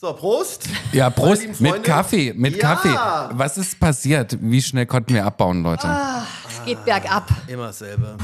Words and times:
So, 0.00 0.14
Prost. 0.14 0.66
Ja, 0.92 1.10
Prost. 1.10 1.60
Mit. 1.60 1.84
Kaffee, 1.84 2.32
mit 2.34 2.56
Ja. 2.56 2.74
Kaffee. 2.74 3.36
Was 3.36 3.58
ist 3.58 3.78
passiert? 3.78 4.34
Wie 4.40 4.62
schnell 4.62 4.86
konnten 4.86 5.12
wir 5.12 5.26
abbauen, 5.26 5.62
Leute? 5.62 5.86
Es 6.48 6.64
geht 6.64 6.82
bergab. 6.86 7.28
Immer 7.46 7.66
dasselbe. 7.66 8.16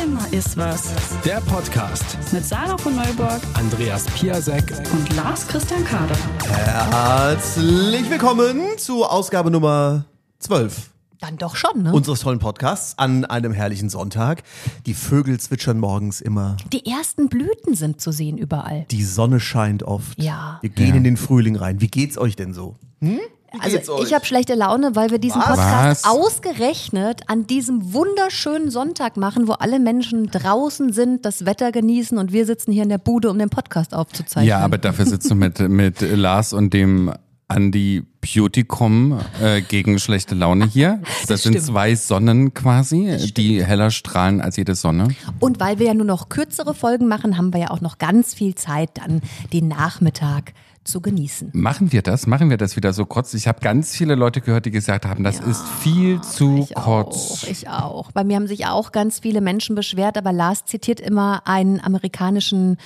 Immer 0.00 0.32
ist 0.32 0.56
was. 0.56 0.90
Der 1.24 1.40
Podcast. 1.40 2.04
Mit 2.32 2.44
Sarah 2.44 2.78
von 2.78 2.94
Neuburg 2.94 3.40
Andreas 3.54 4.04
Piasek. 4.14 4.72
und 4.92 5.16
Lars 5.16 5.44
Christian 5.48 5.84
Kader. 5.84 6.14
Herzlich 6.46 8.08
willkommen 8.08 8.78
zu 8.78 9.04
Ausgabe 9.04 9.50
Nummer 9.50 10.04
12 10.38 10.90
Dann 11.20 11.36
doch 11.36 11.54
schon, 11.54 11.82
ne? 11.82 11.92
unseres 11.92 12.20
tollen 12.20 12.38
Podcasts 12.38 12.96
an 12.98 13.26
einem 13.26 13.52
herrlichen 13.52 13.90
Sonntag. 13.90 14.42
Die 14.86 14.94
Vögel 14.94 15.38
zwitschern 15.38 15.78
morgens 15.78 16.20
immer. 16.22 16.56
die 16.72 16.86
ersten 16.86 17.28
Blüten 17.28 17.74
sind 17.74 18.00
zu 18.00 18.10
sehen 18.10 18.38
überall. 18.38 18.86
Die 18.90 19.04
Sonne 19.04 19.38
scheint 19.38 19.82
oft. 19.82 20.20
Ja. 20.22 20.58
Wir 20.62 20.70
gehen 20.70 20.88
Ja. 20.88 20.94
in 20.94 21.04
den 21.04 21.16
Frühling 21.18 21.56
rein. 21.56 21.80
Wie 21.82 21.88
geht's 21.88 22.16
euch 22.16 22.36
denn 22.36 22.54
so? 22.54 22.76
Hm? 23.00 23.18
Also 23.58 24.00
ich 24.02 24.14
habe 24.14 24.24
schlechte 24.24 24.54
Laune, 24.54 24.94
weil 24.94 25.10
wir 25.10 25.18
diesen 25.18 25.40
Was? 25.40 25.48
Podcast 25.48 26.04
Was? 26.04 26.10
ausgerechnet 26.10 27.22
an 27.26 27.46
diesem 27.48 27.92
wunderschönen 27.92 28.70
Sonntag 28.70 29.16
machen, 29.16 29.48
wo 29.48 29.52
alle 29.52 29.80
Menschen 29.80 30.28
draußen 30.30 30.92
sind, 30.92 31.24
das 31.26 31.44
Wetter 31.46 31.72
genießen 31.72 32.16
und 32.16 32.32
wir 32.32 32.46
sitzen 32.46 32.70
hier 32.72 32.84
in 32.84 32.88
der 32.88 32.98
Bude, 32.98 33.28
um 33.28 33.38
den 33.38 33.50
Podcast 33.50 33.92
aufzuzeichnen. 33.92 34.48
Ja, 34.48 34.60
aber 34.60 34.78
dafür 34.78 35.04
sitzt 35.04 35.28
du 35.30 35.34
mit, 35.34 35.58
mit 35.58 36.00
Lars 36.00 36.52
und 36.52 36.72
dem 36.72 37.12
Andy 37.50 38.04
Beautycom 38.20 39.20
äh, 39.42 39.60
gegen 39.62 39.98
schlechte 39.98 40.34
Laune 40.34 40.66
hier. 40.66 41.00
Das, 41.26 41.42
sind 41.42 41.52
stimmt. 41.52 41.66
zwei 41.66 41.94
Sonnen 41.94 42.54
quasi, 42.54 43.32
die 43.36 43.64
heller 43.64 43.90
strahlen 43.90 44.40
als 44.40 44.56
jede 44.56 44.74
Sonne. 44.74 45.08
Und 45.38 45.60
weil 45.60 45.78
wir 45.78 45.86
ja 45.86 45.94
nur 45.94 46.06
noch 46.06 46.28
kürzere 46.28 46.74
Folgen 46.74 47.06
machen, 47.08 47.36
haben 47.36 47.52
wir 47.52 47.60
ja 47.60 47.70
auch 47.70 47.80
noch 47.80 47.98
ganz 47.98 48.34
viel 48.34 48.54
Zeit, 48.54 48.90
dann 48.94 49.20
den 49.52 49.68
Nachmittag 49.68 50.52
zu 50.82 51.00
genießen. 51.00 51.50
Machen 51.52 51.92
wir 51.92 52.02
das? 52.02 52.26
Machen 52.26 52.50
wir 52.50 52.56
das 52.56 52.74
wieder 52.74 52.92
so 52.92 53.04
kurz? 53.04 53.34
Ich 53.34 53.46
habe 53.46 53.60
ganz 53.60 53.94
viele 53.94 54.14
Leute 54.14 54.40
gehört, 54.40 54.66
die 54.66 54.70
gesagt 54.70 55.04
haben, 55.06 55.22
das 55.22 55.38
ist 55.38 55.62
viel 55.80 56.20
zu 56.22 56.66
Ich 56.68 56.74
kurz. 56.74 57.44
auch, 57.44 57.48
ich 57.48 57.68
auch. 57.68 58.12
Bei 58.12 58.24
mir 58.24 58.36
haben 58.36 58.46
sich 58.48 58.66
auch 58.66 58.90
ganz 58.90 59.20
viele 59.20 59.40
Menschen 59.40 59.76
beschwert, 59.76 60.16
aber 60.16 60.32
Lars 60.32 60.64
zitiert 60.64 60.98
immer 61.00 61.46
einen 61.46 61.80
amerikanischen 61.80 62.78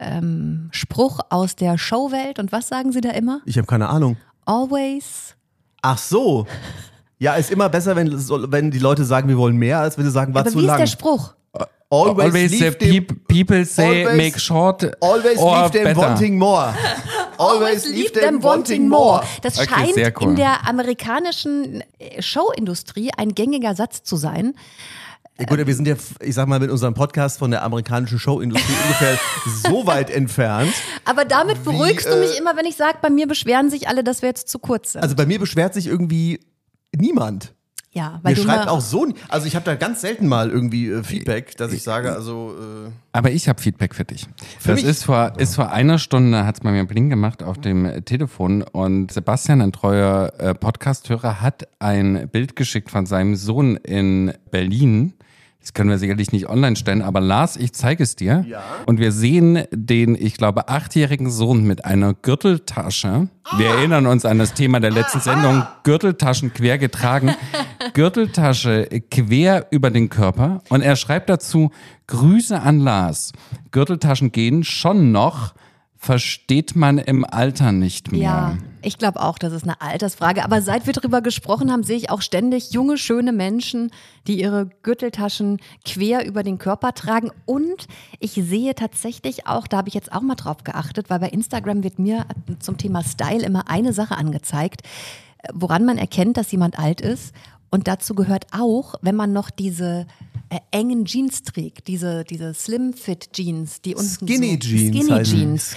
ähm, 0.00 0.68
Spruch 0.72 1.20
aus 1.30 1.54
der 1.56 1.78
Showwelt. 1.78 2.38
Und 2.38 2.50
was 2.52 2.68
sagen 2.68 2.90
sie 2.92 3.00
da 3.00 3.10
immer? 3.10 3.40
Ich 3.44 3.56
habe 3.58 3.66
keine 3.66 3.88
Ahnung. 3.88 4.16
Always. 4.46 5.36
Ach 5.82 5.98
so. 5.98 6.46
Ja, 7.18 7.34
ist 7.34 7.50
immer 7.50 7.68
besser, 7.68 7.94
wenn, 7.96 8.10
wenn 8.50 8.70
die 8.70 8.78
Leute 8.78 9.04
sagen, 9.04 9.28
wir 9.28 9.36
wollen 9.36 9.56
mehr, 9.56 9.78
als 9.80 9.96
wenn 9.98 10.04
sie 10.04 10.10
sagen, 10.10 10.34
war 10.34 10.40
Aber 10.40 10.50
zu 10.50 10.56
wie 10.58 10.62
ist 10.62 10.66
lang. 10.66 10.78
der 10.78 10.86
Spruch? 10.86 11.34
Always, 11.92 12.26
Always 12.26 12.50
the 12.52 12.56
leave 12.58 12.78
them, 12.78 12.88
peop 13.06 13.26
people 13.28 13.64
say 13.64 14.04
always- 14.04 14.16
make 14.16 14.38
short 14.38 15.02
always 15.02 15.38
or 15.38 15.56
leave 15.62 15.70
them 15.72 15.82
better. 15.84 15.96
wanting 16.00 16.38
more. 16.38 16.72
Always 17.38 17.84
leave 17.88 18.12
them 18.12 18.40
wanting 18.42 18.86
more. 18.88 19.22
Das 19.42 19.58
Okay, 19.58 19.92
scheint 19.94 20.20
cool. 20.20 20.28
in 20.28 20.36
der 20.36 20.68
amerikanischen 20.68 21.82
äh, 21.98 22.22
Showindustrie 22.22 23.10
ein 23.16 23.34
gängiger 23.34 23.74
Satz 23.74 24.02
zu 24.04 24.16
sein. 24.16 24.54
Ja, 25.40 25.46
gut, 25.46 25.66
wir 25.66 25.74
sind 25.74 25.88
ja, 25.88 25.94
ich 26.20 26.34
sag 26.34 26.48
mal, 26.48 26.60
mit 26.60 26.70
unserem 26.70 26.92
Podcast 26.92 27.38
von 27.38 27.50
der 27.50 27.62
amerikanischen 27.62 28.18
Showindustrie 28.18 28.74
ungefähr 28.84 29.18
so 29.46 29.86
weit 29.86 30.10
entfernt. 30.10 30.70
Aber 31.06 31.24
damit 31.24 31.64
beruhigst 31.64 32.06
du 32.06 32.12
äh, 32.12 32.20
mich 32.20 32.38
immer, 32.38 32.58
wenn 32.58 32.66
ich 32.66 32.76
sage, 32.76 32.98
bei 33.00 33.08
mir 33.08 33.26
beschweren 33.26 33.70
sich 33.70 33.88
alle, 33.88 34.04
dass 34.04 34.20
wir 34.20 34.28
jetzt 34.28 34.48
zu 34.48 34.58
kurz 34.58 34.92
sind. 34.92 35.02
Also 35.02 35.16
bei 35.16 35.24
mir 35.24 35.38
beschwert 35.38 35.72
sich 35.72 35.86
irgendwie 35.86 36.40
niemand. 36.94 37.54
ja, 37.92 38.20
weil 38.22 38.34
Mir 38.34 38.36
du 38.36 38.42
schreibt 38.42 38.68
auch 38.68 38.82
so, 38.82 39.06
also 39.30 39.46
ich 39.46 39.54
habe 39.56 39.64
da 39.64 39.76
ganz 39.76 40.02
selten 40.02 40.28
mal 40.28 40.50
irgendwie 40.50 40.90
äh, 40.90 41.02
Feedback, 41.02 41.56
dass 41.56 41.72
ich 41.72 41.82
sage, 41.82 42.12
also 42.12 42.54
äh, 42.60 42.90
Aber 43.12 43.30
ich 43.30 43.48
habe 43.48 43.62
Feedback 43.62 43.94
für 43.94 44.04
dich. 44.04 44.26
das 44.66 44.76
mich? 44.76 44.84
ist 44.84 45.04
vor, 45.04 45.32
ist 45.38 45.54
vor 45.54 45.72
einer 45.72 45.98
Stunde, 45.98 46.44
hat's 46.44 46.60
bei 46.60 46.70
mir 46.70 46.84
Bling 46.84 47.08
gemacht 47.08 47.42
auf 47.42 47.56
dem 47.56 47.86
äh, 47.86 48.02
Telefon 48.02 48.60
und 48.60 49.10
Sebastian, 49.10 49.62
ein 49.62 49.72
treuer 49.72 50.34
äh, 50.36 50.52
Podcast-Hörer, 50.54 51.40
hat 51.40 51.66
ein 51.78 52.28
Bild 52.28 52.56
geschickt 52.56 52.90
von 52.90 53.06
seinem 53.06 53.36
Sohn 53.36 53.76
in 53.76 54.34
Berlin. 54.50 55.14
Das 55.60 55.74
können 55.74 55.90
wir 55.90 55.98
sicherlich 55.98 56.32
nicht 56.32 56.48
online 56.48 56.74
stellen, 56.74 57.02
aber 57.02 57.20
Lars, 57.20 57.56
ich 57.56 57.74
zeige 57.74 58.02
es 58.02 58.16
dir. 58.16 58.44
Ja. 58.48 58.62
Und 58.86 58.98
wir 58.98 59.12
sehen 59.12 59.64
den, 59.70 60.14
ich 60.14 60.38
glaube, 60.38 60.68
achtjährigen 60.68 61.30
Sohn 61.30 61.64
mit 61.64 61.84
einer 61.84 62.14
Gürteltasche. 62.14 63.28
Wir 63.58 63.66
erinnern 63.66 64.06
uns 64.06 64.24
an 64.24 64.38
das 64.38 64.54
Thema 64.54 64.80
der 64.80 64.90
letzten 64.90 65.20
Sendung, 65.20 65.64
Gürteltaschen 65.84 66.54
quer 66.54 66.78
getragen. 66.78 67.34
Gürteltasche 67.92 68.88
quer 69.10 69.66
über 69.70 69.90
den 69.90 70.08
Körper. 70.08 70.62
Und 70.70 70.80
er 70.80 70.96
schreibt 70.96 71.28
dazu, 71.28 71.70
Grüße 72.06 72.58
an 72.58 72.80
Lars. 72.80 73.32
Gürteltaschen 73.70 74.32
gehen 74.32 74.64
schon 74.64 75.12
noch, 75.12 75.52
versteht 76.02 76.76
man 76.76 76.96
im 76.96 77.26
Alter 77.26 77.72
nicht 77.72 78.10
mehr. 78.10 78.22
Ja, 78.22 78.58
ich 78.80 78.96
glaube 78.96 79.20
auch, 79.20 79.36
das 79.36 79.52
ist 79.52 79.64
eine 79.64 79.82
Altersfrage. 79.82 80.42
Aber 80.42 80.62
seit 80.62 80.86
wir 80.86 80.94
drüber 80.94 81.20
gesprochen 81.20 81.70
haben, 81.70 81.82
sehe 81.82 81.98
ich 81.98 82.08
auch 82.08 82.22
ständig 82.22 82.72
junge, 82.72 82.96
schöne 82.96 83.32
Menschen, 83.32 83.90
die 84.26 84.40
ihre 84.40 84.70
Gürteltaschen 84.82 85.58
quer 85.84 86.26
über 86.26 86.42
den 86.42 86.56
Körper 86.56 86.94
tragen. 86.94 87.30
Und 87.44 87.86
ich 88.18 88.32
sehe 88.32 88.74
tatsächlich 88.74 89.46
auch, 89.46 89.66
da 89.66 89.76
habe 89.76 89.88
ich 89.88 89.94
jetzt 89.94 90.10
auch 90.10 90.22
mal 90.22 90.36
drauf 90.36 90.64
geachtet, 90.64 91.10
weil 91.10 91.20
bei 91.20 91.28
Instagram 91.28 91.84
wird 91.84 91.98
mir 91.98 92.24
zum 92.60 92.78
Thema 92.78 93.04
Style 93.04 93.44
immer 93.44 93.68
eine 93.68 93.92
Sache 93.92 94.16
angezeigt, 94.16 94.80
woran 95.52 95.84
man 95.84 95.98
erkennt, 95.98 96.38
dass 96.38 96.50
jemand 96.50 96.78
alt 96.78 97.02
ist. 97.02 97.34
Und 97.70 97.88
dazu 97.88 98.14
gehört 98.14 98.46
auch, 98.52 98.94
wenn 99.02 99.16
man 99.16 99.34
noch 99.34 99.50
diese 99.50 100.06
äh, 100.50 100.58
engen 100.72 101.04
Jeans 101.04 101.42
trägt, 101.42 101.86
diese, 101.86 102.24
diese 102.24 102.54
Slim 102.54 102.92
Fit 102.92 103.32
Jeans, 103.32 103.80
die 103.82 103.94
unten 103.94 104.26
Skinny 104.26 104.52
so, 104.54 104.68
Jeans 104.68 104.96
Skinny 104.96 105.10
heißen. 105.10 105.38
Jeans, 105.38 105.76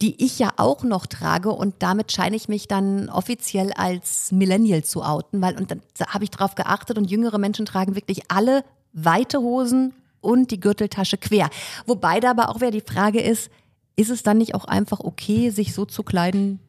die 0.00 0.24
ich 0.24 0.38
ja 0.38 0.52
auch 0.56 0.84
noch 0.84 1.06
trage 1.06 1.50
und 1.50 1.74
damit 1.80 2.12
scheine 2.12 2.36
ich 2.36 2.48
mich 2.48 2.68
dann 2.68 3.08
offiziell 3.08 3.72
als 3.72 4.30
Millennial 4.30 4.84
zu 4.84 5.02
outen, 5.02 5.40
weil 5.40 5.56
und 5.56 5.70
dann 5.72 5.82
habe 6.08 6.24
ich 6.24 6.30
drauf 6.30 6.54
geachtet 6.54 6.98
und 6.98 7.10
jüngere 7.10 7.38
Menschen 7.38 7.66
tragen 7.66 7.96
wirklich 7.96 8.30
alle 8.30 8.64
weite 8.92 9.40
Hosen 9.40 9.92
und 10.20 10.52
die 10.52 10.60
Gürteltasche 10.60 11.18
quer. 11.18 11.50
Wobei 11.86 12.20
da 12.20 12.30
aber 12.30 12.48
auch 12.48 12.56
wieder 12.56 12.70
die 12.70 12.80
Frage 12.80 13.20
ist, 13.20 13.50
ist 13.96 14.10
es 14.10 14.22
dann 14.22 14.38
nicht 14.38 14.54
auch 14.54 14.66
einfach 14.66 15.00
okay, 15.00 15.50
sich 15.50 15.74
so 15.74 15.84
zu 15.84 16.02
kleiden, 16.02 16.60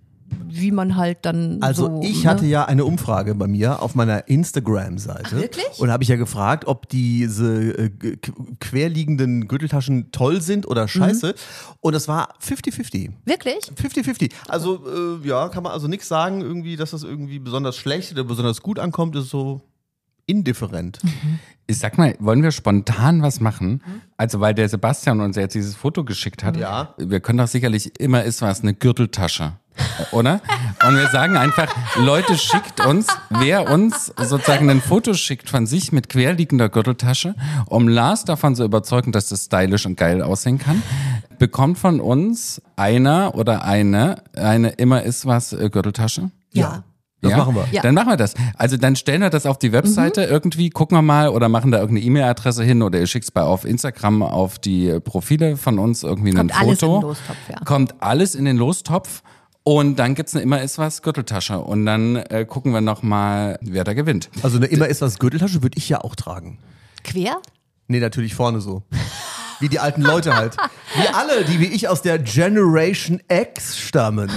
wie 0.48 0.72
man 0.72 0.96
halt 0.96 1.20
dann 1.22 1.62
Also 1.62 1.88
so, 1.88 2.02
ich 2.04 2.24
ne? 2.24 2.30
hatte 2.30 2.46
ja 2.46 2.66
eine 2.66 2.86
Umfrage 2.86 3.36
bei 3.36 3.48
mir 3.48 3.82
auf 3.82 3.96
meiner 3.96 4.28
Instagram-Seite. 4.28 5.36
Wirklich? 5.36 5.80
Und 5.80 5.92
habe 5.92 6.04
ich 6.04 6.10
ja 6.10 6.16
gefragt, 6.16 6.66
ob 6.68 6.90
diese 6.90 7.78
äh, 7.78 8.18
querliegenden 8.60 9.48
Gürteltaschen 9.48 10.12
toll 10.12 10.42
sind 10.42 10.68
oder 10.68 10.88
scheiße. 10.88 11.36
Und 11.82 11.94
es 11.94 12.08
war 12.08 12.36
50-50. 12.42 13.12
Wirklich? 13.26 13.60
50-50. 13.76 14.32
Also 14.48 14.84
äh, 15.24 15.28
ja, 15.28 15.50
kann 15.50 15.64
man 15.64 15.72
also 15.72 15.88
nichts 15.88 16.08
sagen, 16.08 16.42
irgendwie, 16.42 16.76
dass 16.76 16.92
das 16.92 17.04
irgendwie 17.04 17.40
besonders 17.40 17.78
schlecht 17.78 18.12
oder 18.12 18.24
besonders 18.24 18.62
gut 18.62 18.80
ankommt, 18.80 19.16
ist 19.16 19.30
so 19.30 19.62
indifferent. 20.26 21.00
Ich 21.68 21.80
sag 21.80 21.98
mal, 21.98 22.16
wollen 22.20 22.44
wir 22.44 22.52
spontan 22.52 23.22
was 23.22 23.40
machen? 23.40 23.82
Also, 24.18 24.40
weil 24.40 24.54
der 24.54 24.70
Sebastian 24.70 25.22
uns 25.22 25.36
jetzt 25.36 25.56
dieses 25.56 25.76
Foto 25.76 26.04
geschickt 26.04 26.44
hat. 26.44 26.58
Ja. 26.58 26.94
Wir 26.98 27.20
können 27.20 27.40
doch 27.40 27.48
sicherlich 27.48 28.00
immer 28.00 28.24
ist 28.24 28.42
was, 28.42 28.62
eine 28.62 28.74
Gürteltasche. 28.74 29.54
Oder? 30.12 30.42
Und 30.88 30.96
wir 30.96 31.08
sagen 31.10 31.38
einfach, 31.38 31.68
Leute, 31.98 32.38
schickt 32.38 32.86
uns, 32.86 33.08
wer 33.30 33.70
uns 33.72 34.14
sozusagen 34.18 34.70
ein 34.70 34.82
Foto 34.82 35.14
schickt 35.14 35.50
von 35.50 35.66
sich 35.66 35.92
mit 35.92 36.10
querliegender 36.10 36.70
Gürteltasche, 36.70 37.36
um 37.68 37.88
Lars 37.88 38.26
davon 38.26 38.56
zu 38.56 38.64
überzeugen, 38.64 39.12
dass 39.12 39.30
das 39.30 39.46
stylisch 39.46 39.86
und 39.86 39.96
geil 39.98 40.22
aussehen 40.22 40.58
kann, 40.58 40.84
bekommt 41.40 41.78
von 41.78 42.00
uns 42.00 42.62
einer 42.76 43.36
oder 43.36 43.64
eine, 43.64 44.24
eine 44.36 44.70
immer 44.70 45.04
ist 45.04 45.26
was 45.26 45.54
äh, 45.54 45.70
Gürteltasche. 45.70 46.32
Ja. 46.54 46.84
Das 47.22 47.36
machen 47.36 47.56
wir. 47.56 47.68
Ja. 47.72 47.82
Dann 47.82 47.96
machen 47.96 48.10
wir 48.10 48.18
das. 48.18 48.36
Also 48.58 48.78
dann 48.78 48.96
stellen 48.96 49.22
wir 49.22 49.32
das 49.32 49.48
auf 49.48 49.58
die 49.58 49.72
Webseite 49.72 50.24
irgendwie, 50.24 50.70
gucken 50.70 50.98
wir 50.98 51.02
mal 51.02 51.30
oder 51.30 51.50
machen 51.50 51.72
da 51.72 51.80
irgendeine 51.80 52.06
E-Mail-Adresse 52.06 52.64
hin 52.64 52.84
oder 52.84 53.00
ihr 53.00 53.08
schickt's 53.08 53.32
bei 53.32 53.42
auf 53.42 53.66
Instagram 53.66 54.22
auf 54.22 54.60
die 54.60 55.00
Profile 55.00 55.58
von 55.58 55.80
uns 55.80 56.04
irgendwie 56.04 56.32
Kommt 56.32 56.54
ein 56.54 56.58
alles 56.58 56.84
in 56.84 56.88
Foto. 56.88 57.00
den 57.00 57.08
Lostopf, 57.10 57.38
ja. 57.50 57.60
Kommt 57.66 57.96
alles 58.02 58.36
in 58.36 58.46
den 58.46 58.58
Lostopf. 58.58 59.24
Und 59.68 60.00
dann 60.00 60.16
gibt's 60.16 60.34
eine 60.34 60.44
immer 60.44 60.62
ist 60.62 60.78
was 60.78 61.02
Gürteltasche 61.02 61.60
und 61.60 61.86
dann 61.86 62.16
äh, 62.16 62.46
gucken 62.46 62.72
wir 62.72 62.80
noch 62.80 63.04
mal, 63.04 63.60
wer 63.60 63.84
da 63.84 63.92
gewinnt. 63.92 64.30
Also 64.42 64.56
eine 64.56 64.68
immer 64.68 64.88
ist 64.88 65.02
was 65.02 65.20
Gürteltasche 65.20 65.62
würde 65.62 65.78
ich 65.78 65.90
ja 65.90 66.00
auch 66.00 66.16
tragen. 66.16 66.58
Quer? 67.04 67.42
Nee, 67.90 68.00
natürlich 68.00 68.34
vorne 68.34 68.62
so. 68.62 68.84
Wie 69.60 69.68
die 69.68 69.80
alten 69.80 70.04
Leute 70.04 70.38
halt. 70.38 70.56
Wie 70.96 71.14
alle, 71.14 71.44
die 71.44 71.60
wie 71.60 71.66
ich 71.66 71.90
aus 71.90 72.02
der 72.02 72.18
Generation 72.18 73.22
X 73.28 73.78
stammen. 73.78 74.32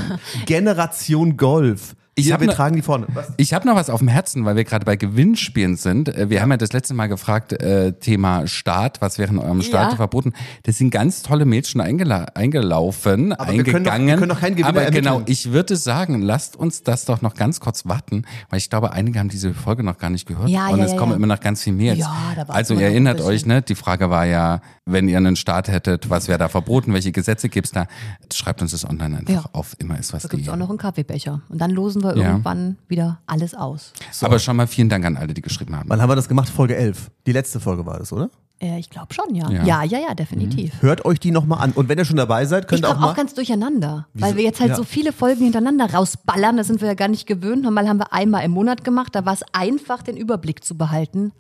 Generation 0.46 1.36
Golf. 1.36 1.94
Ich 2.20 2.26
wir, 2.26 2.34
hab 2.34 2.40
wir 2.40 2.48
ne- 2.48 2.54
tragen 2.54 2.76
die 2.76 2.82
vorne. 2.82 3.06
Was? 3.14 3.32
Ich 3.36 3.52
habe 3.54 3.66
noch 3.66 3.74
was 3.76 3.90
auf 3.90 3.98
dem 4.00 4.08
Herzen, 4.08 4.44
weil 4.44 4.56
wir 4.56 4.64
gerade 4.64 4.84
bei 4.84 4.96
Gewinnspielen 4.96 5.76
sind. 5.76 6.08
Äh, 6.08 6.30
Wir 6.30 6.42
haben 6.42 6.50
ja 6.50 6.56
das 6.56 6.72
letzte 6.72 6.94
Mal 6.94 7.06
gefragt, 7.08 7.52
äh, 7.52 7.92
Thema 7.94 8.46
Staat, 8.46 9.00
was 9.00 9.18
wäre 9.18 9.30
in 9.32 9.38
eurem 9.38 9.62
Staat 9.62 9.92
Ja. 9.92 9.96
verboten? 9.96 10.32
Das 10.64 10.78
sind 10.78 10.90
ganz 10.90 11.22
tolle 11.22 11.44
Mädchen 11.44 11.80
eingela 11.80 12.26
eingelaufen, 12.34 13.32
Aber 13.32 13.52
wir 13.52 13.64
können 13.64 13.84
doch- 13.84 13.92
eingegangen. 13.92 14.06
wir 14.08 14.16
können 14.16 14.28
doch 14.30 14.40
keinen 14.40 14.56
Gewinner 14.56 14.68
Aber 14.68 14.90
genau, 14.90 15.12
ermitteln. 15.14 15.32
ich 15.32 15.52
würde 15.52 15.76
sagen, 15.76 16.20
lasst 16.22 16.56
uns 16.56 16.82
das 16.82 17.04
doch 17.04 17.22
noch 17.22 17.34
ganz 17.34 17.60
kurz 17.60 17.86
warten, 17.86 18.24
weil 18.48 18.58
ich 18.58 18.70
glaube, 18.70 18.92
einige 18.92 19.18
haben 19.18 19.28
diese 19.28 19.54
Folge 19.54 19.82
noch 19.82 19.98
gar 19.98 20.10
nicht 20.10 20.26
gehört. 20.26 20.48
Ja, 20.48 20.68
und 20.68 20.78
ja, 20.78 20.84
es 20.84 20.92
ja, 20.92 20.96
kommen 20.98 21.12
ja. 21.12 21.16
immer 21.16 21.26
noch 21.26 21.40
ganz 21.40 21.62
viel 21.62 21.72
mehr. 21.72 21.94
Ja, 21.94 22.06
da 22.34 22.40
warten 22.42 22.52
also 22.52 22.74
ihr 22.74 22.80
noch 22.80 22.86
erinnert 22.86 23.20
euch, 23.20 23.46
ne? 23.46 23.62
Die 23.62 23.74
Frage 23.74 24.10
war 24.10 24.24
ja, 24.26 24.60
wenn 24.86 25.08
ihr 25.08 25.16
einen 25.16 25.36
Staat 25.36 25.68
hättet, 25.68 26.10
was 26.10 26.28
wäre 26.28 26.38
da 26.38 26.48
verboten? 26.48 26.92
Welche 26.92 27.12
Gesetze 27.12 27.48
gibt's 27.48 27.70
da? 27.72 27.86
Schreibt 28.32 28.62
uns 28.62 28.72
das 28.72 28.88
online 28.88 29.18
einfach 29.18 29.32
Ja. 29.34 29.44
auf 29.52 29.74
immer 29.78 29.98
ist 29.98 30.12
was 30.12 30.22
Da 30.22 30.28
gibt 30.28 30.42
es 30.42 30.46
die. 30.46 30.50
auch 30.52 30.56
noch 30.56 30.68
einen 30.68 30.78
Kaffeebecher. 30.78 31.42
Und 31.48 31.60
dann 31.60 31.70
losen 31.70 32.02
wir 32.02 32.09
Ja. 32.16 32.30
irgendwann 32.30 32.76
wieder 32.88 33.20
alles 33.26 33.54
aus. 33.54 33.92
Aber 34.22 34.38
schon 34.38 34.56
mal 34.56 34.66
vielen 34.66 34.88
Dank 34.88 35.04
an 35.04 35.16
alle, 35.16 35.34
die 35.34 35.42
geschrieben 35.42 35.76
haben. 35.76 35.88
Wann 35.88 36.00
haben 36.00 36.10
wir 36.10 36.16
das 36.16 36.28
gemacht? 36.28 36.48
Folge 36.48 36.76
11. 36.76 37.10
Die 37.26 37.32
letzte 37.32 37.60
Folge 37.60 37.84
war 37.86 37.98
das, 37.98 38.12
oder? 38.12 38.30
Äh, 38.62 38.78
ich 38.78 38.90
glaube 38.90 39.14
schon, 39.14 39.34
ja. 39.34 39.50
Ja. 39.50 39.64
Ja, 39.64 39.84
ja, 39.84 39.98
ja, 40.08 40.14
definitiv. 40.14 40.82
Hört 40.82 41.04
euch 41.06 41.18
die 41.18 41.30
nochmal 41.30 41.60
an. 41.62 41.72
Und 41.72 41.88
wenn 41.88 41.96
ihr 41.98 42.04
schon 42.04 42.16
dabei 42.16 42.44
seid, 42.44 42.68
könnt 42.68 42.80
Ich 42.80 42.84
ihr 42.84 42.88
auch 42.88 42.92
komme 42.94 43.06
mal. 43.06 43.12
auch 43.12 43.16
ganz 43.16 43.32
durcheinander, 43.34 44.06
weil 44.12 44.30
Wieso? 44.30 44.36
wir 44.36 44.44
jetzt 44.44 44.60
halt 44.60 44.70
Ja. 44.70 44.76
so 44.76 44.84
viele 44.84 45.12
Folgen 45.12 45.44
hintereinander 45.44 45.92
rausballern. 45.94 46.56
Das 46.58 46.66
sind 46.66 46.80
wir 46.82 46.88
ja 46.88 46.94
gar 46.94 47.08
nicht 47.08 47.26
gewöhnt. 47.26 47.62
Normal 47.62 47.88
haben 47.88 47.98
wir 47.98 48.12
einmal 48.12 48.44
im 48.44 48.50
Monat 48.50 48.84
gemacht. 48.84 49.14
Da 49.14 49.24
war 49.24 49.32
es 49.32 49.42
einfach, 49.52 50.02
den 50.02 50.16
Überblick 50.18 50.62
zu 50.64 50.76
behalten. 50.76 51.32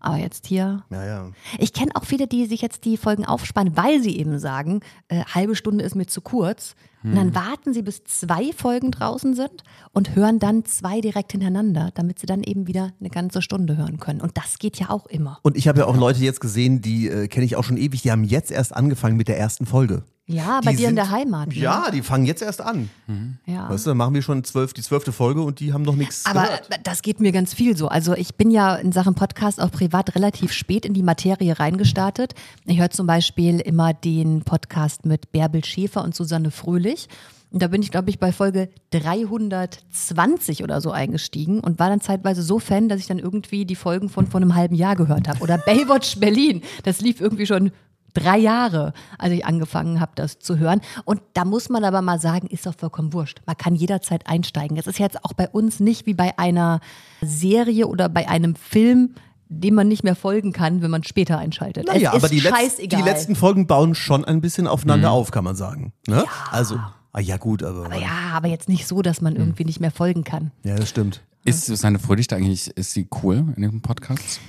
Aber 0.00 0.16
jetzt 0.16 0.46
hier. 0.46 0.82
ja, 0.90 1.04
ja. 1.04 1.26
Ich 1.58 1.72
kenne 1.72 1.92
auch 1.94 2.04
viele, 2.04 2.26
die 2.26 2.46
sich 2.46 2.60
jetzt 2.60 2.84
die 2.86 2.96
Folgen 2.96 3.24
aufspannen, 3.24 3.76
weil 3.76 4.02
sie 4.02 4.18
eben 4.18 4.38
sagen, 4.40 4.80
äh, 5.08 5.22
halbe 5.26 5.54
Stunde 5.54 5.84
ist 5.84 5.94
mir 5.94 6.06
zu 6.06 6.20
kurz. 6.22 6.74
Und 7.02 7.10
Hm. 7.10 7.16
dann 7.16 7.34
warten 7.34 7.74
sie, 7.74 7.82
bis 7.82 8.04
zwei 8.04 8.52
Folgen 8.52 8.90
draußen 8.90 9.34
sind 9.34 9.62
und 9.92 10.14
hören 10.14 10.38
dann 10.38 10.64
zwei 10.64 11.00
direkt 11.00 11.32
hintereinander, 11.32 11.90
damit 11.94 12.18
sie 12.18 12.26
dann 12.26 12.42
eben 12.42 12.66
wieder 12.66 12.92
eine 13.00 13.10
ganze 13.10 13.42
Stunde 13.42 13.76
hören 13.76 13.98
können. 13.98 14.20
Und 14.20 14.36
das 14.36 14.58
geht 14.58 14.78
ja 14.78 14.90
auch 14.90 15.06
immer. 15.06 15.38
Und 15.42 15.56
ich 15.56 15.68
habe 15.68 15.80
ja 15.80 15.86
auch 15.86 15.96
Leute 15.96 16.20
jetzt 16.20 16.40
gesehen, 16.40 16.80
die 16.80 17.08
äh, 17.08 17.28
kenne 17.28 17.44
ich 17.44 17.56
auch 17.56 17.64
schon 17.64 17.76
ewig, 17.76 18.02
die 18.02 18.10
haben 18.10 18.24
jetzt 18.24 18.50
erst 18.50 18.74
angefangen 18.74 19.16
mit 19.16 19.28
der 19.28 19.38
ersten 19.38 19.66
Folge. 19.66 20.04
Ja, 20.28 20.60
bei 20.64 20.70
Die 20.70 20.76
dir 20.78 20.82
in 20.84 20.88
sind- 20.90 20.96
der 20.96 21.10
Heimat. 21.10 21.48
Ne? 21.48 21.54
Ja, 21.56 21.90
die 21.90 22.00
fangen 22.00 22.26
jetzt 22.26 22.42
erst 22.42 22.60
an. 22.60 22.88
ja. 23.44 23.68
Weißt 23.68 23.86
du, 23.86 23.94
machen 23.94 24.14
wir 24.14 24.22
schon 24.22 24.44
zwölf, 24.44 24.72
die 24.72 24.80
zwölfte 24.82 25.10
Folge 25.12 25.42
und 25.42 25.58
die 25.58 25.72
haben 25.72 25.82
noch 25.82 25.96
nichts 25.96 26.24
Aber 26.26 26.42
gehört. 26.44 26.70
äh, 26.70 26.78
das 26.84 27.02
geht 27.02 27.20
mir 27.20 27.32
ganz 27.32 27.52
viel 27.54 27.76
so. 27.76 27.88
Also 27.88 28.14
ich 28.14 28.36
bin 28.36 28.50
ja 28.52 28.76
in 28.76 28.92
Sachen 28.92 29.14
Podcast 29.14 29.60
auch 29.60 29.72
privat 29.72 30.14
relativ 30.14 30.52
spät 30.52 30.86
in 30.86 30.94
die 30.94 31.02
Materie 31.02 31.58
reingestartet. 31.58 32.34
Ich 32.66 32.78
höre 32.78 32.90
zum 32.90 33.06
Beispiel 33.08 33.58
immer 33.60 33.94
den 33.94 34.42
Podcast 34.42 35.04
mit 35.06 35.32
Bärbel 35.32 35.64
Schäfer 35.64 36.04
und 36.04 36.14
Susanne 36.14 36.50
Fröhlich. 36.52 37.08
Und 37.50 37.60
da 37.60 37.66
bin 37.66 37.82
ich, 37.82 37.90
glaube 37.90 38.08
ich, 38.08 38.18
bei 38.18 38.32
Folge 38.32 38.70
320 38.92 40.62
oder 40.62 40.80
so 40.80 40.90
eingestiegen 40.90 41.60
und 41.60 41.78
war 41.78 41.88
dann 41.88 42.00
zeitweise 42.00 42.42
so 42.42 42.58
Fan, 42.58 42.88
dass 42.88 43.00
ich 43.00 43.06
dann 43.06 43.18
irgendwie 43.18 43.64
die 43.66 43.74
Folgen 43.76 44.08
von 44.08 44.26
vor 44.26 44.40
einem 44.40 44.54
halben 44.54 44.74
Jahr 44.74 44.96
gehört 44.96 45.28
habe. 45.28 45.40
Oder 45.40 45.58
Baywatch 45.58 46.18
Berlin. 46.18 46.62
Das 46.84 47.00
lief 47.00 47.20
irgendwie 47.20 47.46
schon 47.46 47.72
drei 48.14 48.38
Jahre, 48.38 48.92
als 49.18 49.32
ich 49.32 49.44
angefangen 49.44 50.00
habe, 50.00 50.12
das 50.14 50.38
zu 50.38 50.58
hören. 50.58 50.80
Und 51.04 51.20
da 51.34 51.44
muss 51.44 51.68
man 51.68 51.84
aber 51.84 52.02
mal 52.02 52.20
sagen, 52.20 52.46
ist 52.48 52.66
doch 52.66 52.74
vollkommen 52.74 53.12
wurscht. 53.12 53.40
Man 53.46 53.56
kann 53.56 53.74
jederzeit 53.74 54.26
einsteigen. 54.26 54.76
Das 54.76 54.86
ist 54.86 54.98
jetzt 54.98 55.24
auch 55.24 55.32
bei 55.32 55.48
uns 55.48 55.80
nicht 55.80 56.06
wie 56.06 56.14
bei 56.14 56.38
einer 56.38 56.80
Serie 57.20 57.86
oder 57.86 58.08
bei 58.08 58.28
einem 58.28 58.54
Film, 58.54 59.14
dem 59.48 59.74
man 59.74 59.88
nicht 59.88 60.02
mehr 60.02 60.16
folgen 60.16 60.52
kann, 60.52 60.82
wenn 60.82 60.90
man 60.90 61.04
später 61.04 61.38
einschaltet. 61.38 61.86
Naja, 61.86 62.10
es 62.10 62.16
ist 62.16 62.24
aber 62.24 62.28
die, 62.28 62.40
letz 62.40 62.54
scheißegal. 62.56 63.02
die 63.02 63.08
letzten 63.08 63.36
Folgen 63.36 63.66
bauen 63.66 63.94
schon 63.94 64.24
ein 64.24 64.40
bisschen 64.40 64.66
aufeinander 64.66 65.10
auf, 65.10 65.30
kann 65.30 65.44
man 65.44 65.56
sagen. 65.56 65.92
Ne? 66.06 66.24
Also, 66.50 66.78
ah, 67.12 67.20
ja 67.20 67.36
gut, 67.36 67.62
aber, 67.62 67.86
aber 67.86 68.00
ja, 68.00 68.30
aber 68.32 68.48
jetzt 68.48 68.68
nicht 68.68 68.86
so, 68.86 69.02
dass 69.02 69.20
man 69.20 69.36
irgendwie 69.36 69.64
nicht 69.64 69.80
mehr 69.80 69.90
folgen 69.90 70.24
kann. 70.24 70.52
ja, 70.64 70.76
das 70.76 70.88
stimmt. 70.88 71.22
Ist 71.44 71.66
Susanne 71.66 71.98
Fröhlich 71.98 72.28
da 72.28 72.36
eigentlich, 72.36 72.68
ist 72.68 72.92
sie 72.92 73.08
cool 73.22 73.52
in 73.56 73.62
dem 73.62 73.82
Podcast? 73.82 74.40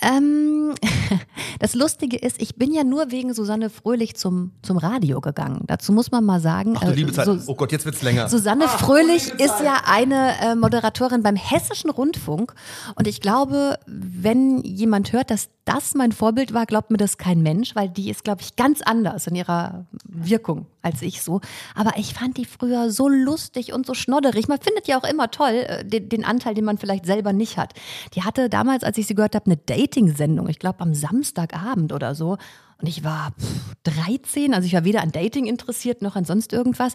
Ähm, 0.00 0.74
das 1.58 1.74
Lustige 1.74 2.16
ist, 2.16 2.40
ich 2.40 2.56
bin 2.56 2.72
ja 2.72 2.84
nur 2.84 3.10
wegen 3.10 3.34
Susanne 3.34 3.70
Fröhlich 3.70 4.16
zum, 4.16 4.52
zum 4.62 4.76
Radio 4.78 5.20
gegangen. 5.20 5.64
Dazu 5.66 5.92
muss 5.92 6.10
man 6.10 6.24
mal 6.24 6.40
sagen. 6.40 6.74
Ach 6.76 6.82
du 6.84 6.90
äh, 6.90 6.94
liebe 6.94 7.12
Zeit. 7.12 7.26
so- 7.26 7.38
oh 7.46 7.54
Gott, 7.54 7.72
jetzt 7.72 7.84
wird's 7.84 8.02
länger. 8.02 8.28
Susanne 8.28 8.68
Fröhlich 8.68 9.28
ist 9.40 9.60
ja 9.62 9.82
eine 9.86 10.38
äh, 10.40 10.54
Moderatorin 10.54 11.22
beim 11.22 11.36
Hessischen 11.36 11.90
Rundfunk. 11.90 12.54
Und 12.94 13.06
ich 13.08 13.20
glaube, 13.20 13.78
wenn 13.86 14.62
jemand 14.62 15.12
hört, 15.12 15.30
dass 15.30 15.48
das 15.64 15.94
mein 15.94 16.12
Vorbild 16.12 16.54
war, 16.54 16.64
glaubt 16.66 16.90
mir 16.90 16.96
das 16.96 17.18
kein 17.18 17.42
Mensch, 17.42 17.74
weil 17.74 17.88
die 17.88 18.10
ist, 18.10 18.24
glaube 18.24 18.40
ich, 18.42 18.56
ganz 18.56 18.80
anders 18.82 19.26
in 19.26 19.34
ihrer 19.34 19.84
Wirkung 20.04 20.66
als 20.88 21.02
ich 21.02 21.22
so. 21.22 21.40
Aber 21.74 21.92
ich 21.96 22.14
fand 22.14 22.36
die 22.38 22.46
früher 22.46 22.90
so 22.90 23.08
lustig 23.08 23.72
und 23.72 23.86
so 23.86 23.94
schnodderig. 23.94 24.48
Man 24.48 24.60
findet 24.60 24.88
ja 24.88 24.98
auch 24.98 25.04
immer 25.04 25.30
toll 25.30 25.66
äh, 25.66 25.84
den, 25.84 26.08
den 26.08 26.24
Anteil, 26.24 26.54
den 26.54 26.64
man 26.64 26.78
vielleicht 26.78 27.06
selber 27.06 27.32
nicht 27.32 27.58
hat. 27.58 27.74
Die 28.14 28.22
hatte 28.22 28.48
damals, 28.48 28.84
als 28.84 28.98
ich 28.98 29.06
sie 29.06 29.14
gehört 29.14 29.34
habe, 29.34 29.46
eine 29.46 29.56
Dating-Sendung. 29.56 30.48
Ich 30.48 30.58
glaube, 30.58 30.80
am 30.80 30.94
Samstagabend 30.94 31.92
oder 31.92 32.14
so. 32.14 32.38
Und 32.80 32.88
ich 32.88 33.04
war 33.04 33.32
pff, 33.32 33.74
13, 33.84 34.54
also 34.54 34.64
ich 34.64 34.72
war 34.72 34.84
weder 34.84 35.02
an 35.02 35.10
Dating 35.10 35.46
interessiert 35.46 36.00
noch 36.00 36.16
an 36.16 36.24
sonst 36.24 36.52
irgendwas. 36.52 36.94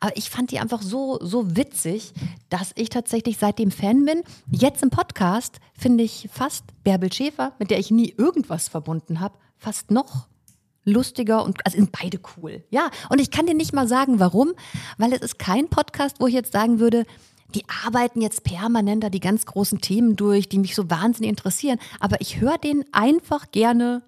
Aber 0.00 0.16
ich 0.16 0.30
fand 0.30 0.50
die 0.50 0.58
einfach 0.58 0.82
so, 0.82 1.18
so 1.20 1.54
witzig, 1.54 2.12
dass 2.48 2.72
ich 2.74 2.88
tatsächlich 2.88 3.38
seitdem 3.38 3.70
Fan 3.70 4.04
bin. 4.04 4.22
Jetzt 4.50 4.82
im 4.82 4.90
Podcast 4.90 5.60
finde 5.74 6.02
ich 6.02 6.28
fast 6.32 6.64
Bärbel 6.82 7.12
Schäfer, 7.12 7.52
mit 7.58 7.70
der 7.70 7.78
ich 7.78 7.90
nie 7.90 8.14
irgendwas 8.16 8.68
verbunden 8.68 9.20
habe, 9.20 9.38
fast 9.58 9.90
noch 9.90 10.28
lustiger 10.88 11.44
und 11.44 11.64
also 11.64 11.76
sind 11.76 11.92
beide 11.92 12.18
cool. 12.36 12.64
Ja, 12.70 12.90
und 13.10 13.20
ich 13.20 13.30
kann 13.30 13.46
dir 13.46 13.54
nicht 13.54 13.72
mal 13.72 13.88
sagen, 13.88 14.18
warum, 14.18 14.52
weil 14.96 15.12
es 15.12 15.20
ist 15.20 15.38
kein 15.38 15.68
Podcast, 15.68 16.16
wo 16.20 16.26
ich 16.26 16.34
jetzt 16.34 16.52
sagen 16.52 16.80
würde, 16.80 17.04
die 17.54 17.64
arbeiten 17.84 18.20
jetzt 18.20 18.44
permanenter 18.44 19.10
die 19.10 19.20
ganz 19.20 19.46
großen 19.46 19.80
Themen 19.80 20.16
durch, 20.16 20.48
die 20.48 20.58
mich 20.58 20.74
so 20.74 20.90
wahnsinnig 20.90 21.30
interessieren, 21.30 21.78
aber 21.98 22.20
ich 22.20 22.40
höre 22.40 22.58
denen 22.58 22.84
einfach 22.92 23.50
gerne 23.50 24.02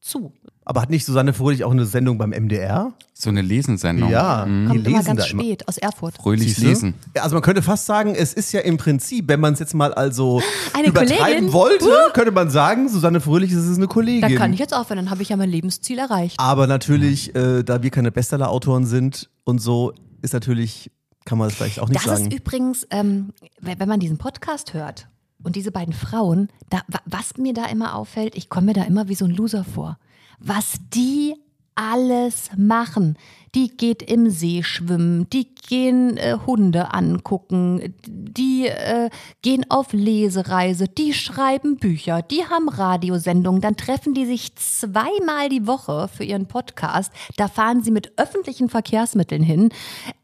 zu. 0.00 0.32
Aber 0.68 0.82
hat 0.82 0.90
nicht 0.90 1.04
Susanne 1.06 1.32
Fröhlich 1.32 1.62
auch 1.64 1.70
eine 1.70 1.86
Sendung 1.86 2.18
beim 2.18 2.30
MDR? 2.30 2.92
So 3.14 3.30
eine 3.30 3.40
Lesensendung. 3.40 4.10
Ja, 4.10 4.44
die 4.44 4.66
Kommt 4.66 4.86
immer 4.86 4.98
lesen 4.98 5.16
ganz 5.16 5.30
immer. 5.30 5.42
spät 5.42 5.68
aus 5.68 5.78
Erfurt. 5.78 6.16
Fröhlich 6.16 6.58
lesen. 6.58 6.94
Ja, 7.14 7.22
also 7.22 7.36
man 7.36 7.42
könnte 7.42 7.62
fast 7.62 7.86
sagen, 7.86 8.14
es 8.16 8.32
ist 8.34 8.50
ja 8.52 8.60
im 8.60 8.76
Prinzip, 8.76 9.28
wenn 9.28 9.38
man 9.38 9.52
es 9.54 9.60
jetzt 9.60 9.74
mal 9.74 9.94
also 9.94 10.42
Eine 10.74 10.88
übertreiben 10.88 11.22
Kollegin? 11.22 11.52
wollte, 11.52 11.88
könnte 12.14 12.32
man 12.32 12.50
sagen, 12.50 12.88
Susanne 12.88 13.20
Fröhlich 13.20 13.52
ist 13.52 13.58
es 13.64 13.76
eine 13.78 13.86
Kollegin. 13.86 14.22
Da 14.22 14.28
kann 14.36 14.52
ich 14.52 14.58
jetzt 14.58 14.74
aufhören, 14.74 14.96
dann 14.98 15.10
habe 15.10 15.22
ich 15.22 15.28
ja 15.28 15.36
mein 15.36 15.50
Lebensziel 15.50 15.98
erreicht. 16.00 16.34
Aber 16.40 16.66
natürlich, 16.66 17.34
äh, 17.36 17.62
da 17.62 17.82
wir 17.84 17.90
keine 17.90 18.10
Bestseller-Autoren 18.10 18.86
sind 18.86 19.30
und 19.44 19.60
so, 19.60 19.92
ist 20.20 20.34
natürlich, 20.34 20.90
kann 21.24 21.38
man 21.38 21.46
das 21.48 21.56
vielleicht 21.56 21.78
auch 21.78 21.88
nicht 21.88 22.04
Das 22.04 22.18
sagen. 22.18 22.26
ist 22.30 22.36
übrigens, 22.40 22.86
ähm, 22.90 23.30
wenn 23.60 23.88
man 23.88 24.00
diesen 24.00 24.18
Podcast 24.18 24.74
hört 24.74 25.06
und 25.44 25.54
diese 25.54 25.70
beiden 25.70 25.94
Frauen, 25.94 26.48
da, 26.70 26.78
wa- 26.88 26.98
was 27.06 27.36
mir 27.38 27.54
da 27.54 27.66
immer 27.66 27.94
auffällt, 27.94 28.34
ich 28.36 28.48
komme 28.48 28.66
mir 28.66 28.72
da 28.72 28.82
immer 28.82 29.06
wie 29.08 29.14
so 29.14 29.24
ein 29.26 29.30
Loser 29.30 29.62
vor. 29.62 29.98
Was 30.38 30.76
die 30.94 31.34
alles 31.76 32.50
machen. 32.56 33.16
Die 33.54 33.68
geht 33.68 34.02
im 34.02 34.28
See 34.28 34.62
schwimmen, 34.62 35.30
die 35.30 35.54
gehen 35.54 36.16
äh, 36.16 36.36
Hunde 36.46 36.92
angucken, 36.92 37.94
die 38.06 38.66
äh, 38.66 39.08
gehen 39.42 39.64
auf 39.70 39.92
Lesereise, 39.92 40.88
die 40.88 41.14
schreiben 41.14 41.76
Bücher, 41.76 42.22
die 42.22 42.44
haben 42.44 42.68
Radiosendungen, 42.68 43.60
dann 43.60 43.76
treffen 43.76 44.14
die 44.14 44.26
sich 44.26 44.56
zweimal 44.56 45.48
die 45.48 45.66
Woche 45.66 46.08
für 46.08 46.24
ihren 46.24 46.46
Podcast. 46.46 47.12
Da 47.36 47.48
fahren 47.48 47.82
sie 47.82 47.90
mit 47.90 48.18
öffentlichen 48.18 48.68
Verkehrsmitteln 48.68 49.42
hin. 49.42 49.70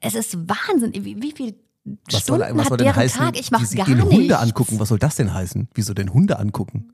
Es 0.01 0.15
ist 0.15 0.37
Wahnsinn, 0.49 0.93
wie, 0.95 1.23
wie 1.23 1.33
viel 1.33 1.55
was 1.85 2.27
soll, 2.27 2.39
Stunden 2.39 2.59
was 2.59 2.69
soll 2.69 2.73
hat 2.73 2.81
denn 2.81 2.87
deren 2.87 2.97
heißen, 2.97 3.21
Tag? 3.21 3.39
Ich 3.41 3.51
mache 3.51 3.77
gar 3.77 3.87
gehen 3.87 3.99
nichts. 3.99 4.15
Hunde 4.15 4.39
angucken. 4.39 4.79
Was 4.79 4.89
soll 4.89 4.99
das 4.99 5.17
denn 5.17 5.35
heißen? 5.35 5.69
Wieso 5.75 5.95
denn 5.95 6.13
Hunde 6.13 6.39
angucken? 6.39 6.93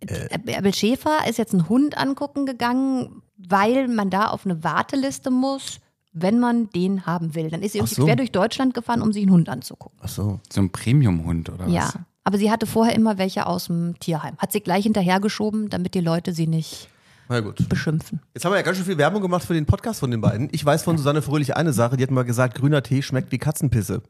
Äh, 0.00 0.38
Bärbel 0.38 0.74
Schäfer 0.74 1.26
ist 1.28 1.38
jetzt 1.38 1.52
einen 1.54 1.68
Hund 1.68 1.96
angucken 1.96 2.46
gegangen, 2.46 3.22
weil 3.36 3.88
man 3.88 4.10
da 4.10 4.28
auf 4.28 4.44
eine 4.44 4.62
Warteliste 4.62 5.30
muss, 5.30 5.78
wenn 6.12 6.38
man 6.38 6.70
den 6.70 7.06
haben 7.06 7.34
will. 7.34 7.50
Dann 7.50 7.62
ist 7.62 7.72
sie 7.72 7.78
irgendwie 7.78 7.94
so. 7.94 8.04
quer 8.04 8.16
durch 8.16 8.32
Deutschland 8.32 8.74
gefahren, 8.74 9.02
um 9.02 9.12
sich 9.12 9.22
einen 9.22 9.32
Hund 9.32 9.48
anzugucken. 9.48 9.98
Ach 10.02 10.08
so. 10.08 10.40
So 10.50 10.60
ein 10.60 10.70
Premium-Hund 10.70 11.50
oder 11.50 11.66
was? 11.66 11.72
Ja. 11.72 11.92
Aber 12.24 12.38
sie 12.38 12.50
hatte 12.50 12.66
vorher 12.66 12.94
immer 12.94 13.18
welche 13.18 13.46
aus 13.46 13.66
dem 13.66 13.98
Tierheim. 14.00 14.36
Hat 14.38 14.50
sie 14.50 14.60
gleich 14.60 14.84
hinterhergeschoben, 14.84 15.68
damit 15.70 15.94
die 15.94 16.00
Leute 16.00 16.32
sie 16.32 16.46
nicht 16.46 16.88
Na 17.28 17.40
gut. 17.40 17.68
beschimpfen. 17.68 18.20
Jetzt 18.34 18.44
haben 18.44 18.52
wir 18.52 18.56
ja 18.56 18.62
ganz 18.62 18.78
schön 18.78 18.86
viel 18.86 18.98
Werbung 18.98 19.22
gemacht 19.22 19.44
für 19.44 19.54
den 19.54 19.66
Podcast 19.66 20.00
von 20.00 20.10
den 20.10 20.20
beiden. 20.20 20.48
Ich 20.52 20.64
weiß 20.64 20.82
von 20.82 20.96
Susanne 20.98 21.22
Fröhlich 21.22 21.54
eine 21.56 21.72
Sache, 21.72 21.96
die 21.96 22.02
hat 22.02 22.10
mal 22.10 22.24
gesagt, 22.24 22.56
grüner 22.56 22.82
Tee 22.82 23.02
schmeckt 23.02 23.30
wie 23.30 23.38
Katzenpisse. 23.38 24.02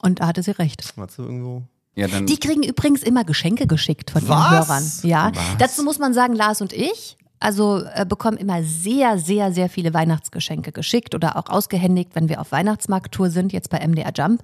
Und 0.00 0.20
da 0.20 0.26
hatte 0.26 0.42
sie 0.42 0.52
recht. 0.52 0.94
Hat 0.96 1.10
sie 1.10 1.22
irgendwo. 1.22 1.62
Ja, 1.96 2.08
dann, 2.08 2.26
Die 2.26 2.38
kriegen 2.38 2.62
übrigens 2.62 3.02
immer 3.02 3.24
Geschenke 3.24 3.66
geschickt 3.66 4.10
von 4.10 4.22
ihren 4.22 4.30
Was? 4.30 4.68
Hörern. 4.68 4.92
Ja. 5.02 5.30
Was? 5.34 5.44
Dazu 5.58 5.82
muss 5.84 5.98
man 5.98 6.12
sagen, 6.14 6.34
Lars 6.34 6.60
und 6.60 6.72
ich, 6.72 7.16
also 7.38 7.82
äh, 7.94 8.04
bekommen 8.08 8.36
immer 8.38 8.62
sehr, 8.64 9.18
sehr, 9.18 9.52
sehr 9.52 9.68
viele 9.68 9.92
Weihnachtsgeschenke 9.94 10.72
geschickt 10.72 11.14
oder 11.14 11.36
auch 11.36 11.48
ausgehändigt, 11.50 12.10
wenn 12.14 12.28
wir 12.28 12.40
auf 12.40 12.50
Weihnachtsmarkttour 12.52 13.30
sind, 13.30 13.52
jetzt 13.52 13.70
bei 13.70 13.86
MDR 13.86 14.12
Jump. 14.16 14.40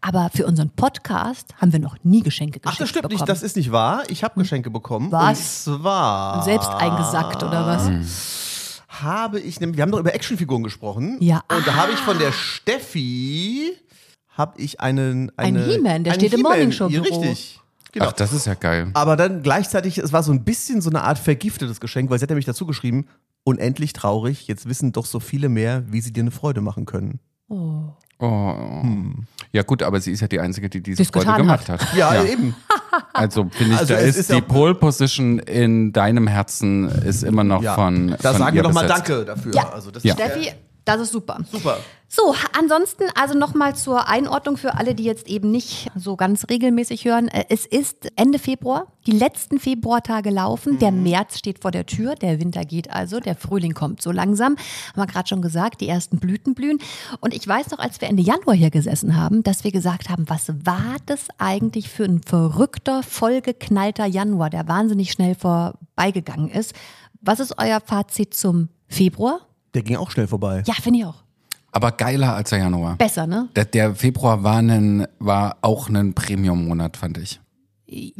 Aber 0.00 0.30
für 0.32 0.46
unseren 0.46 0.70
Podcast 0.70 1.54
haben 1.60 1.72
wir 1.72 1.80
noch 1.80 1.96
nie 2.04 2.22
Geschenke 2.22 2.60
geschickt 2.60 2.74
Ach, 2.74 2.78
das 2.78 2.88
stimmt 2.88 3.02
bekommen. 3.02 3.18
nicht, 3.20 3.28
das 3.28 3.42
ist 3.42 3.56
nicht 3.56 3.72
wahr. 3.72 4.04
Ich 4.08 4.22
habe 4.22 4.38
Geschenke 4.40 4.70
bekommen. 4.70 5.10
Was? 5.10 5.66
Und 5.66 5.80
zwar 5.82 6.42
Selbst 6.44 6.68
eingesackt 6.70 7.42
oder 7.42 7.66
was? 7.66 8.80
habe 8.88 9.40
ich, 9.40 9.60
nämlich- 9.60 9.76
wir 9.76 9.82
haben 9.82 9.90
doch 9.90 9.98
über 9.98 10.14
Actionfiguren 10.14 10.62
gesprochen. 10.62 11.18
Ja. 11.20 11.42
Und 11.54 11.66
da 11.66 11.74
habe 11.74 11.92
ich 11.92 11.98
von 11.98 12.18
der 12.18 12.32
Steffi, 12.32 13.72
habe 14.36 14.60
ich 14.60 14.80
einen, 14.80 15.30
Ein 15.36 15.56
eine, 15.56 15.64
He-Man, 15.66 16.04
der 16.04 16.12
einen 16.12 16.20
steht 16.20 16.32
im 16.32 16.38
He-Man. 16.38 16.52
Morningshow-Büro. 16.52 17.04
Ja, 17.04 17.10
Richtig. 17.28 17.60
Genau. 17.92 18.06
Ach, 18.08 18.12
das 18.12 18.32
ist 18.34 18.46
ja 18.46 18.54
geil. 18.54 18.90
Aber 18.94 19.16
dann 19.16 19.42
gleichzeitig, 19.42 19.96
es 19.98 20.12
war 20.12 20.22
so 20.22 20.30
ein 20.32 20.44
bisschen 20.44 20.80
so 20.82 20.90
eine 20.90 21.02
Art 21.02 21.18
vergiftetes 21.18 21.80
Geschenk, 21.80 22.10
weil 22.10 22.18
sie 22.18 22.24
hat 22.24 22.30
nämlich 22.30 22.44
dazu 22.44 22.66
geschrieben, 22.66 23.06
unendlich 23.44 23.92
traurig, 23.94 24.46
jetzt 24.48 24.68
wissen 24.68 24.92
doch 24.92 25.06
so 25.06 25.18
viele 25.20 25.48
mehr, 25.48 25.84
wie 25.90 26.00
sie 26.02 26.12
dir 26.12 26.20
eine 26.22 26.30
Freude 26.30 26.60
machen 26.60 26.84
können. 26.84 27.20
Oh. 27.48 27.84
Oh. 28.18 28.54
Ja 29.52 29.62
gut, 29.62 29.82
aber 29.82 30.00
sie 30.00 30.10
ist 30.12 30.20
ja 30.20 30.28
die 30.28 30.40
Einzige, 30.40 30.68
die 30.68 30.82
diese 30.82 30.96
Die's 31.02 31.10
Freude 31.10 31.34
gemacht 31.36 31.68
hat. 31.68 31.80
Ja, 31.94 32.22
eben. 32.24 32.54
Also 33.12 33.46
finde 33.50 33.74
ich, 33.74 33.78
Also 33.80 33.94
da 33.94 34.00
ist, 34.00 34.16
ist 34.16 34.30
die 34.30 34.34
ja- 34.36 34.40
Pole 34.40 34.74
Position 34.74 35.38
in 35.38 35.92
deinem 35.92 36.26
Herzen 36.26 36.88
ist 36.88 37.24
immer 37.24 37.44
noch 37.44 37.62
Ja. 37.62 37.74
von 37.74 38.08
da 38.22 38.30
von 38.32 38.38
sagen 38.38 38.56
ihr 38.56 38.62
wir 38.62 38.62
doch 38.68 38.72
mal 38.72 38.82
besetzt. 38.86 39.08
Danke 39.08 39.24
dafür. 39.26 39.54
Ja. 39.54 39.70
Also 39.70 39.90
das 39.90 40.02
Ja. 40.02 40.14
ist 40.14 40.20
Steffi, 40.20 40.52
das 40.86 41.00
ist 41.00 41.12
super. 41.12 41.40
super. 41.50 41.78
So, 42.08 42.34
ansonsten 42.56 43.04
also 43.16 43.36
nochmal 43.36 43.74
zur 43.74 44.08
Einordnung 44.08 44.56
für 44.56 44.74
alle, 44.74 44.94
die 44.94 45.02
jetzt 45.02 45.26
eben 45.26 45.50
nicht 45.50 45.88
so 45.96 46.14
ganz 46.14 46.46
regelmäßig 46.48 47.04
hören. 47.04 47.26
Äh, 47.26 47.44
Es 47.48 47.66
ist 47.66 48.08
Ende 48.14 48.38
Februar, 48.38 48.86
die 49.06 49.10
letzten 49.10 49.58
Februartage 49.58 50.30
laufen, 50.30 50.78
der 50.78 50.92
März 50.92 51.38
steht 51.38 51.58
vor 51.60 51.72
der 51.72 51.84
Tür, 51.84 52.14
der 52.14 52.38
Winter 52.38 52.64
geht 52.64 52.90
also, 52.90 53.18
der 53.18 53.34
Frühling 53.34 53.74
kommt 53.74 54.00
so 54.00 54.12
langsam. 54.12 54.56
Haben 54.56 55.02
wir 55.02 55.06
gerade 55.06 55.28
schon 55.28 55.42
gesagt, 55.42 55.80
die 55.80 55.88
ersten 55.88 56.18
Blüten 56.20 56.54
blühen. 56.54 56.78
Und 57.20 57.34
ich 57.34 57.46
weiß 57.46 57.72
noch, 57.72 57.80
als 57.80 58.00
wir 58.00 58.08
Ende 58.08 58.22
Januar 58.22 58.54
hier 58.54 58.70
gesessen 58.70 59.16
haben, 59.16 59.42
dass 59.42 59.64
wir 59.64 59.72
gesagt 59.72 60.08
haben, 60.08 60.28
was 60.28 60.48
war 60.64 60.96
das 61.06 61.26
eigentlich 61.38 61.88
für 61.88 62.04
ein 62.04 62.22
verrückter, 62.22 63.02
vollgeknallter 63.02 64.06
Januar, 64.06 64.50
der 64.50 64.68
wahnsinnig 64.68 65.10
schnell 65.10 65.34
vorbeigegangen 65.34 66.48
ist. 66.48 66.72
Was 67.20 67.40
ist 67.40 67.58
euer 67.58 67.80
Fazit 67.80 68.34
zum 68.34 68.68
Februar? 68.86 69.45
Der 69.76 69.82
ging 69.82 69.96
auch 69.96 70.10
schnell 70.10 70.26
vorbei. 70.26 70.62
Ja, 70.66 70.72
finde 70.72 71.00
ich 71.00 71.04
auch. 71.04 71.22
Aber 71.70 71.92
geiler 71.92 72.34
als 72.34 72.48
der 72.48 72.60
Januar. 72.60 72.96
Besser, 72.96 73.26
ne? 73.26 73.50
Der, 73.54 73.66
der 73.66 73.94
Februar 73.94 74.42
war, 74.42 74.56
ein, 74.56 75.06
war 75.18 75.58
auch 75.60 75.90
ein 75.90 76.14
Premium-Monat, 76.14 76.96
fand 76.96 77.18
ich. 77.18 77.40
Äh, 77.86 78.12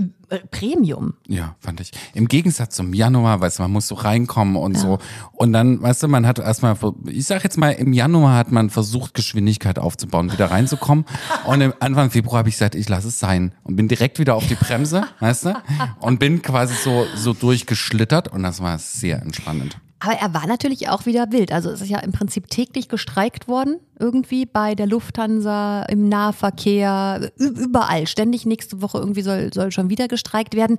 Premium. 0.51 1.15
Ja, 1.27 1.57
fand 1.61 1.81
ich. 1.81 1.93
Im 2.13 2.29
Gegensatz 2.29 2.77
zum 2.77 2.93
Januar, 2.93 3.41
weißt 3.41 3.59
du, 3.59 3.63
man 3.63 3.71
muss 3.71 3.89
so 3.89 3.95
reinkommen 3.95 4.57
und 4.57 4.77
so. 4.77 4.99
Und 5.33 5.55
dann, 5.55 5.81
weißt 5.81 6.03
du, 6.03 6.09
man 6.09 6.27
hat 6.27 6.39
erstmal, 6.39 6.77
ich 7.07 7.25
sag 7.25 7.43
jetzt 7.43 7.57
mal, 7.57 7.71
im 7.71 7.95
Januar 7.95 8.37
hat 8.37 8.53
man 8.53 8.69
versucht, 8.69 9.15
Geschwindigkeit 9.15 9.79
aufzubauen, 9.79 10.31
wieder 10.31 10.51
reinzukommen. 10.51 11.07
Und 11.47 11.63
im 11.63 11.73
Anfang 11.81 12.11
Februar 12.11 12.41
habe 12.41 12.51
ich 12.51 12.57
gesagt, 12.57 12.75
ich 12.75 12.91
lasse 12.91 13.09
es 13.09 13.19
sein. 13.19 13.53
Und 13.63 13.77
bin 13.77 13.89
direkt 13.89 14.19
wieder 14.19 14.35
auf 14.35 14.47
die 14.47 14.57
Bremse, 14.57 15.05
weißt 15.21 15.47
du? 15.47 15.55
Und 16.01 16.19
bin 16.19 16.43
quasi 16.43 16.75
so, 16.75 17.07
so 17.15 17.33
durchgeschlittert. 17.33 18.29
Und 18.29 18.43
das 18.43 18.61
war 18.61 18.79
sehr 18.79 19.23
entspannend. 19.23 19.79
Aber 19.99 20.13
er 20.13 20.35
war 20.35 20.47
natürlich 20.47 20.89
auch 20.89 21.07
wieder 21.07 21.33
wild. 21.33 21.53
Also 21.53 21.71
es 21.71 21.81
ist 21.81 21.89
ja 21.89 21.99
im 22.01 22.13
Prinzip 22.13 22.49
täglich 22.49 22.89
gestreikt 22.89 23.49
worden, 23.49 23.81
irgendwie 23.99 24.45
bei 24.45 24.75
der 24.75 24.87
Lufthansa, 24.87 25.85
im 25.85 26.09
Nahverkehr, 26.09 27.33
überall. 27.39 28.07
Ständig 28.07 28.45
nächste 28.45 28.83
Woche 28.83 28.99
irgendwie 28.99 29.23
soll, 29.23 29.53
soll 29.55 29.73
schon 29.73 29.89
wieder 29.89 30.07
gestreikt 30.07 30.55
werden. 30.55 30.77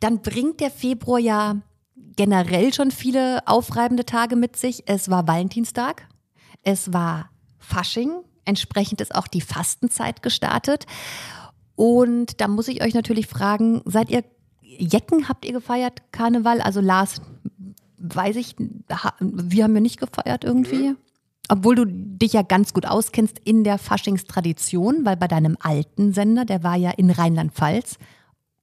Dann 0.00 0.20
bringt 0.20 0.60
der 0.60 0.70
Februar 0.70 1.18
ja 1.18 1.56
generell 2.16 2.74
schon 2.74 2.90
viele 2.90 3.46
aufreibende 3.46 4.04
Tage 4.04 4.36
mit 4.36 4.56
sich. 4.56 4.82
Es 4.86 5.08
war 5.08 5.26
Valentinstag, 5.26 6.06
es 6.62 6.92
war 6.92 7.30
Fasching, 7.58 8.12
entsprechend 8.44 9.00
ist 9.00 9.14
auch 9.14 9.26
die 9.26 9.40
Fastenzeit 9.40 10.22
gestartet. 10.22 10.84
Und 11.76 12.42
da 12.42 12.48
muss 12.48 12.68
ich 12.68 12.82
euch 12.82 12.92
natürlich 12.92 13.26
fragen, 13.26 13.80
seid 13.86 14.10
ihr 14.10 14.22
Jecken, 14.62 15.28
habt 15.28 15.46
ihr 15.46 15.52
gefeiert, 15.52 16.12
Karneval? 16.12 16.60
Also 16.60 16.80
Lars, 16.80 17.22
weiß 18.00 18.36
ich, 18.36 18.56
wir 18.58 19.64
haben 19.64 19.74
ja 19.74 19.80
nicht 19.80 20.00
gefeiert 20.00 20.44
irgendwie. 20.44 20.94
Obwohl 21.48 21.74
du 21.74 21.84
dich 21.86 22.32
ja 22.32 22.42
ganz 22.42 22.72
gut 22.72 22.86
auskennst 22.86 23.38
in 23.44 23.64
der 23.64 23.78
Faschingstradition, 23.78 25.04
weil 25.04 25.16
bei 25.16 25.26
deinem 25.26 25.56
alten 25.60 26.12
Sender, 26.12 26.44
der 26.44 26.62
war 26.62 26.76
ja 26.76 26.90
in 26.90 27.10
Rheinland-Pfalz. 27.10 27.96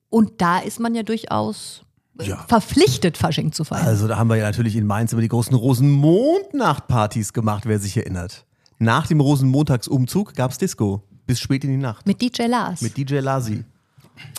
Und 0.10 0.39
da 0.41 0.60
ist 0.60 0.79
man 0.79 0.96
ja 0.96 1.03
durchaus 1.03 1.84
äh, 2.20 2.29
Ja. 2.29 2.46
verpflichtet, 2.48 3.17
Fasching 3.17 3.51
zu 3.51 3.65
feiern. 3.65 3.86
Also 3.86 4.08
da 4.08 4.17
haben 4.17 4.29
wir 4.29 4.38
ja 4.38 4.46
natürlich 4.46 4.75
in 4.77 4.86
Mainz 4.88 5.12
immer 5.12 5.22
die 5.22 5.27
großen 5.27 5.53
Rosenmondnachtpartys 5.56 7.34
gemacht, 7.34 7.65
wer 7.65 7.79
sich 7.79 7.98
erinnert. 7.98 8.46
Nach 8.79 9.08
dem 9.08 9.20
Rosenmontagsumzug 9.20 10.34
gab's 10.36 10.58
Disco 10.58 11.03
bis 11.25 11.39
spät 11.41 11.63
in 11.65 11.72
die 11.72 11.77
Nacht. 11.77 12.08
Mit 12.08 12.22
DJ 12.22 12.44
Lars. 12.44 12.82
Mit 12.82 12.96
DJ 12.96 13.17
Lasi. 13.20 13.65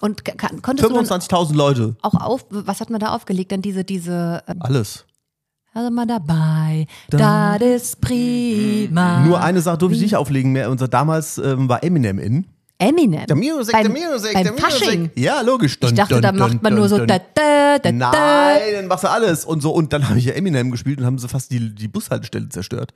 Und 0.01 0.25
konntest 0.63 0.89
du 0.89 0.95
dann 0.95 1.05
25.000 1.05 1.55
Leute. 1.55 1.97
auch 2.03 2.15
auf, 2.15 2.47
was 2.51 2.81
hat 2.81 2.91
man 2.91 3.01
da 3.01 3.15
aufgelegt? 3.15 3.53
Dann 3.53 3.63
diese, 3.63 3.85
diese, 3.85 4.43
ähm, 4.47 4.57
Alles. 4.61 5.07
also 5.73 5.91
mal 5.91 6.07
dabei, 6.07 6.87
das 7.09 7.61
ist 7.61 8.01
prima. 8.01 9.21
Nur 9.21 9.41
eine 9.41 9.61
Sache 9.61 9.79
durfte 9.79 9.97
ich 9.97 10.03
nicht 10.03 10.17
auflegen 10.17 10.53
mehr. 10.53 10.71
Unser 10.71 10.89
damals 10.89 11.39
ähm, 11.39 11.69
war 11.69 11.83
Eminem 11.83 12.19
in. 12.19 12.47
Eminem. 12.81 13.25
The 13.27 13.35
music, 13.35 13.73
beim, 13.73 13.87
the 13.87 14.01
music, 14.01 14.33
beim 14.35 14.45
the 14.45 14.51
music. 14.53 14.65
Fasching. 14.65 15.11
Ja, 15.17 15.41
logisch. 15.41 15.77
Ich 15.83 15.95
dachte, 15.95 16.21
da 16.21 16.31
macht 16.31 16.63
man 16.63 16.75
nur 16.77 16.89
so 16.89 16.99
da, 17.05 17.19
da, 17.19 17.79
da, 17.79 17.79
da. 17.79 17.91
Nein, 17.93 18.61
dann 18.73 18.87
machst 18.87 19.03
du 19.03 19.11
alles. 19.11 19.45
Und 19.45 19.61
so, 19.63 19.73
und 19.73 19.93
dann 19.93 20.09
habe 20.09 20.19
ich 20.21 20.27
ja 20.27 20.35
Eminem 20.35 20.71
gespielt 20.71 21.01
und 21.01 21.07
haben 21.07 21.19
sie 21.19 21.29
fast 21.29 21.51
die, 21.51 21.75
die 21.75 21.89
Bushaltestelle 21.89 22.49
zerstört. 22.49 22.95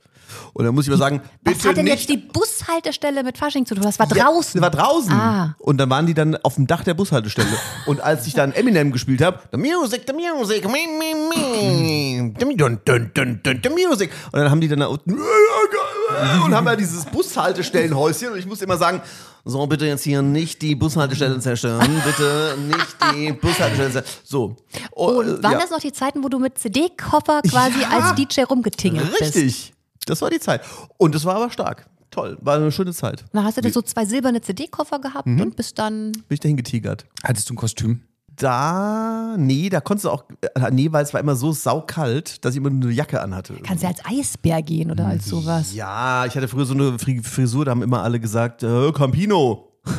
Und 0.53 0.63
dann 0.63 0.73
muss 0.73 0.85
ich 0.85 0.89
mal 0.89 0.97
sagen, 0.97 1.21
bitte 1.43 1.59
Was 1.59 1.65
hat 1.67 1.75
denn 1.77 1.83
nicht. 1.83 1.95
jetzt 1.95 2.09
die 2.09 2.15
Bushaltestelle 2.15 3.23
mit 3.23 3.37
Fasching 3.37 3.65
zu 3.65 3.75
tun? 3.75 3.83
Das 3.83 3.99
war 3.99 4.07
Ja, 4.15 4.23
draußen. 4.23 4.61
Das 4.61 4.73
war 4.73 4.83
draußen. 4.83 5.11
Ah. 5.11 5.55
Und 5.59 5.77
dann 5.77 5.89
waren 5.89 6.05
die 6.05 6.13
dann 6.13 6.37
auf 6.37 6.55
dem 6.55 6.65
Dach 6.65 6.85
der 6.85 6.93
Bushaltestelle. 6.93 7.47
und 7.85 7.99
als 7.99 8.25
ich 8.25 8.33
dann 8.33 8.53
Eminem 8.53 8.93
gespielt 8.93 9.21
habe, 9.21 9.39
the 9.51 9.57
music, 9.57 10.03
the 10.07 10.13
music, 10.13 10.63
me, 10.63 10.71
me, 10.97 11.13
me, 11.29 12.33
the, 12.39 12.55
dun, 12.55 12.79
dun, 12.85 13.11
dun, 13.13 13.39
dun, 13.43 13.59
the 13.61 13.69
music. 13.69 14.11
Und 14.31 14.39
dann 14.39 14.49
haben 14.49 14.61
die 14.61 14.69
dann 14.69 14.79
da 14.79 14.85
unten 14.87 15.11
und 16.45 16.55
haben 16.55 16.65
da 16.65 16.77
dieses 16.77 17.03
Bushaltestellenhäuschen 17.05 18.31
und 18.31 18.39
ich 18.39 18.45
muss 18.45 18.61
immer 18.61 18.77
sagen, 18.77 19.01
so 19.45 19.65
bitte 19.67 19.85
jetzt 19.85 20.03
hier 20.03 20.21
nicht 20.21 20.61
die 20.61 20.75
Bushaltestelle 20.75 21.39
zerstören, 21.39 22.01
bitte 22.05 22.55
nicht 22.67 22.95
die 23.13 23.33
Bushaltestelle 23.33 23.91
zerstören. 23.91 24.21
So. 24.23 24.55
Oh, 24.91 25.07
Und 25.19 25.43
waren 25.43 25.53
ja. 25.53 25.59
das 25.59 25.69
noch 25.69 25.79
die 25.79 25.91
Zeiten, 25.91 26.23
wo 26.23 26.29
du 26.29 26.39
mit 26.39 26.57
CD-Koffer 26.57 27.41
quasi 27.41 27.81
Ja. 27.81 27.89
als 27.89 28.15
DJ 28.15 28.41
rumgetingelt 28.43 29.09
bist? 29.19 29.35
Richtig. 29.35 29.73
Das 30.05 30.21
war 30.21 30.29
die 30.29 30.39
Zeit. 30.39 30.61
Und 30.97 31.13
es 31.15 31.25
war 31.25 31.35
aber 31.35 31.49
stark. 31.49 31.89
Toll. 32.11 32.37
War 32.41 32.57
eine 32.57 32.71
schöne 32.71 32.93
Zeit. 32.93 33.25
Dann 33.33 33.43
hast 33.43 33.57
du 33.57 33.61
da 33.61 33.69
so 33.69 33.81
zwei 33.81 34.05
silberne 34.05 34.39
CD-Koffer 34.41 34.99
gehabt 34.99 35.25
Mhm. 35.27 35.41
und 35.41 35.55
bist 35.55 35.79
dann. 35.79 36.11
Bin 36.11 36.23
ich 36.29 36.39
dahin 36.39 36.57
getigert. 36.57 37.05
Hattest 37.23 37.49
du 37.49 37.53
ein 37.53 37.57
Kostüm? 37.57 38.01
Da, 38.35 39.35
nee, 39.37 39.69
da 39.69 39.79
konntest 39.79 40.05
du 40.05 40.09
auch, 40.09 40.23
äh, 40.41 40.71
nee, 40.71 40.91
weil 40.91 41.03
es 41.03 41.13
war 41.13 41.19
immer 41.21 41.35
so 41.35 41.51
saukalt, 41.51 42.43
dass 42.43 42.53
ich 42.53 42.57
immer 42.57 42.69
nur 42.69 42.83
eine 42.83 42.91
Jacke 42.91 43.21
anhatte. 43.21 43.53
Kannst 43.63 43.83
ja 43.83 43.89
als 43.89 43.99
Eisbär 44.05 44.61
gehen 44.61 44.89
oder 44.91 45.05
als 45.07 45.25
sowas. 45.27 45.73
Ja, 45.75 46.25
ich 46.25 46.35
hatte 46.35 46.47
früher 46.47 46.65
so 46.65 46.73
eine 46.73 46.97
Fri- 46.97 47.21
Frisur, 47.23 47.65
da 47.65 47.71
haben 47.71 47.83
immer 47.83 48.01
alle 48.03 48.19
gesagt, 48.19 48.63
äh, 48.63 48.91
Campino. 48.91 49.69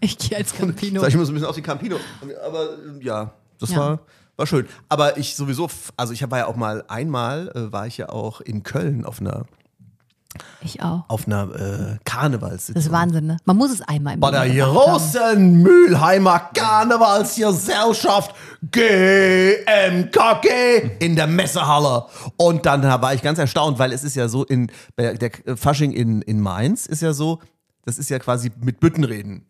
Ich 0.00 0.18
gehe 0.18 0.36
als 0.36 0.52
Campino. 0.54 1.00
Sag 1.00 1.08
ich 1.08 1.14
immer 1.14 1.24
so 1.24 1.32
ein 1.32 1.34
bisschen 1.34 1.48
aus 1.48 1.56
wie 1.56 1.62
Campino. 1.62 1.96
Aber 2.46 2.64
äh, 3.00 3.02
ja, 3.02 3.30
das 3.58 3.70
Ja. 3.70 3.78
war, 3.78 4.00
war 4.36 4.46
schön. 4.46 4.66
Aber 4.90 5.16
ich 5.16 5.34
sowieso, 5.34 5.66
also 5.96 6.12
ich 6.12 6.30
war 6.30 6.38
ja 6.40 6.46
auch 6.46 6.56
mal, 6.56 6.84
einmal 6.88 7.48
äh, 7.54 7.72
war 7.72 7.86
ich 7.86 7.96
ja 7.96 8.10
auch 8.10 8.42
in 8.42 8.62
Köln 8.64 9.06
auf 9.06 9.20
einer, 9.22 9.46
Ich 10.62 10.82
auch. 10.82 11.04
auf 11.08 11.26
einer 11.26 11.54
äh, 11.54 11.98
Karnevalssitzung. 12.04 12.74
Das 12.74 12.86
ist 12.86 12.92
Wahnsinn, 12.92 13.26
ne? 13.26 13.36
Man 13.44 13.56
muss 13.56 13.70
es 13.72 13.82
einmal 13.82 14.14
im 14.14 14.20
bei 14.20 14.30
der 14.30 14.48
großen 14.48 15.62
Mülheimer 15.62 16.50
Karnevalsgesellschaft 16.54 18.34
GMKG 18.70 20.46
in 20.98 21.16
der 21.16 21.26
Messehalle. 21.26 22.06
Und 22.36 22.66
dann 22.66 22.82
war 22.82 23.14
ich 23.14 23.22
ganz 23.22 23.38
erstaunt, 23.38 23.78
weil 23.78 23.92
es 23.92 24.04
ist 24.04 24.16
ja 24.16 24.28
so, 24.28 24.44
in 24.44 24.70
bei 24.96 25.14
der 25.14 25.30
Fasching 25.56 25.92
in, 25.92 26.22
in 26.22 26.40
Mainz 26.40 26.86
ist 26.86 27.02
ja 27.02 27.12
so, 27.12 27.40
das 27.84 27.98
ist 27.98 28.10
ja 28.10 28.18
quasi 28.18 28.50
mit 28.60 28.80
Büttenreden. 28.80 29.46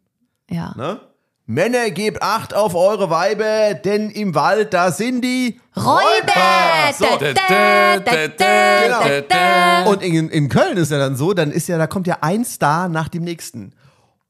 Ja. 0.51 0.75
Ne? 0.77 1.01
Männer, 1.47 1.91
gebt 1.91 2.23
Acht 2.23 2.55
auf 2.55 2.75
eure 2.75 3.11
Weiber, 3.11 3.75
denn 3.75 4.09
im 4.09 4.35
Wald, 4.35 4.73
da 4.73 4.91
sind 4.91 5.21
die 5.21 5.61
Räuber! 5.77 6.93
So. 6.99 7.05
Da, 7.05 7.33
da, 7.35 7.99
da, 7.99 8.29
da, 8.29 9.09
da, 9.09 9.21
da. 9.21 9.83
Und 9.85 10.03
in, 10.03 10.31
in 10.31 10.49
Köln 10.49 10.79
ist 10.79 10.91
ja 10.91 10.99
dann 10.99 11.17
so, 11.17 11.35
dann 11.35 11.51
ist 11.53 11.69
ja, 11.69 11.77
da 11.77 11.87
kommt 11.87 12.07
ja 12.07 12.17
ein 12.23 12.47
Star 12.47 12.89
nach 12.89 13.09
dem 13.09 13.25
nächsten. 13.25 13.75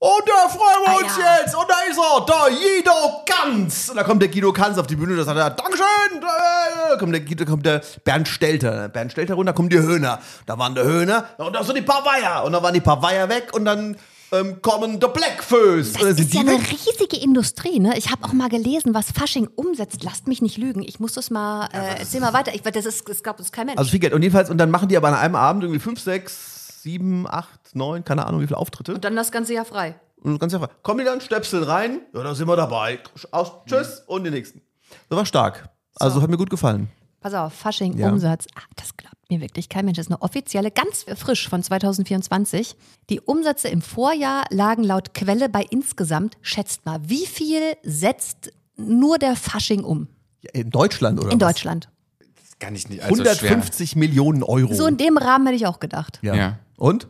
Und 0.01 0.23
da 0.27 0.49
freuen 0.49 0.85
wir 0.85 0.93
Ah, 0.93 0.97
uns 1.05 1.17
ja. 1.17 1.37
jetzt. 1.41 1.55
Und 1.55 1.67
da 1.69 1.75
ist 1.89 1.97
er, 1.99 2.27
der 2.27 2.57
Guido 2.57 3.23
Kanz. 3.25 3.89
Und 3.91 3.97
da 3.97 4.03
kommt 4.03 4.21
der 4.21 4.29
Guido 4.29 4.53
Kanz 4.53 4.77
auf 4.77 4.87
die 4.89 4.97
Bühne, 4.97 5.15
da 5.17 5.23
sagt 5.25 5.39
er, 5.39 5.51
Dankeschön. 5.51 6.21
Da 6.21 6.97
kommt 6.99 7.15
der, 7.15 7.21
Guido, 7.21 7.45
kommt 7.45 7.65
der 7.65 7.81
Bernd 8.05 8.27
Stelter. 8.29 8.89
Bernd 8.89 9.13
Stelter 9.13 9.35
runter, 9.35 9.53
kommen 9.53 9.71
die 9.71 9.79
Höhner. 9.79 10.19
Da 10.47 10.59
waren 10.59 10.75
der 10.75 10.85
Höhner 10.85 11.27
und 11.39 11.55
da 11.55 11.63
sind 11.63 11.77
die 11.77 11.83
Paveier. 11.83 12.43
Und 12.45 12.53
dann 12.53 12.63
waren 12.63 12.75
die 12.75 12.81
Paveier 12.81 13.29
weg 13.29 13.51
und 13.53 13.65
dann 13.65 13.97
ähm, 14.33 14.61
kommen 14.63 15.01
der 15.01 15.09
Blackfoes. 15.09 15.93
Das 15.93 16.03
sind 16.03 16.21
ist 16.21 16.35
ja 16.35 16.41
eine 16.41 16.59
riesige 16.59 17.17
Industrie, 17.17 17.79
ne? 17.79 17.97
Ich 17.97 18.11
habe 18.11 18.25
auch 18.25 18.33
mal 18.33 18.49
gelesen, 18.49 18.95
was 18.95 19.11
Fasching 19.13 19.49
umsetzt. 19.55 20.03
Lasst 20.03 20.27
mich 20.27 20.43
nicht 20.43 20.59
lügen. 20.59 20.83
Ich 20.83 21.01
muss 21.01 21.13
das 21.13 21.31
mal, 21.31 21.67
äh, 21.73 21.99
erzähl 22.01 22.21
mal 22.21 22.33
weiter. 22.33 22.55
Ich, 22.55 22.63
das 22.63 22.87
ist, 22.87 23.09
das 23.09 23.23
glaubt 23.23 23.41
uns 23.41 23.53
kein 23.53 23.67
Mensch. 23.67 23.79
Also 23.79 23.91
viel 23.91 24.01
Geld. 24.01 24.13
Und 24.13 24.23
jedenfalls, 24.23 24.51
und 24.51 24.59
dann 24.59 24.71
machen 24.71 24.89
die 24.89 24.97
aber 24.97 25.09
an 25.09 25.15
einem 25.15 25.37
Abend 25.37 25.63
irgendwie 25.63 25.81
fünf, 25.81 26.01
sechs, 26.01 26.83
sieben, 26.83 27.27
acht, 27.29 27.75
neun, 27.75 28.05
keine 28.05 28.27
Ahnung, 28.27 28.41
wie 28.41 28.47
viele 28.47 28.59
Auftritte. 28.59 28.95
und 28.95 29.05
dann 29.05 29.17
das 29.17 29.33
ganze 29.33 29.55
Jahr 29.55 29.65
frei. 29.65 29.95
Und 30.23 30.39
ganz 30.39 30.55
einfach, 30.55 30.71
kommen 30.83 31.01
die 31.01 31.05
dann, 31.05 31.21
Stöpsel 31.21 31.65
rein, 31.65 32.01
ja, 32.15 32.23
da 32.23 32.35
sind 32.35 32.49
wir 32.49 32.57
dabei. 32.57 32.99
Aus, 33.31 33.53
tschüss 33.67 34.03
und 34.07 34.25
die 34.25 34.31
nächsten. 34.31 34.63
Das 35.09 35.19
war 35.19 35.27
stark. 35.27 35.69
Also 35.97 36.23
hat 36.23 36.31
mir 36.31 36.39
gut 36.39 36.51
gefallen. 36.51 36.89
Pass 37.25 37.33
auf, 37.33 37.55
Fasching, 37.55 37.97
Ja. 37.97 38.11
Umsatz. 38.11 38.47
Ah, 38.55 38.61
das 38.77 38.99
glaubt 38.99 39.17
mir 39.31 39.41
wirklich 39.41 39.71
kein 39.71 39.87
Mensch. 39.87 39.97
Das 39.97 40.09
ist 40.09 40.13
eine 40.13 40.21
offizielle, 40.21 40.71
ganz 40.71 41.07
frisch 41.17 41.49
von 41.49 41.63
2024. 41.63 42.77
Die 43.09 43.19
Umsätze 43.19 43.69
im 43.69 43.81
Vorjahr 43.81 44.45
lagen 44.51 44.85
laut 44.85 45.15
Quelle 45.15 45.49
bei 45.49 45.65
insgesamt, 45.71 46.37
schätzt 46.43 46.85
mal, 46.85 47.01
wie 47.09 47.25
viel 47.25 47.63
setzt 47.83 48.53
nur 48.77 49.17
der 49.17 49.37
Fasching 49.37 49.85
um 49.85 50.09
In 50.53 50.69
Deutschland 50.69 51.19
oder 51.19 51.33
in 51.33 51.41
was? 51.41 51.49
Deutschland? 51.55 51.89
Das 52.19 52.59
kann 52.59 52.75
ich 52.75 52.91
nicht. 52.91 53.03
Also 53.03 53.23
150 53.23 53.97
Millionen 53.97 54.43
Euro. 54.43 54.75
So 54.75 54.87
in 54.87 54.99
dem 54.99 55.17
Rahmen 55.17 55.47
hätte 55.47 55.57
ich 55.57 55.67
auch 55.67 55.81
gedacht. 55.81 56.19
ja. 56.21 56.35
Ja. 56.35 56.59
Und? 56.77 57.09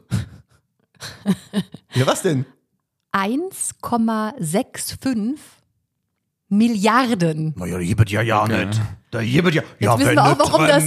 ja, 1.95 2.07
was 2.07 2.23
denn? 2.23 2.47
1,65 3.13 5.37
Milliarden. 6.57 7.55
Naja, 7.57 7.79
da 7.79 7.85
gibt 7.85 8.11
ja 8.11 8.23
ja 8.23 8.47
nicht. 8.47 8.81
Da 9.11 9.23
gibt 9.23 9.55
ja. 9.55 9.63
ja, 9.79 9.97
wissen 9.97 10.15
wir 10.15 10.23
auch, 10.25 10.27
eine 10.27 10.39
warum 10.39 10.67
das-. 10.67 10.85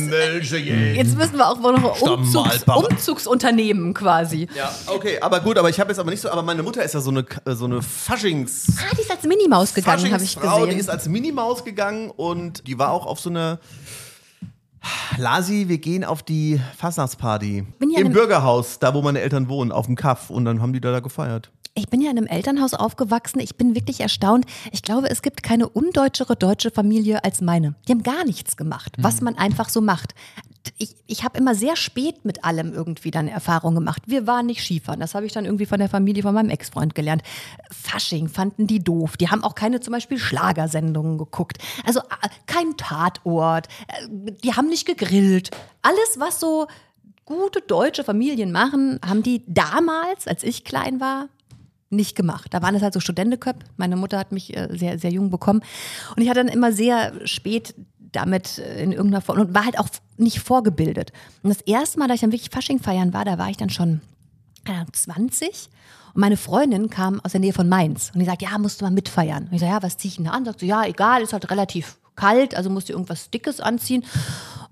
Jetzt 0.51 1.17
wissen 1.17 1.37
wir 1.37 1.47
auch, 1.47 1.95
Stamm 1.95 2.19
Umzugs. 2.19 2.63
Umzugsunternehmen 2.65 3.93
quasi. 3.93 4.49
Ja, 4.53 4.69
okay, 4.87 5.19
aber 5.21 5.39
gut, 5.39 5.57
aber 5.57 5.69
ich 5.69 5.79
habe 5.79 5.91
jetzt 5.91 5.99
aber 5.99 6.11
nicht 6.11 6.19
so, 6.19 6.29
aber 6.29 6.43
meine 6.43 6.61
Mutter 6.61 6.83
ist 6.83 6.93
ja 6.93 6.99
so 6.99 7.09
eine, 7.09 7.25
so 7.45 7.65
eine 7.65 7.81
Faschings. 7.81 8.65
Ah, 8.79 8.93
die 8.97 9.01
ist 9.01 9.11
als 9.11 9.23
Minimaus 9.23 9.73
gegangen, 9.73 10.11
habe 10.11 10.23
ich 10.23 10.35
gesehen. 10.37 10.69
Die 10.69 10.75
ist 10.75 10.89
als 10.89 11.07
Minimaus 11.07 11.63
gegangen 11.63 12.11
und 12.11 12.67
die 12.67 12.77
war 12.77 12.91
auch 12.91 13.05
auf 13.05 13.19
so 13.19 13.29
einer. 13.29 13.59
Lasi, 15.17 15.65
wir 15.67 15.79
gehen 15.79 16.03
auf 16.03 16.23
die 16.23 16.61
Fastnachtsparty. 16.77 17.65
Ja 17.89 17.99
Im 17.99 18.11
Bürgerhaus, 18.11 18.79
da 18.79 18.93
wo 18.93 19.01
meine 19.01 19.19
Eltern 19.21 19.49
wohnen, 19.49 19.71
auf 19.71 19.87
dem 19.87 19.95
Kaff. 19.95 20.29
Und 20.29 20.45
dann 20.45 20.61
haben 20.61 20.73
die 20.73 20.81
da, 20.81 20.91
da 20.91 20.99
gefeiert. 20.99 21.51
Ich 21.77 21.89
bin 21.89 22.01
ja 22.01 22.09
in 22.09 22.17
einem 22.17 22.25
Elternhaus 22.25 22.73
aufgewachsen. 22.73 23.39
Ich 23.39 23.55
bin 23.55 23.75
wirklich 23.75 23.99
erstaunt. 23.99 24.45
Ich 24.71 24.81
glaube, 24.81 25.11
es 25.11 25.21
gibt 25.21 25.43
keine 25.43 25.69
undeutschere 25.69 26.35
deutsche 26.35 26.71
Familie 26.71 27.23
als 27.23 27.39
meine. 27.39 27.75
Die 27.87 27.91
haben 27.91 28.01
gar 28.01 28.25
nichts 28.25 28.57
gemacht, 28.57 28.95
was 28.97 29.21
man 29.21 29.37
einfach 29.37 29.69
so 29.69 29.79
macht. 29.79 30.15
Ich, 30.79 30.95
ich 31.05 31.23
habe 31.23 31.37
immer 31.37 31.53
sehr 31.53 31.75
spät 31.75 32.25
mit 32.25 32.43
allem 32.43 32.73
irgendwie 32.73 33.11
dann 33.11 33.27
Erfahrung 33.27 33.75
gemacht. 33.75 34.01
Wir 34.07 34.25
waren 34.25 34.47
nicht 34.47 34.63
Skifahren. 34.63 34.99
Das 34.99 35.13
habe 35.13 35.27
ich 35.27 35.33
dann 35.33 35.45
irgendwie 35.45 35.67
von 35.67 35.77
der 35.77 35.87
Familie 35.87 36.23
von 36.23 36.33
meinem 36.33 36.49
Ex-Freund 36.49 36.95
gelernt. 36.95 37.21
Fasching 37.69 38.27
fanden 38.27 38.65
die 38.65 38.83
doof. 38.83 39.15
Die 39.15 39.29
haben 39.29 39.43
auch 39.43 39.53
keine 39.53 39.79
zum 39.79 39.93
Beispiel 39.93 40.17
Schlagersendungen 40.17 41.19
geguckt. 41.19 41.59
Also 41.85 41.99
äh, 41.99 42.29
kein 42.47 42.75
Tatort. 42.75 43.67
Äh, 43.87 44.31
Die 44.43 44.55
haben 44.55 44.67
nicht 44.67 44.87
gegrillt. 44.87 45.51
Alles, 45.83 46.17
was 46.17 46.39
so 46.39 46.65
gute 47.23 47.61
deutsche 47.61 48.03
Familien 48.03 48.51
machen, 48.51 48.99
haben 49.05 49.21
die 49.21 49.43
damals, 49.45 50.27
als 50.27 50.41
ich 50.41 50.63
klein 50.63 50.99
war, 50.99 51.27
nicht 51.89 52.15
gemacht. 52.15 52.53
Da 52.53 52.61
waren 52.61 52.75
es 52.75 52.81
halt 52.81 52.93
so 52.93 52.99
Studentenköpfe. 52.99 53.65
Meine 53.77 53.95
Mutter 53.95 54.17
hat 54.17 54.31
mich 54.31 54.55
äh, 54.55 54.67
sehr, 54.71 54.99
sehr 54.99 55.11
jung 55.11 55.29
bekommen. 55.29 55.61
Und 56.15 56.21
ich 56.21 56.29
hatte 56.29 56.43
dann 56.43 56.53
immer 56.53 56.71
sehr 56.71 57.13
spät 57.25 57.75
damit 58.11 58.57
äh, 58.57 58.83
in 58.83 58.91
irgendeiner 58.91 59.21
Form 59.21 59.39
und 59.39 59.53
war 59.53 59.65
halt 59.65 59.79
auch 59.79 59.89
nicht 60.17 60.39
vorgebildet. 60.39 61.11
Und 61.43 61.49
das 61.49 61.61
erste 61.61 61.99
Mal, 61.99 62.07
da 62.07 62.13
ich 62.13 62.21
dann 62.21 62.31
wirklich 62.31 62.49
Fasching 62.51 62.79
feiern 62.79 63.13
war, 63.13 63.25
da 63.25 63.37
war 63.37 63.49
ich 63.49 63.57
dann 63.57 63.69
schon 63.69 64.01
Ahnung, 64.65 64.87
20. 64.91 65.69
Und 66.13 66.21
meine 66.21 66.37
Freundin 66.37 66.89
kam 66.89 67.19
aus 67.21 67.31
der 67.31 67.41
Nähe 67.41 67.53
von 67.53 67.69
Mainz. 67.69 68.11
Und 68.13 68.19
die 68.19 68.25
sagt, 68.25 68.41
ja, 68.41 68.57
musst 68.57 68.81
du 68.81 68.85
mal 68.85 68.91
mitfeiern. 68.91 69.45
Und 69.45 69.53
ich 69.53 69.59
sage, 69.59 69.71
ja, 69.71 69.83
was 69.83 69.97
zieh 69.97 70.09
ich 70.09 70.15
denn 70.15 70.25
da 70.25 70.31
an? 70.31 70.45
Sagt 70.45 70.59
sie, 70.59 70.67
ja, 70.67 70.85
egal, 70.85 71.21
ist 71.21 71.33
halt 71.33 71.49
relativ 71.51 71.97
kalt, 72.15 72.55
also 72.55 72.69
musst 72.69 72.89
du 72.89 72.93
irgendwas 72.93 73.29
Dickes 73.29 73.59
anziehen. 73.59 74.03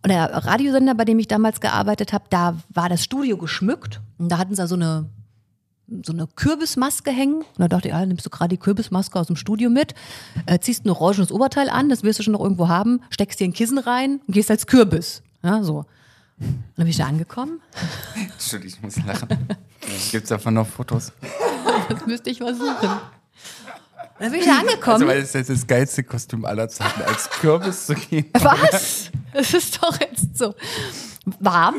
Und 0.03 0.09
der 0.09 0.33
Radiosender, 0.45 0.95
bei 0.95 1.05
dem 1.05 1.19
ich 1.19 1.27
damals 1.27 1.61
gearbeitet 1.61 2.13
habe, 2.13 2.25
da 2.29 2.57
war 2.69 2.89
das 2.89 3.03
Studio 3.03 3.37
geschmückt. 3.37 4.01
Und 4.17 4.29
da 4.29 4.37
hatten 4.37 4.55
sie 4.55 4.67
so 4.67 4.75
eine 4.75 5.09
so 6.03 6.13
eine 6.13 6.27
Kürbismaske 6.27 7.11
hängen. 7.11 7.37
Und 7.37 7.59
da 7.59 7.67
dachte 7.67 7.87
ich, 7.87 7.93
ja, 7.93 8.05
nimmst 8.05 8.25
du 8.25 8.29
gerade 8.29 8.49
die 8.49 8.57
Kürbismaske 8.57 9.19
aus 9.19 9.27
dem 9.27 9.35
Studio 9.35 9.69
mit, 9.69 9.93
äh, 10.45 10.59
ziehst 10.59 10.85
ein 10.85 10.89
orangenes 10.89 11.31
Oberteil 11.31 11.69
an, 11.69 11.89
das 11.89 12.03
wirst 12.03 12.19
du 12.19 12.23
schon 12.23 12.33
noch 12.33 12.41
irgendwo 12.41 12.67
haben, 12.67 13.01
steckst 13.09 13.39
dir 13.39 13.45
ein 13.45 13.53
Kissen 13.53 13.77
rein 13.77 14.19
und 14.27 14.33
gehst 14.33 14.49
als 14.49 14.67
Kürbis. 14.67 15.21
Ja, 15.43 15.63
so. 15.63 15.85
Und 16.37 16.55
dann 16.75 16.85
bin 16.85 16.87
ich 16.87 16.97
da 16.97 17.05
angekommen. 17.05 17.61
Entschuldigung, 18.15 18.89
ich 18.89 18.97
muss 18.97 19.05
lachen. 19.05 19.29
Gibt's 20.11 20.29
davon 20.29 20.55
noch 20.55 20.67
Fotos? 20.67 21.13
Das 21.87 22.05
müsste 22.05 22.29
ich 22.29 22.39
versuchen. 22.39 22.89
Dann 24.19 24.31
bin 24.31 24.39
ich 24.39 24.45
da 24.45 24.59
angekommen. 24.59 24.95
Also, 24.95 25.07
weil 25.07 25.19
es 25.19 25.35
ist 25.35 25.49
das 25.49 25.67
geilste 25.67 26.03
Kostüm 26.03 26.45
aller 26.45 26.67
Zeiten, 26.67 27.01
als 27.03 27.29
Kürbis 27.29 27.85
zu 27.85 27.95
gehen. 27.95 28.25
Was? 28.33 29.11
Es 29.33 29.53
ist 29.53 29.83
doch 29.83 29.99
jetzt 29.99 30.37
so 30.37 30.55
warm, 31.39 31.75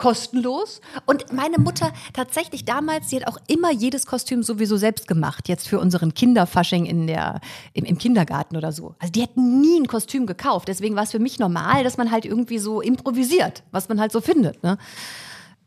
kostenlos. 0.00 0.80
Und 1.04 1.30
meine 1.32 1.58
Mutter 1.58 1.92
tatsächlich 2.14 2.64
damals, 2.64 3.08
die 3.08 3.16
hat 3.16 3.28
auch 3.28 3.36
immer 3.48 3.70
jedes 3.70 4.06
Kostüm 4.06 4.42
sowieso 4.42 4.78
selbst 4.78 5.06
gemacht. 5.06 5.46
Jetzt 5.46 5.68
für 5.68 5.78
unseren 5.78 6.14
Kinderfasching 6.14 6.86
in 6.86 7.06
der, 7.06 7.40
im, 7.74 7.84
im 7.84 7.98
Kindergarten 7.98 8.56
oder 8.56 8.72
so. 8.72 8.94
Also 8.98 9.12
die 9.12 9.20
hätten 9.20 9.60
nie 9.60 9.78
ein 9.78 9.86
Kostüm 9.86 10.26
gekauft. 10.26 10.68
Deswegen 10.68 10.96
war 10.96 11.02
es 11.02 11.10
für 11.10 11.18
mich 11.18 11.38
normal, 11.38 11.84
dass 11.84 11.98
man 11.98 12.10
halt 12.10 12.24
irgendwie 12.24 12.58
so 12.58 12.80
improvisiert, 12.80 13.62
was 13.72 13.90
man 13.90 14.00
halt 14.00 14.10
so 14.10 14.22
findet. 14.22 14.62
Ne? 14.62 14.78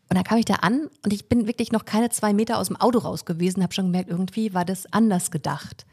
Und 0.09 0.15
dann 0.17 0.23
kam 0.23 0.39
ich 0.39 0.45
da 0.45 0.55
an 0.55 0.89
und 1.03 1.13
ich 1.13 1.29
bin 1.29 1.45
wirklich 1.45 1.71
noch 1.71 1.85
keine 1.85 2.09
zwei 2.09 2.33
Meter 2.33 2.57
aus 2.57 2.67
dem 2.67 2.77
Auto 2.77 2.99
raus 2.99 3.25
gewesen, 3.25 3.61
habe 3.61 3.73
schon 3.73 3.85
gemerkt, 3.85 4.09
irgendwie 4.09 4.55
war 4.55 4.65
das 4.65 4.91
anders 4.91 5.29
gedacht. 5.29 5.85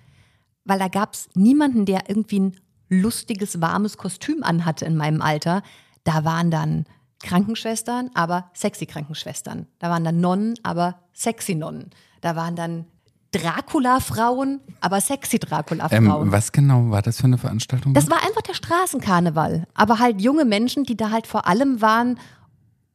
Weil 0.64 0.78
da 0.78 0.88
gab 0.88 1.12
es 1.12 1.28
niemanden, 1.34 1.84
der 1.84 2.08
irgendwie 2.08 2.40
ein 2.40 2.56
lustiges, 2.88 3.60
warmes 3.60 3.98
Kostüm 3.98 4.42
anhatte 4.42 4.86
in 4.86 4.96
meinem 4.96 5.20
Alter. 5.20 5.62
Da 6.04 6.24
waren 6.24 6.50
dann 6.50 6.86
Krankenschwestern, 7.22 8.10
aber 8.14 8.50
sexy 8.54 8.86
Krankenschwestern. 8.86 9.66
Da 9.78 9.90
waren 9.90 10.04
dann 10.04 10.20
Nonnen, 10.20 10.54
aber 10.62 10.96
sexy 11.12 11.54
Nonnen. 11.54 11.90
Da 12.20 12.36
waren 12.36 12.56
dann 12.56 12.86
Dracula-Frauen, 13.32 14.60
aber 14.80 15.00
sexy 15.00 15.36
Ähm, 15.36 15.48
Dracula-Frauen. 15.48 16.32
was 16.32 16.52
genau 16.52 16.90
war 16.90 17.02
das 17.02 17.18
für 17.18 17.24
eine 17.24 17.38
Veranstaltung? 17.38 17.94
Das 17.94 18.10
war 18.10 18.18
einfach 18.24 18.42
der 18.42 18.54
Straßenkarneval. 18.54 19.66
Aber 19.74 19.98
halt 19.98 20.20
junge 20.20 20.44
Menschen, 20.44 20.84
die 20.84 20.96
da 20.96 21.10
halt 21.10 21.26
vor 21.26 21.46
allem 21.46 21.80
waren, 21.80 22.18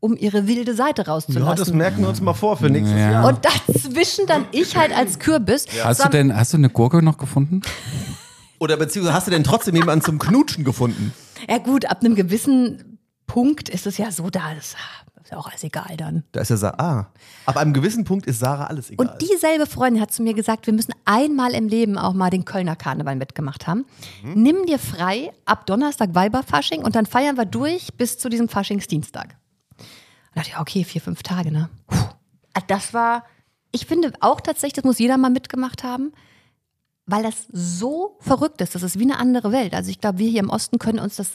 um 0.02 0.16
ihre 0.18 0.46
wilde 0.48 0.76
Seite 0.76 1.08
rauszulassen. 1.08 1.48
Ja, 1.48 1.56
das 1.56 1.72
merken 1.72 2.02
wir 2.02 2.10
uns 2.10 2.22
mal 2.22 2.34
vor 2.34 2.58
für 2.58 2.70
nächstes 2.70 3.00
Ja. 3.00 3.12
Jahr. 3.12 3.28
Und 3.28 3.40
dazwischen 3.46 4.26
dann 4.28 4.46
ich 4.52 4.76
halt 4.76 4.96
als 4.96 5.20
Kürbis. 5.20 5.66
hast 5.84 5.98
So 6.00 6.04
du 6.06 6.10
denn, 6.10 6.36
hast 6.36 6.54
du 6.54 6.58
eine 6.58 6.70
Gurke 6.70 7.02
noch 7.02 7.18
gefunden? 7.18 7.62
Oder 8.60 8.78
beziehungsweise 8.78 9.16
hast 9.16 9.28
du 9.28 9.32
denn 9.32 9.44
trotzdem 9.44 9.76
jemanden 9.76 10.04
zum 10.06 10.20
Knutschen 10.20 10.64
gefunden? 10.64 11.14
Ja 11.50 11.58
gut, 11.58 11.86
ab 11.90 12.02
einem 12.02 12.16
gewissen 12.16 12.95
Punkt 13.28 13.70
ist 13.70 13.88
es 13.88 13.98
ja 13.98 14.12
so, 14.12 14.30
da 14.30 14.52
ist, 14.54 14.76
ist 15.24 15.32
ja 15.32 15.38
auch 15.38 15.48
alles 15.48 15.64
egal 15.64 15.98
dann. 15.98 16.24
Da 16.32 16.42
ist 16.42 16.50
ja 16.50 16.58
Sarah. 16.58 16.78
Ah, 16.78 17.08
ab 17.48 17.58
einem 17.58 17.74
gewissen 17.74 18.04
Punkt 18.04 18.26
ist 18.28 18.40
Sarah 18.40 18.66
alles 18.66 18.92
egal. 18.92 19.08
Und 19.08 19.22
dieselbe 19.22 19.66
Freundin 19.66 20.02
hat 20.02 20.12
zu 20.12 20.22
mir 20.22 20.34
gesagt, 20.34 20.68
wir 20.68 20.74
müssen 20.74 20.94
einmal 21.06 21.54
im 21.54 21.68
Leben 21.68 21.98
auch 21.98 22.14
mal 22.14 22.30
den 22.30 22.46
Kölner 22.46 22.76
Karneval 22.76 23.16
mitgemacht 23.16 23.66
haben. 23.68 23.86
Nimm 24.24 24.66
dir 24.66 24.80
frei 24.80 25.32
ab 25.46 25.66
Donnerstag 25.66 26.14
Weiberfasching 26.14 26.84
und 26.84 26.96
dann 26.96 27.06
feiern 27.06 27.38
wir 27.38 27.46
durch 27.46 27.94
bis 27.98 28.18
zu 28.18 28.30
diesem 28.30 28.50
Faschingsdienstag. 28.50 29.36
Da 29.78 29.86
dachte 30.42 30.50
ich, 30.50 30.60
okay, 30.60 30.84
vier, 30.84 31.02
fünf 31.02 31.24
Tage, 31.24 31.52
ne? 31.52 31.70
Puh. 31.88 31.98
Das 32.68 32.94
war, 32.94 33.26
ich 33.72 33.86
finde 33.86 34.14
auch 34.22 34.42
tatsächlich, 34.42 34.74
das 34.74 34.84
muss 34.84 35.00
jeder 35.00 35.18
mal 35.18 35.30
mitgemacht 35.30 35.84
haben, 35.84 36.12
weil 37.06 37.24
das 37.24 37.48
so 37.52 38.18
verrückt 38.20 38.62
ist. 38.62 38.76
Das 38.76 38.84
ist 38.84 39.00
wie 39.00 39.04
eine 39.04 39.18
andere 39.18 39.52
Welt. 39.52 39.74
Also 39.74 39.90
ich 39.90 40.00
glaube, 40.00 40.20
wir 40.20 40.30
hier 40.30 40.40
im 40.40 40.50
Osten 40.50 40.80
können 40.80 41.00
uns 41.00 41.16
das, 41.16 41.32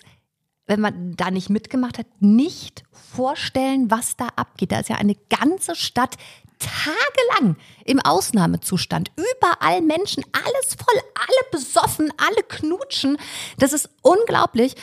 wenn 0.70 0.80
man 0.80 1.16
da 1.16 1.32
nicht 1.32 1.50
mitgemacht 1.50 1.98
hat, 1.98 2.06
nicht 2.20 2.84
vorstellen, 2.92 3.90
was 3.90 4.16
da 4.16 4.28
abgeht. 4.36 4.70
Da 4.70 4.78
ist 4.78 4.88
ja 4.88 4.96
eine 4.96 5.16
ganze 5.28 5.74
Stadt 5.74 6.14
tagelang 6.60 7.56
im 7.84 7.98
Ausnahmezustand. 7.98 9.10
Überall 9.16 9.80
Menschen, 9.80 10.22
alles 10.32 10.76
voll, 10.76 11.00
alle 11.16 11.50
besoffen, 11.50 12.12
alle 12.18 12.44
knutschen. 12.46 13.18
Das 13.58 13.72
ist 13.72 13.90
unglaublich. 14.02 14.76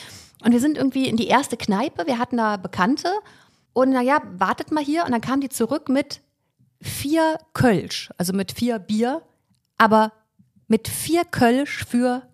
Und 0.44 0.52
wir 0.52 0.60
sind 0.60 0.76
irgendwie 0.76 1.08
in 1.08 1.16
die 1.16 1.28
erste 1.28 1.56
Kneipe. 1.56 2.06
Wir 2.06 2.18
hatten 2.18 2.36
da 2.36 2.58
Bekannte. 2.58 3.10
Und 3.72 3.88
naja, 3.88 4.20
wartet 4.36 4.70
mal 4.70 4.84
hier. 4.84 5.06
Und 5.06 5.12
dann 5.12 5.22
kam 5.22 5.40
die 5.40 5.48
zurück 5.48 5.88
mit 5.88 6.20
vier 6.82 7.38
Kölsch, 7.54 8.10
also 8.18 8.34
mit 8.34 8.52
vier 8.52 8.78
Bier, 8.78 9.22
aber 9.78 10.12
mit 10.66 10.86
vier 10.86 11.24
Kölsch 11.24 11.86
für 11.86 12.28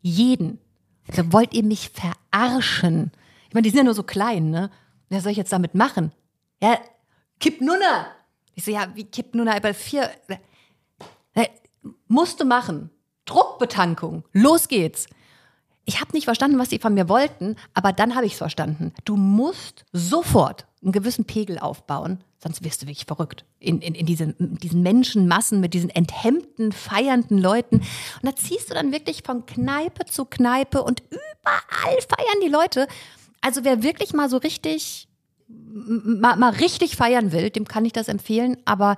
jeden. 0.00 0.60
Also 1.08 1.32
wollt 1.32 1.54
ihr 1.54 1.64
mich 1.64 1.90
verarschen? 1.90 3.12
Ich 3.48 3.54
meine, 3.54 3.62
die 3.62 3.70
sind 3.70 3.78
ja 3.78 3.84
nur 3.84 3.94
so 3.94 4.02
klein, 4.02 4.50
ne? 4.50 4.70
Was 5.10 5.22
soll 5.22 5.32
ich 5.32 5.38
jetzt 5.38 5.52
damit 5.52 5.74
machen? 5.74 6.12
Ja, 6.62 6.78
kipp 7.40 7.60
Nunna. 7.60 8.06
Ich 8.54 8.64
so, 8.64 8.70
ja, 8.70 8.88
wie 8.94 9.04
kipp 9.04 9.34
Nunna? 9.34 9.54
Aber 9.54 9.74
vier. 9.74 10.10
Äh, 11.34 11.48
musst 12.08 12.40
du 12.40 12.44
machen. 12.44 12.90
Druckbetankung. 13.26 14.24
Los 14.32 14.68
geht's. 14.68 15.06
Ich 15.84 16.00
habe 16.00 16.12
nicht 16.12 16.24
verstanden, 16.24 16.58
was 16.58 16.70
sie 16.70 16.78
von 16.78 16.94
mir 16.94 17.08
wollten, 17.08 17.56
aber 17.74 17.92
dann 17.92 18.14
habe 18.14 18.26
ich 18.26 18.32
es 18.32 18.38
verstanden. 18.38 18.92
Du 19.04 19.16
musst 19.16 19.84
sofort 19.92 20.66
einen 20.84 20.92
gewissen 20.92 21.24
Pegel 21.24 21.58
aufbauen, 21.58 22.22
sonst 22.38 22.62
wirst 22.62 22.82
du 22.82 22.86
wirklich 22.86 23.06
verrückt. 23.06 23.44
In, 23.58 23.80
in, 23.80 23.94
in 23.94 24.06
diesen, 24.06 24.36
in 24.36 24.56
diesen 24.56 24.82
Menschenmassen 24.82 25.60
mit 25.60 25.74
diesen 25.74 25.90
enthemmten, 25.90 26.72
feiernden 26.72 27.38
Leuten. 27.38 27.76
Und 27.76 27.84
da 28.22 28.36
ziehst 28.36 28.70
du 28.70 28.74
dann 28.74 28.92
wirklich 28.92 29.22
von 29.24 29.46
Kneipe 29.46 30.04
zu 30.04 30.24
Kneipe 30.24 30.82
und 30.82 31.02
überall 31.10 32.00
feiern 32.08 32.40
die 32.44 32.50
Leute. 32.50 32.86
Also 33.40 33.64
wer 33.64 33.82
wirklich 33.82 34.12
mal 34.12 34.28
so 34.28 34.36
richtig, 34.36 35.08
mal, 35.48 36.36
mal 36.36 36.52
richtig 36.52 36.96
feiern 36.96 37.32
will, 37.32 37.50
dem 37.50 37.66
kann 37.66 37.84
ich 37.84 37.92
das 37.92 38.08
empfehlen, 38.08 38.58
aber 38.64 38.96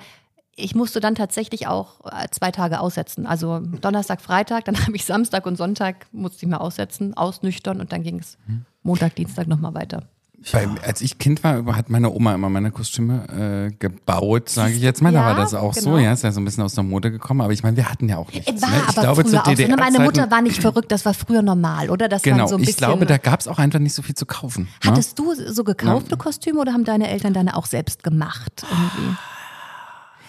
ich 0.57 0.75
musste 0.75 1.01
dann 1.01 1.15
tatsächlich 1.15 1.67
auch 1.67 2.01
äh, 2.07 2.29
zwei 2.31 2.51
Tage 2.51 2.81
aussetzen. 2.81 3.27
Also 3.27 3.61
Donnerstag, 3.61 4.21
Freitag, 4.23 4.65
dann 4.65 4.81
habe 4.87 4.97
ich 4.97 5.05
Samstag 5.05 5.47
und 5.47 5.57
Sonntag 5.57 6.07
musste 6.13 6.45
ich 6.45 6.51
mal 6.51 6.59
aussetzen, 6.59 7.15
ausnüchtern 7.15 7.81
und 7.81 7.93
dann 7.93 8.03
ging 8.03 8.19
es 8.19 8.39
Montag, 8.83 9.15
Dienstag 9.17 9.47
nochmal 9.47 9.75
weiter. 9.75 10.09
Bei, 10.53 10.69
als 10.87 11.01
ich 11.01 11.19
Kind 11.19 11.43
war, 11.43 11.65
hat 11.75 11.91
meine 11.91 12.11
Oma 12.11 12.35
immer 12.35 12.49
meine 12.49 12.71
Kostüme 12.71 13.69
äh, 13.71 13.75
gebaut, 13.79 14.49
sage 14.49 14.75
ich 14.75 14.81
jetzt 14.81 15.03
mal. 15.03 15.11
Da 15.13 15.21
Ja, 15.21 15.27
war 15.27 15.35
das 15.35 15.55
auch 15.55 15.75
so, 15.75 15.91
genau. 15.91 15.99
ja, 15.99 16.13
ist 16.13 16.23
ja 16.23 16.31
so 16.31 16.41
ein 16.41 16.45
bisschen 16.45 16.63
aus 16.63 16.75
der 16.75 16.85
Mode 16.85 17.11
gekommen. 17.11 17.41
Aber 17.41 17.53
ich 17.53 17.63
meine, 17.65 17.77
wir 17.77 17.91
hatten 17.91 18.09
ja 18.09 18.19
auch 18.19 18.31
nichts. 18.33 18.47
Äh, 18.51 18.63
War 18.63 18.71
ne? 18.71 18.77
Ich 18.77 18.83
aber 18.97 19.03
glaube, 19.03 19.23
früher 19.23 19.33
zu 19.43 19.51
auch 19.51 19.57
so. 19.57 19.63
Ne? 19.67 19.77
Meine 19.77 19.99
Mutter 20.01 20.31
war 20.31 20.43
nicht 20.43 20.61
verrückt, 20.61 20.93
das 20.93 21.05
war 21.05 21.15
früher 21.15 21.43
normal, 21.43 21.91
oder? 21.91 22.09
Das 22.09 22.23
Genau, 22.23 22.47
so 22.47 22.55
ein 22.55 22.59
bisschen, 22.61 22.71
ich 22.71 22.77
glaube, 22.77 23.07
da 23.07 23.19
gab 23.19 23.41
es 23.41 23.49
auch 23.49 23.59
einfach 23.59 23.81
nicht 23.81 23.95
so 23.95 24.03
viel 24.03 24.15
zu 24.15 24.25
kaufen. 24.27 24.69
ne? 24.85 24.91
Hattest 24.91 25.19
du 25.19 25.35
so 25.35 25.65
gekaufte 25.65 26.17
Kostüme 26.17 26.61
oder 26.61 26.73
haben 26.73 26.85
deine 26.85 27.09
Eltern 27.09 27.33
deine 27.33 27.57
auch 27.57 27.67
selbst 27.67 28.05
gemacht? 28.05 28.65
Irgendwie? 28.71 29.17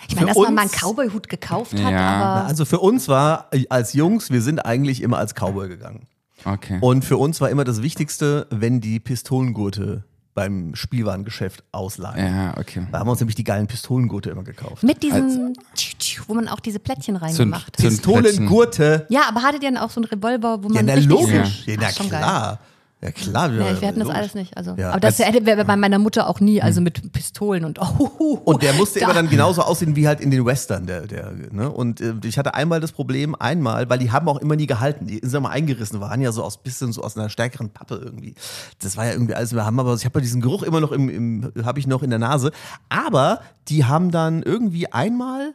Ich 0.10 0.16
meine, 0.16 0.28
dass 0.28 0.38
man 0.38 0.56
mal 0.56 0.62
einen 0.62 0.72
Cowboy-Hut 0.72 1.28
gekauft 1.30 1.74
hat, 1.74 1.92
Ja. 1.92 2.00
aber 2.00 2.48
Also 2.48 2.66
für 2.66 2.80
uns 2.80 3.08
war 3.08 3.48
äh, 3.52 3.66
als 3.70 3.94
Jungs, 3.94 4.32
wir 4.32 4.42
sind 4.42 4.66
eigentlich 4.66 5.02
immer 5.02 5.18
als 5.18 5.34
Cowboy 5.36 5.68
gegangen. 5.68 6.08
Okay. 6.54 6.78
Und 6.82 7.04
für 7.06 7.18
uns 7.18 7.42
war 7.42 7.50
immer 7.50 7.64
das 7.64 7.82
Wichtigste, 7.82 8.48
wenn 8.50 8.80
die 8.82 9.00
Pistolengurte 9.00 10.04
beim 10.34 10.76
Spielwarengeschäft 10.76 11.64
ausleihen. 11.72 12.36
ja, 12.36 12.58
okay. 12.60 12.86
Da 12.92 13.00
haben 13.00 13.08
wir 13.08 13.12
uns 13.12 13.20
nämlich 13.20 13.36
die 13.36 13.44
geilen 13.44 13.66
Pistolengurte 13.66 14.30
immer 14.30 14.44
gekauft. 14.44 14.84
mit 14.84 15.02
diesem, 15.02 15.54
tschu, 15.76 16.22
wo 16.28 16.36
man 16.36 16.48
auch 16.48 16.60
diese 16.60 16.78
Plättchen 16.78 17.16
reingemacht 17.16 17.66
hat. 17.66 17.78
Pistolengurte. 17.78 19.08
Ja, 19.10 19.22
aber 19.30 19.42
hattet 19.42 19.64
ihr 19.64 19.72
dann 19.72 19.82
auch 19.82 19.90
so 19.90 20.00
einen 20.00 20.06
Revolver, 20.06 20.64
wo 20.64 20.68
Ja, 20.68 20.76
man 20.76 20.86
na 20.86 20.94
richtig 20.94 21.10
logisch. 21.12 21.64
Ja, 21.66 21.76
Ach, 21.78 21.82
na 21.82 21.90
schon 21.92 22.10
geil. 22.10 22.58
Ja 23.00 23.12
klar. 23.12 23.50
Nee, 23.50 23.58
wir 23.60 23.66
hatten 23.88 24.00
das 24.00 24.08
logisch. 24.08 24.16
alles 24.16 24.34
nicht. 24.34 24.58
Also, 24.58 24.74
Ja, 24.76 24.90
aber 24.90 25.00
das 25.00 25.22
als- 25.22 25.46
wäre 25.46 25.66
bei 25.66 25.76
meiner 25.76 26.00
Mutter 26.00 26.28
auch 26.28 26.40
nie, 26.40 26.64
also 26.64 26.82
mit 26.82 27.12
Pistolen 27.12 27.64
und 27.64 27.80
oh, 28.00 28.42
Und 28.44 28.64
der 28.64 28.74
musste 28.74 29.00
da- 29.00 29.06
immer 29.06 29.14
dann 29.14 29.30
genauso 29.30 29.62
aussehen 29.62 29.96
wie 29.96 30.08
halt 30.08 30.20
in 30.20 30.32
den 30.32 30.44
Western. 30.46 30.88
Der, 30.88 31.06
der, 31.06 31.32
ne? 31.52 31.70
Und 31.70 32.02
äh, 32.02 32.16
ich 32.24 32.40
hatte 32.40 32.56
einmal 32.56 32.80
das 32.80 32.92
Problem, 32.92 33.36
einmal, 33.36 33.88
weil 33.88 34.00
die 34.00 34.12
haben 34.12 34.28
auch 34.28 34.38
immer 34.40 34.56
nie 34.56 34.66
gehalten. 34.66 35.06
Die 35.06 35.20
sind 35.22 35.36
immer 35.36 35.52
eingerissen, 35.52 36.00
waren 36.00 36.22
ja 36.22 36.32
so 36.32 36.44
aus 36.44 36.58
bisschen 36.64 36.92
so 36.92 37.04
aus 37.04 37.16
einer 37.16 37.30
stärkeren 37.30 37.70
Pappe 37.70 38.02
irgendwie. 38.04 38.34
Das 38.80 38.98
war 38.98 39.06
ja 39.06 39.12
irgendwie 39.12 39.36
alles, 39.36 39.54
wir 39.54 39.64
haben 39.64 39.80
aber, 39.80 39.94
ich 39.94 40.06
habe 40.06 40.18
ja 40.18 40.24
diesen 40.24 40.42
Geruch 40.42 40.64
immer 40.64 40.80
noch 40.82 40.92
im, 40.92 41.08
im 41.10 41.52
habe 41.64 41.80
ich 41.80 41.86
noch 41.86 42.02
in 42.02 42.10
der 42.10 42.20
Nase. 42.20 42.52
Aber 42.90 43.42
die 43.68 43.86
haben 43.86 44.10
dann 44.10 44.42
irgendwie 44.42 44.92
einmal 44.92 45.54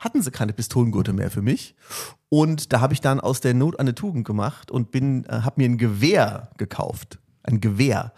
hatten 0.00 0.22
sie 0.22 0.30
keine 0.30 0.54
Pistolengurte 0.54 1.12
mehr 1.12 1.30
für 1.30 1.42
mich. 1.42 1.74
Und 2.30 2.72
da 2.72 2.80
habe 2.80 2.94
ich 2.94 3.00
dann 3.00 3.20
aus 3.20 3.40
der 3.40 3.54
Not 3.54 3.78
eine 3.78 3.94
Tugend 3.94 4.24
gemacht 4.24 4.70
und 4.70 4.90
bin, 4.92 5.24
äh, 5.26 5.40
habe 5.42 5.54
mir 5.60 5.68
ein 5.68 5.76
Gewehr 5.78 6.48
gekauft. 6.56 7.18
Ein 7.42 7.60
Gewehr. 7.60 8.12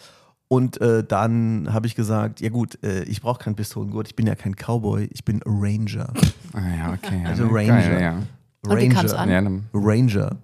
Und 0.48 0.79
äh, 0.83 1.03
dann 1.03 1.68
habe 1.72 1.87
ich 1.87 1.94
gesagt, 1.94 2.42
ja 2.42 2.51
gut, 2.51 2.79
äh, 2.85 3.05
ich 3.05 3.22
brauche 3.22 3.42
keinen 3.42 3.55
Pistolengurt, 3.57 4.09
ich 4.09 4.14
bin 4.16 4.27
ja 4.27 4.35
kein 4.35 4.55
Cowboy, 4.55 5.09
ich 5.11 5.25
bin 5.25 5.40
Ranger. 5.46 6.12
Ah, 6.53 6.61
ja, 6.77 6.92
okay. 6.92 7.22
Ja, 7.25 7.31
Also? 7.31 7.46
Ranger. 7.46 7.66
Geil, 7.81 8.01
ja. 8.03 8.18
Und 8.70 8.79
wie 8.79 8.88
kam's 8.90 9.14
an? 9.14 9.31
Ja? 9.31 9.42
Ranger. 9.72 10.37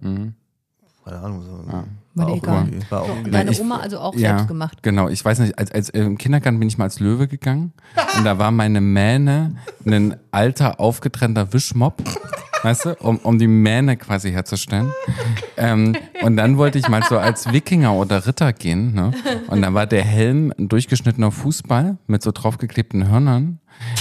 Keine 1.04 1.18
Ahnung. 1.20 1.42
So. 1.42 1.70
War 1.70 1.84
War 2.14 2.26
dir 2.26 2.32
auch 2.32 2.36
egal. 2.38 2.68
war 2.88 3.02
auch 3.02 3.08
irgendwie- 3.10 3.30
Deine 3.32 3.52
Oma 3.60 3.76
also 3.80 3.98
auch 3.98 4.14
ja, 4.14 4.30
selbst 4.30 4.48
gemacht. 4.48 4.82
Genau, 4.82 5.08
ich 5.08 5.22
weiß 5.22 5.40
nicht, 5.40 5.58
als, 5.58 5.70
als 5.72 5.90
äh, 5.90 6.00
im 6.00 6.16
Kindergarten 6.16 6.58
bin 6.58 6.68
ich 6.68 6.78
mal 6.78 6.84
als 6.84 7.00
Löwe 7.00 7.28
gegangen 7.28 7.72
und 8.16 8.24
da 8.24 8.38
war 8.38 8.50
meine 8.50 8.80
Mähne 8.80 9.56
ein 9.86 10.16
alter, 10.30 10.80
aufgetrennter 10.80 11.52
Wischmopp, 11.52 12.02
weißt 12.62 12.84
du, 12.86 12.94
um, 13.00 13.18
um 13.18 13.38
die 13.38 13.46
Mähne 13.46 13.96
quasi 13.96 14.30
herzustellen. 14.30 14.90
Ähm, 15.56 15.96
und 16.22 16.36
dann 16.36 16.56
wollte 16.56 16.78
ich 16.78 16.88
mal 16.88 17.02
so 17.02 17.18
als 17.18 17.52
Wikinger 17.52 17.94
oder 17.94 18.26
Ritter 18.26 18.52
gehen, 18.52 18.94
ne? 18.94 19.12
Und 19.48 19.62
da 19.62 19.74
war 19.74 19.86
der 19.86 20.04
Helm 20.04 20.52
ein 20.58 20.68
durchgeschnittener 20.68 21.30
Fußball 21.30 21.98
mit 22.06 22.22
so 22.22 22.30
draufgeklebten 22.32 23.08
Hörnern. 23.08 23.60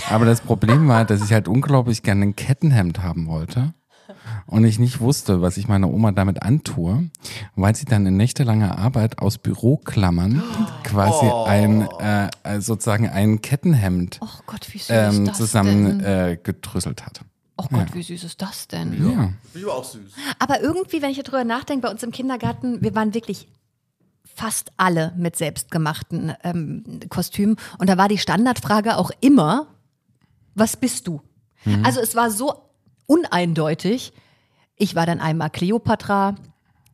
Aber 0.09 0.25
das 0.25 0.41
Problem 0.41 0.87
war, 0.87 1.05
dass 1.05 1.23
ich 1.23 1.33
halt 1.33 1.47
unglaublich 1.47 2.03
gerne 2.03 2.23
ein 2.23 2.35
Kettenhemd 2.35 3.03
haben 3.03 3.27
wollte 3.27 3.73
und 4.45 4.63
ich 4.65 4.79
nicht 4.79 4.99
wusste, 4.99 5.41
was 5.41 5.57
ich 5.57 5.67
meiner 5.67 5.89
Oma 5.89 6.11
damit 6.11 6.41
antue, 6.41 7.09
weil 7.55 7.75
sie 7.75 7.85
dann 7.85 8.05
in 8.05 8.17
nächtelanger 8.17 8.77
Arbeit 8.77 9.19
aus 9.19 9.37
Büroklammern 9.37 10.41
quasi 10.83 11.25
ein 11.45 11.87
äh, 11.99 12.61
sozusagen 12.61 13.09
ein 13.09 13.41
Kettenhemd 13.41 14.19
Oh 14.21 14.41
Gott, 14.45 14.67
wie 14.71 14.81
ähm, 14.89 15.33
zusammen 15.33 15.99
äh, 15.99 16.37
gedrüsselt 16.41 17.05
hat. 17.05 17.21
Oh 17.57 17.65
Gott, 17.71 17.93
wie 17.93 18.03
süß 18.03 18.23
ist 18.23 18.41
das 18.41 18.67
denn? 18.67 18.93
Ja. 18.93 19.09
Finde 19.09 19.35
ich 19.55 19.63
aber 19.63 19.75
auch 19.75 19.83
süß. 19.83 20.13
Aber 20.39 20.61
irgendwie, 20.61 21.01
wenn 21.01 21.09
ich 21.09 21.17
darüber 21.17 21.43
nachdenke, 21.43 21.87
bei 21.87 21.91
uns 21.91 22.03
im 22.03 22.11
Kindergarten, 22.11 22.81
wir 22.81 22.93
waren 22.93 23.13
wirklich 23.13 23.47
fast 24.23 24.71
alle 24.77 25.13
mit 25.17 25.35
selbstgemachten 25.35 26.33
ähm, 26.43 26.99
Kostümen. 27.09 27.57
Und 27.79 27.89
da 27.89 27.97
war 27.97 28.07
die 28.07 28.19
Standardfrage 28.19 28.97
auch 28.97 29.09
immer, 29.19 29.67
was 30.53 30.77
bist 30.77 31.07
du? 31.07 31.21
Also 31.83 31.99
es 31.99 32.15
war 32.15 32.31
so 32.31 32.53
uneindeutig. 33.07 34.13
Ich 34.75 34.95
war 34.95 35.05
dann 35.05 35.19
einmal 35.19 35.49
Kleopatra. 35.49 36.35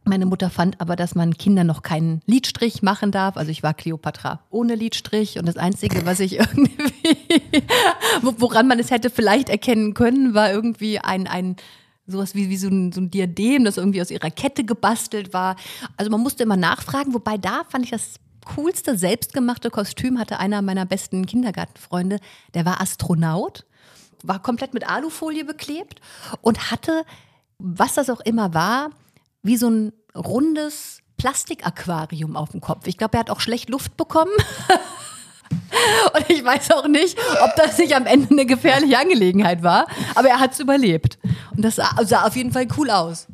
Meine 0.06 0.26
Mutter 0.26 0.50
fand 0.50 0.82
aber, 0.82 0.96
dass 0.98 1.16
man 1.16 1.38
Kindern 1.38 1.68
noch 1.68 1.82
keinen 1.82 2.22
Lidstrich 2.26 2.82
machen 2.82 3.12
darf. 3.12 3.38
Also 3.38 3.52
ich 3.52 3.64
war 3.64 3.74
Kleopatra 3.74 4.42
ohne 4.50 4.76
Lidstrich. 4.76 5.40
Und 5.40 5.48
das 5.48 5.56
Einzige, 5.58 6.06
was 6.06 6.20
ich 6.20 6.34
irgendwie, 6.40 7.18
wo- 8.22 8.36
woran 8.38 8.68
man 8.68 8.80
es 8.80 8.92
hätte 8.92 9.10
vielleicht 9.10 9.48
erkennen 9.50 9.94
können, 9.94 10.34
war 10.34 10.52
irgendwie 10.52 11.00
ein, 11.00 11.28
ein 11.28 11.56
sowas 12.06 12.36
wie, 12.36 12.50
wie 12.50 12.58
so, 12.58 12.68
ein, 12.68 12.92
so 12.92 13.00
ein 13.00 13.12
Diadem, 13.12 13.64
das 13.64 13.78
irgendwie 13.78 14.02
aus 14.02 14.12
ihrer 14.12 14.30
Kette 14.30 14.66
gebastelt 14.66 15.34
war. 15.34 15.56
Also 15.96 16.12
man 16.12 16.20
musste 16.22 16.44
immer 16.44 16.58
nachfragen, 16.58 17.14
wobei 17.14 17.38
da 17.38 17.64
fand 17.70 17.86
ich 17.86 17.92
das 17.92 18.16
coolste 18.56 18.98
selbstgemachte 18.98 19.70
Kostüm 19.70 20.20
hatte 20.20 20.38
einer 20.38 20.62
meiner 20.62 20.86
besten 20.86 21.26
Kindergartenfreunde, 21.26 22.20
der 22.54 22.66
war 22.66 22.82
Astronaut, 22.82 23.66
war 24.22 24.42
komplett 24.42 24.74
mit 24.74 24.86
Alufolie 24.86 25.46
beklebt 25.46 26.02
und 26.42 26.70
hatte, 26.70 27.06
was 27.58 27.94
das 27.94 28.10
auch 28.10 28.20
immer 28.20 28.54
war, 28.54 28.90
wie 29.44 29.58
so 29.58 29.70
ein 29.70 29.94
rundes 30.16 31.00
Plastikaquarium 31.18 32.36
auf 32.36 32.50
dem 32.50 32.62
Kopf. 32.62 32.88
Ich 32.88 32.98
glaube, 32.98 33.18
er 33.18 33.20
hat 33.22 33.30
auch 33.30 33.40
schlecht 33.40 33.70
Luft 33.70 33.96
bekommen. 33.98 34.32
Und 36.16 36.30
ich 36.30 36.44
weiß 36.44 36.72
auch 36.72 36.88
nicht, 36.88 37.18
ob 37.44 37.56
das 37.56 37.78
nicht 37.78 37.96
am 37.96 38.06
Ende 38.06 38.32
eine 38.32 38.46
gefährliche 38.46 38.98
Angelegenheit 38.98 39.62
war, 39.62 39.88
aber 40.16 40.30
er 40.30 40.40
hat 40.40 40.54
es 40.54 40.60
überlebt. 40.60 41.20
Und 41.56 41.64
das 41.64 41.76
sah, 41.76 41.96
sah 42.04 42.26
auf 42.26 42.36
jeden 42.36 42.52
Fall 42.52 42.68
cool 42.78 42.90
aus. 42.90 43.28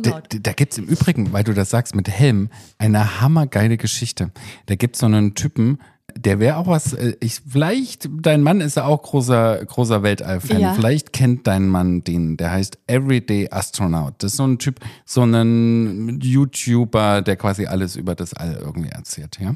Da, 0.00 0.22
da 0.28 0.52
gibt's 0.52 0.78
im 0.78 0.84
Übrigen, 0.84 1.32
weil 1.32 1.42
du 1.42 1.52
das 1.52 1.70
sagst, 1.70 1.96
mit 1.96 2.08
Helm, 2.08 2.48
eine 2.78 3.20
hammergeile 3.20 3.76
Geschichte. 3.76 4.30
Da 4.66 4.76
gibt's 4.76 5.00
so 5.00 5.06
einen 5.06 5.34
Typen, 5.34 5.80
der 6.16 6.40
wäre 6.40 6.56
auch 6.56 6.66
was, 6.66 6.92
äh, 6.92 7.14
ich, 7.20 7.40
vielleicht, 7.46 8.10
dein 8.20 8.42
Mann 8.42 8.60
ist 8.60 8.76
ja 8.76 8.84
auch 8.84 9.02
großer, 9.02 9.64
großer 9.64 10.02
Weltall-Fan. 10.02 10.60
Ja. 10.60 10.74
Vielleicht 10.74 11.12
kennt 11.12 11.46
dein 11.46 11.68
Mann 11.68 12.02
den, 12.04 12.36
der 12.36 12.50
heißt 12.52 12.78
Everyday 12.86 13.48
Astronaut. 13.50 14.14
Das 14.18 14.32
ist 14.32 14.36
so 14.36 14.46
ein 14.46 14.58
Typ, 14.58 14.80
so 15.04 15.22
ein 15.22 16.20
YouTuber, 16.20 17.22
der 17.22 17.36
quasi 17.36 17.64
alles 17.66 17.96
über 17.96 18.14
das 18.14 18.34
All 18.34 18.54
irgendwie 18.54 18.90
erzählt, 18.90 19.38
ja. 19.40 19.54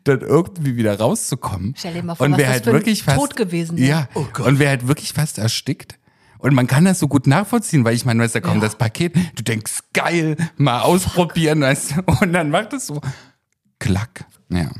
dann 0.04 0.20
irgendwie 0.20 0.76
wieder 0.76 0.98
rauszukommen. 0.98 1.74
Stell 1.76 1.94
dir 1.94 2.02
mal 2.02 2.14
vor, 2.14 2.26
und 2.26 2.32
was 2.32 2.46
halt 2.46 2.66
wirklich 2.66 3.02
fast, 3.02 3.18
Tod 3.18 3.36
gewesen 3.36 3.78
wäre. 3.78 4.08
Ja, 4.14 4.22
und 4.44 4.58
wer 4.58 4.70
halt 4.70 4.86
wirklich 4.88 5.12
fast 5.12 5.38
erstickt. 5.38 5.98
Und 6.38 6.54
man 6.54 6.66
kann 6.66 6.86
das 6.86 6.98
so 6.98 7.08
gut 7.08 7.26
nachvollziehen, 7.26 7.84
weil 7.84 7.94
ich 7.94 8.04
meine, 8.04 8.22
weißt 8.22 8.34
du, 8.34 8.40
da 8.40 8.48
kommt 8.48 8.62
das 8.62 8.76
Paket, 8.76 9.14
du 9.34 9.42
denkst, 9.42 9.80
geil, 9.92 10.36
mal 10.56 10.80
ausprobieren, 10.80 11.60
weißt 11.60 11.96
du, 11.96 12.12
und 12.20 12.32
dann 12.32 12.50
macht 12.50 12.72
es 12.72 12.86
so, 12.86 13.00
klack. 13.78 14.24
Ja, 14.48 14.70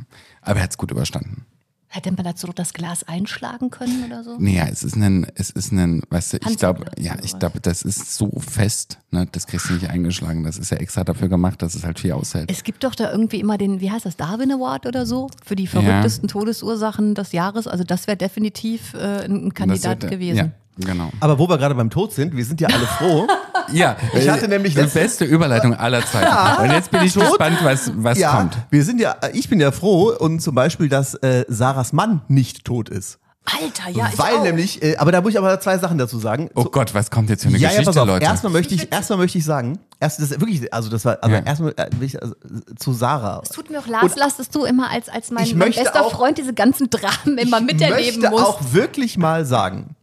aber 0.40 0.60
er 0.60 0.62
hat 0.62 0.70
es 0.70 0.78
gut 0.78 0.90
überstanden. 0.90 1.44
Hätte 1.92 2.12
man 2.12 2.24
dazu 2.24 2.46
das 2.54 2.72
Glas 2.72 3.02
einschlagen 3.08 3.70
können 3.70 4.04
oder 4.06 4.22
so? 4.22 4.36
Nee, 4.38 4.56
ja, 4.58 4.66
es 4.68 4.84
ist 4.84 4.94
ein, 4.94 5.26
es 5.34 5.50
ist 5.50 5.72
ein, 5.72 6.02
weißt 6.08 6.34
du, 6.34 6.36
ich 6.48 6.56
glaube, 6.56 6.84
ja, 6.96 7.16
ich 7.24 7.36
glaube, 7.36 7.58
das 7.60 7.82
ist 7.82 8.14
so 8.16 8.30
fest, 8.38 8.98
ne, 9.10 9.26
das 9.32 9.48
kriegst 9.48 9.68
du 9.68 9.74
nicht 9.74 9.90
eingeschlagen. 9.90 10.44
Das 10.44 10.56
ist 10.56 10.70
ja 10.70 10.76
extra 10.76 11.02
dafür 11.02 11.28
gemacht, 11.28 11.60
dass 11.62 11.74
es 11.74 11.82
halt 11.84 11.98
viel 11.98 12.12
aushält. 12.12 12.48
Es 12.48 12.62
gibt 12.62 12.84
doch 12.84 12.94
da 12.94 13.10
irgendwie 13.10 13.40
immer 13.40 13.58
den, 13.58 13.80
wie 13.80 13.90
heißt 13.90 14.06
das, 14.06 14.16
Darwin 14.16 14.52
Award 14.52 14.86
oder 14.86 15.04
so, 15.04 15.28
für 15.44 15.56
die 15.56 15.66
verrücktesten 15.66 16.28
Todesursachen 16.28 17.16
des 17.16 17.32
Jahres. 17.32 17.66
Also 17.66 17.82
das 17.82 18.06
wäre 18.06 18.16
definitiv 18.16 18.94
äh, 18.94 19.24
ein 19.24 19.52
Kandidat 19.52 20.04
hätte- 20.04 20.10
gewesen. 20.10 20.36
Ja, 20.36 20.50
genau. 20.78 21.10
Aber 21.20 21.38
wo 21.38 21.48
wir 21.48 21.58
gerade 21.58 21.74
beim 21.74 21.90
Tod 21.90 22.12
sind, 22.12 22.36
wir 22.36 22.44
sind 22.44 22.60
ja 22.60 22.68
alle 22.68 22.86
froh. 22.86 23.26
Ja, 23.72 23.96
Ich 24.14 24.28
hatte 24.28 24.48
nämlich 24.48 24.74
die 24.74 24.82
beste 24.82 25.24
Überleitung 25.24 25.74
aller 25.76 26.04
Zeiten. 26.04 26.62
Und 26.64 26.72
jetzt 26.72 26.90
bin 26.90 27.02
ich 27.04 27.14
gespannt, 27.14 27.58
was, 27.62 27.92
was 27.94 28.18
ja, 28.18 28.32
kommt. 28.34 28.56
wir 28.70 28.82
sind 28.84 29.00
ja, 29.00 29.14
ich 29.32 29.48
bin 29.48 29.60
ja 29.60 29.70
froh 29.70 30.08
und 30.18 30.40
zum 30.40 30.56
Beispiel, 30.56 30.88
dass 30.88 31.14
äh, 31.14 31.44
Sarahs 31.46 31.92
Mann 31.92 32.22
nicht 32.26 32.64
tot 32.64 32.88
ist. 32.88 33.20
Alter, 33.44 33.90
ja, 33.96 34.08
ich 34.12 34.18
Weil 34.18 34.38
auch. 34.38 34.42
nämlich, 34.42 34.82
äh, 34.82 34.96
aber 34.96 35.12
da 35.12 35.20
muss 35.20 35.30
ich 35.32 35.38
aber 35.38 35.60
zwei 35.60 35.78
Sachen 35.78 35.98
dazu 35.98 36.18
sagen. 36.18 36.50
Oh 36.56 36.64
Gott, 36.64 36.94
was 36.94 37.12
kommt 37.12 37.30
jetzt 37.30 37.42
für 37.42 37.48
eine 37.48 37.58
ja, 37.58 37.64
ja, 37.64 37.68
Geschichte, 37.68 37.90
pass 37.92 37.96
auf. 37.98 38.08
Leute? 38.08 38.24
Erstmal 38.24 38.52
möchte 38.52 38.74
ich, 38.74 38.90
erstmal 38.92 39.18
möchte 39.20 39.38
ich 39.38 39.44
sagen, 39.44 39.78
erst 40.00 40.20
das 40.20 40.30
wirklich, 40.30 40.72
also 40.74 40.88
das 40.90 41.04
war, 41.04 41.18
also 41.22 41.36
Ja. 41.36 41.42
erstmal 41.42 41.72
äh, 41.76 41.88
ich, 42.00 42.20
also, 42.20 42.34
zu 42.76 42.92
Sarah. 42.92 43.40
Es 43.44 43.50
tut 43.50 43.70
mir 43.70 43.78
auch 43.78 43.86
Lars, 43.86 44.02
Und- 44.02 44.16
lastest 44.16 44.52
du 44.54 44.64
immer 44.64 44.90
als, 44.90 45.08
als 45.08 45.30
mein, 45.30 45.44
Ich 45.44 45.54
mein 45.54 45.68
möchte 45.68 45.84
bester 45.84 46.04
auch- 46.04 46.10
Freund 46.12 46.38
diese 46.38 46.54
ganzen 46.54 46.90
Dramen 46.90 47.38
immer 47.38 47.60
miterleben 47.60 48.20
möchte 48.20 48.30
muss. 48.30 48.42
auch 48.42 48.60
wirklich 48.72 49.16
mal 49.16 49.44
sagen, 49.44 49.94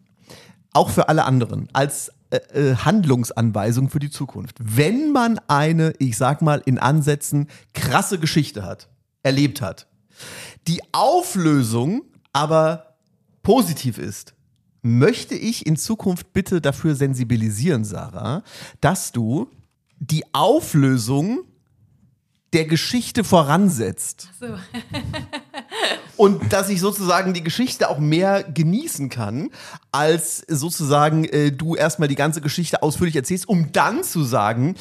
auch 0.77 0.91
für 0.91 1.09
alle 1.09 1.25
anderen, 1.25 1.67
als 1.73 2.11
äh, 2.29 2.37
äh, 2.53 2.75
Handlungsanweisung 2.75 3.89
für 3.89 3.97
die 3.97 4.11
Zukunft. 4.11 4.57
Wenn 4.59 5.11
man 5.11 5.39
eine, 5.47 5.93
ich 5.97 6.17
sag 6.17 6.43
mal 6.43 6.61
in 6.65 6.77
Ansätzen, 6.77 7.47
krasse 7.73 8.19
Geschichte 8.19 8.63
hat, 8.63 8.87
erlebt 9.23 9.59
hat, 9.61 9.87
die 10.67 10.81
Auflösung 10.91 12.03
aber 12.31 12.95
positiv 13.41 13.97
ist, 13.97 14.35
möchte 14.83 15.33
ich 15.33 15.65
in 15.65 15.77
Zukunft 15.77 16.31
bitte 16.31 16.61
dafür 16.61 16.95
sensibilisieren, 16.95 17.83
Sarah, 17.83 18.43
dass 18.79 19.11
du 19.11 19.49
die 19.99 20.23
Auflösung 20.31 21.39
der 22.53 22.65
Geschichte 22.65 23.23
voransetzt. 23.23 24.29
Und 26.17 26.51
dass 26.51 26.69
ich 26.69 26.81
sozusagen 26.81 27.33
die 27.33 27.43
Geschichte 27.43 27.89
auch 27.89 27.99
mehr 27.99 28.43
genießen 28.43 29.09
kann, 29.09 29.49
als 29.91 30.43
sozusagen 30.47 31.25
äh, 31.25 31.51
du 31.51 31.75
erstmal 31.75 32.07
die 32.07 32.15
ganze 32.15 32.41
Geschichte 32.41 32.81
ausführlich 32.83 33.15
erzählst, 33.15 33.47
um 33.47 33.71
dann 33.71 34.03
zu 34.03 34.23
sagen, 34.23 34.75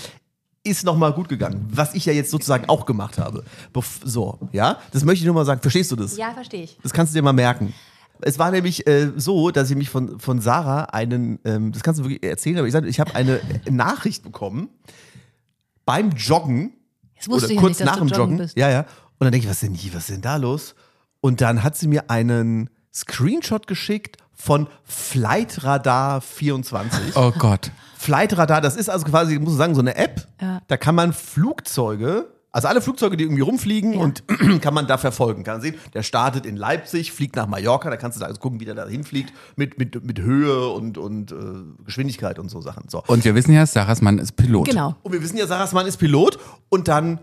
ist 0.64 0.84
nochmal 0.84 1.12
gut 1.12 1.28
gegangen. 1.28 1.68
Was 1.70 1.94
ich 1.94 2.06
ja 2.06 2.12
jetzt 2.12 2.30
sozusagen 2.30 2.68
auch 2.68 2.86
gemacht 2.86 3.18
habe. 3.18 3.44
Bef 3.72 4.00
so, 4.02 4.38
ja? 4.52 4.78
Das 4.92 5.04
möchte 5.04 5.20
ich 5.22 5.26
nur 5.26 5.34
mal 5.34 5.44
sagen. 5.44 5.60
Verstehst 5.60 5.92
du 5.92 5.96
das? 5.96 6.16
ja, 6.16 6.32
verstehe 6.32 6.64
ich. 6.64 6.78
Das 6.82 6.92
kannst 6.92 7.12
du 7.12 7.18
dir 7.18 7.22
mal 7.22 7.32
merken. 7.32 7.72
Es 8.20 8.38
war 8.38 8.50
nämlich 8.50 8.86
äh, 8.86 9.12
so, 9.16 9.50
dass 9.50 9.70
ich 9.70 9.76
mich 9.76 9.90
von, 9.90 10.18
von 10.18 10.40
Sarah 10.40 10.84
einen, 10.84 11.38
ähm, 11.44 11.72
das 11.72 11.82
kannst 11.82 12.00
du 12.00 12.04
wirklich 12.04 12.22
erzählen, 12.22 12.58
aber 12.58 12.66
ich 12.66 12.72
sage, 12.72 12.88
ich 12.88 12.98
habe 12.98 13.14
eine 13.14 13.40
Nachricht 13.70 14.22
bekommen 14.22 14.70
beim 15.84 16.10
Joggen 16.12 16.72
oder 17.28 17.44
ich 17.44 17.50
ja 17.50 17.60
kurz 17.60 17.78
nicht, 17.78 17.86
nach 17.86 17.98
du 17.98 18.04
dem 18.04 18.08
joggen 18.08 18.20
Joggen. 18.20 18.38
bist. 18.38 18.56
Ja, 18.56 18.70
ja. 18.70 18.80
Und 18.80 19.24
dann 19.24 19.32
denke 19.32 19.44
ich, 19.46 19.50
was 19.50 19.62
ist 19.62 19.68
denn 19.68 19.74
hier, 19.74 19.94
was 19.94 20.08
ist 20.08 20.10
denn 20.10 20.22
da 20.22 20.36
los? 20.36 20.74
Und 21.26 21.40
dann 21.40 21.64
hat 21.64 21.76
sie 21.76 21.88
mir 21.88 22.08
einen 22.08 22.70
Screenshot 22.94 23.66
geschickt 23.66 24.16
von 24.32 24.68
Flightradar 24.84 26.20
24. 26.20 27.16
Oh 27.16 27.32
Gott. 27.36 27.72
Flightradar, 27.98 28.60
das 28.60 28.76
ist 28.76 28.88
also 28.88 29.04
quasi, 29.06 29.34
ich 29.34 29.40
muss 29.40 29.56
sagen, 29.56 29.74
so 29.74 29.80
eine 29.80 29.96
App. 29.96 30.28
Ja. 30.40 30.60
Da 30.68 30.76
kann 30.76 30.94
man 30.94 31.12
Flugzeuge, 31.12 32.28
also 32.52 32.68
alle 32.68 32.80
Flugzeuge, 32.80 33.16
die 33.16 33.24
irgendwie 33.24 33.42
rumfliegen 33.42 33.94
Ja. 33.94 33.98
und 33.98 34.22
kann 34.62 34.72
man 34.72 34.86
da 34.86 34.98
verfolgen. 34.98 35.42
Kann 35.42 35.54
man 35.54 35.62
sehen, 35.62 35.74
der 35.94 36.04
startet 36.04 36.46
in 36.46 36.56
Leipzig, 36.56 37.10
fliegt 37.10 37.34
nach 37.34 37.48
Mallorca, 37.48 37.90
da 37.90 37.96
kannst 37.96 38.16
du 38.16 38.20
da 38.20 38.26
also 38.26 38.38
gucken, 38.38 38.60
wie 38.60 38.64
der 38.64 38.76
da 38.76 38.86
hinfliegt, 38.86 39.32
mit, 39.56 39.78
mit, 39.80 40.04
mit 40.04 40.20
Höhe 40.20 40.68
und, 40.68 40.96
und 40.96 41.32
äh, 41.32 41.34
Geschwindigkeit 41.84 42.38
und 42.38 42.50
so 42.50 42.60
Sachen. 42.60 42.88
So. 42.88 43.02
Und 43.08 43.24
wir 43.24 43.34
wissen 43.34 43.52
ja, 43.52 43.66
Sarahs 43.66 44.00
Mann 44.00 44.18
ist 44.18 44.36
Pilot. 44.36 44.68
Genau. 44.68 44.94
Und 45.02 45.10
wir 45.12 45.20
wissen 45.22 45.38
ja, 45.38 45.48
Sarahs 45.48 45.72
Mann 45.72 45.86
ist 45.88 45.96
Pilot 45.96 46.38
und 46.68 46.86
dann 46.86 47.18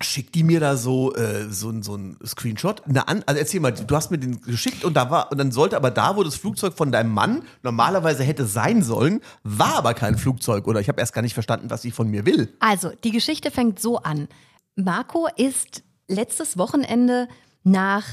schickt 0.00 0.34
die 0.34 0.42
mir 0.42 0.60
da 0.60 0.76
so, 0.76 1.14
äh, 1.14 1.50
so, 1.50 1.72
so 1.82 1.96
ein 1.96 2.16
Screenshot. 2.24 2.82
Eine 2.86 3.08
an, 3.08 3.22
also 3.26 3.38
erzähl 3.38 3.60
mal, 3.60 3.72
du 3.72 3.96
hast 3.96 4.10
mir 4.10 4.18
den 4.18 4.40
geschickt 4.42 4.84
und 4.84 4.94
da 4.94 5.10
war, 5.10 5.32
und 5.32 5.38
dann 5.38 5.52
sollte 5.52 5.76
aber 5.76 5.90
da, 5.90 6.16
wo 6.16 6.22
das 6.22 6.36
Flugzeug 6.36 6.74
von 6.74 6.92
deinem 6.92 7.12
Mann 7.12 7.42
normalerweise 7.62 8.22
hätte 8.22 8.44
sein 8.46 8.82
sollen, 8.82 9.20
war 9.42 9.76
aber 9.76 9.94
kein 9.94 10.18
Flugzeug 10.18 10.66
oder 10.66 10.80
ich 10.80 10.88
habe 10.88 11.00
erst 11.00 11.14
gar 11.14 11.22
nicht 11.22 11.34
verstanden, 11.34 11.70
was 11.70 11.82
sie 11.82 11.90
von 11.90 12.08
mir 12.08 12.26
will. 12.26 12.54
Also, 12.60 12.90
die 13.04 13.10
Geschichte 13.10 13.50
fängt 13.50 13.80
so 13.80 13.98
an. 13.98 14.28
Marco 14.74 15.28
ist 15.36 15.82
letztes 16.08 16.58
Wochenende 16.58 17.28
nach 17.64 18.04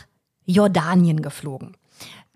Jordanien 0.45 1.21
geflogen. 1.21 1.75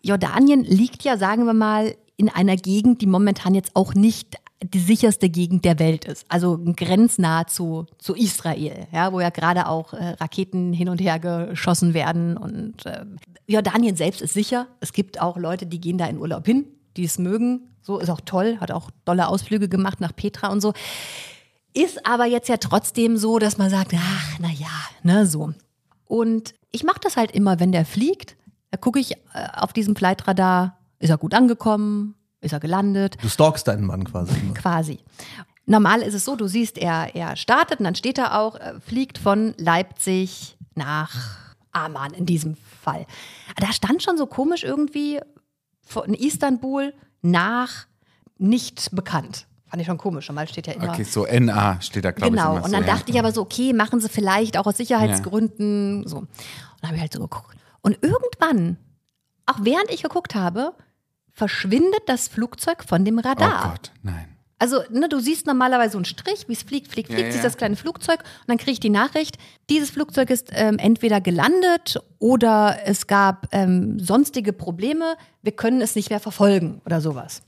Jordanien 0.02 0.64
liegt 0.64 1.04
ja, 1.04 1.18
sagen 1.18 1.46
wir 1.46 1.54
mal, 1.54 1.96
in 2.18 2.30
einer 2.30 2.56
Gegend, 2.56 3.02
die 3.02 3.08
momentan 3.08 3.56
jetzt 3.56 3.76
auch 3.76 3.94
nicht 3.94 4.38
die 4.64 4.80
sicherste 4.80 5.30
Gegend 5.30 5.66
der 5.66 5.80
Welt 5.80 6.06
ist. 6.06 6.26
Also 6.30 6.60
grenznah 6.76 7.46
zu, 7.48 7.86
zu 8.00 8.16
Israel, 8.16 8.88
ja, 8.92 9.14
wo 9.14 9.20
ja 9.20 9.30
gerade 9.30 9.68
auch 9.68 9.94
äh, 9.94 10.10
Raketen 10.20 10.74
hin 10.74 10.90
und 10.90 11.00
her 11.00 11.20
geschossen 11.20 11.94
werden. 11.94 12.38
Und 12.38 12.86
äh, 12.86 13.06
Jordanien 13.46 13.96
selbst 13.96 14.22
ist 14.22 14.34
sicher. 14.34 14.68
Es 14.80 14.94
gibt 14.94 15.22
auch 15.22 15.38
Leute, 15.38 15.68
die 15.68 15.80
gehen 15.80 15.98
da 15.98 16.08
in 16.08 16.18
Urlaub 16.18 16.46
hin, 16.46 16.66
die 16.98 17.04
es 17.04 17.20
mögen. 17.20 17.70
So 17.82 18.00
ist 18.00 18.10
auch 18.10 18.22
toll, 18.22 18.58
hat 18.60 18.72
auch 18.72 18.90
tolle 19.06 19.28
Ausflüge 19.28 19.70
gemacht 19.70 20.02
nach 20.02 20.16
Petra 20.16 20.52
und 20.52 20.62
so. 20.62 20.74
Ist 21.74 22.06
aber 22.08 22.26
jetzt 22.26 22.50
ja 22.50 22.58
trotzdem 22.58 23.18
so, 23.18 23.38
dass 23.38 23.60
man 23.60 23.70
sagt, 23.70 23.94
ach, 23.96 24.40
na 24.40 24.50
ja, 24.50 24.68
ne, 25.04 25.28
so. 25.28 25.54
Und 26.06 26.56
ich 26.72 26.84
mache 26.84 27.00
das 27.02 27.16
halt 27.16 27.32
immer, 27.32 27.60
wenn 27.60 27.72
der 27.72 27.86
fliegt, 27.86 28.36
da 28.72 28.78
gucke 28.78 29.00
ich 29.00 29.14
äh, 29.14 29.18
auf 29.56 29.72
diesem 29.72 29.96
Flightradar, 29.96 30.80
ist 31.00 31.12
er 31.12 31.18
gut 31.18 31.36
angekommen, 31.36 32.16
ist 32.42 32.54
er 32.54 32.60
gelandet, 32.60 33.18
Du 33.22 33.30
stalkst 33.30 33.68
deinen 33.68 33.86
Mann 33.86 34.04
quasi. 34.04 34.38
immer. 34.40 34.54
quasi. 34.56 35.00
Normal 35.66 36.02
ist 36.02 36.14
es 36.14 36.24
so, 36.26 36.36
du 36.36 36.48
siehst, 36.48 36.78
er, 36.78 37.14
er 37.16 37.36
startet 37.36 37.80
und 37.80 37.84
dann 37.86 37.96
steht 37.96 38.18
er 38.18 38.40
auch, 38.40 38.56
äh, 38.56 38.80
fliegt 38.80 39.18
von 39.18 39.54
Leipzig 39.58 40.58
nach 40.76 41.14
Amman 41.72 42.14
in 42.14 42.26
diesem 42.26 42.56
Fall. 42.82 43.06
Da 43.58 43.72
stand 43.74 44.02
schon 44.04 44.18
so 44.18 44.28
komisch 44.28 44.64
irgendwie 44.64 45.20
von 45.82 46.14
Istanbul 46.14 46.94
nach 47.22 47.86
nicht 48.38 48.90
bekannt. 48.94 49.46
Fand 49.66 49.82
ich 49.82 49.88
schon 49.88 49.98
komisch. 49.98 50.30
Normal 50.30 50.48
steht 50.48 50.68
ja 50.68 50.74
immer. 50.74 50.90
Okay, 50.90 51.04
so 51.04 51.26
NA 51.26 51.82
steht 51.82 52.06
da, 52.06 52.12
glaube 52.12 52.32
Genau. 52.36 52.52
ich. 52.52 52.56
immer 52.58 52.66
Und 52.66 52.72
dann 52.72 52.84
so, 52.84 52.88
ja. 52.88 52.94
dachte 52.96 53.12
ich 53.12 53.20
aber 53.20 53.32
so, 53.34 53.42
okay, 53.42 53.74
machen 53.74 54.00
sie 54.00 54.08
vielleicht 54.08 54.58
auch 54.58 54.66
aus 54.66 54.78
Sicherheitsgründen. 54.78 56.08
So. 56.08 56.20
Und 56.20 56.30
dann 56.82 56.90
habe 56.90 56.96
ich 56.96 57.02
halt 57.02 57.12
so 57.14 57.20
geguckt. 57.20 57.58
Und 57.82 57.98
irgendwann, 58.02 58.78
auch 59.46 59.58
während 59.62 59.90
ich 59.92 60.04
geguckt 60.04 60.36
habe, 60.36 60.74
verschwindet 61.38 62.02
das 62.08 62.28
Flugzeug 62.28 62.84
von 62.84 63.06
dem 63.06 63.20
Oh 63.20 63.22
Radar. 63.22 63.72
Gott, 63.72 63.92
nein. 64.02 64.26
Also, 64.60 64.82
ne, 64.90 65.08
du 65.08 65.20
siehst 65.20 65.46
normalerweise 65.46 65.92
so 65.92 65.98
einen 66.00 66.06
Strich, 66.06 66.46
wie 66.48 66.54
es 66.54 66.64
fliegt, 66.64 66.92
fliegt, 66.92 67.10
Ja, 67.12 67.16
fliegt, 67.16 67.32
siehst 67.32 67.44
ja. 67.44 67.50
das 67.50 67.58
kleine 67.58 67.76
Flugzeug 67.76 68.22
und 68.22 68.48
dann 68.48 68.58
kriege 68.58 68.72
ich 68.72 68.80
die 68.80 68.90
Nachricht, 68.90 69.38
dieses 69.70 69.92
Flugzeug 69.92 70.32
ist 70.32 70.50
ähm, 70.54 70.80
entweder 70.80 71.22
gelandet 71.22 72.00
oder 72.18 72.80
es 72.86 73.06
gab 73.06 73.48
ähm, 73.52 74.00
sonstige 74.00 74.54
Probleme, 74.54 75.16
wir 75.44 75.52
können 75.52 75.80
es 75.80 75.96
nicht 75.96 76.10
mehr 76.10 76.20
verfolgen 76.20 76.82
oder 76.88 77.02
sowas. 77.02 77.44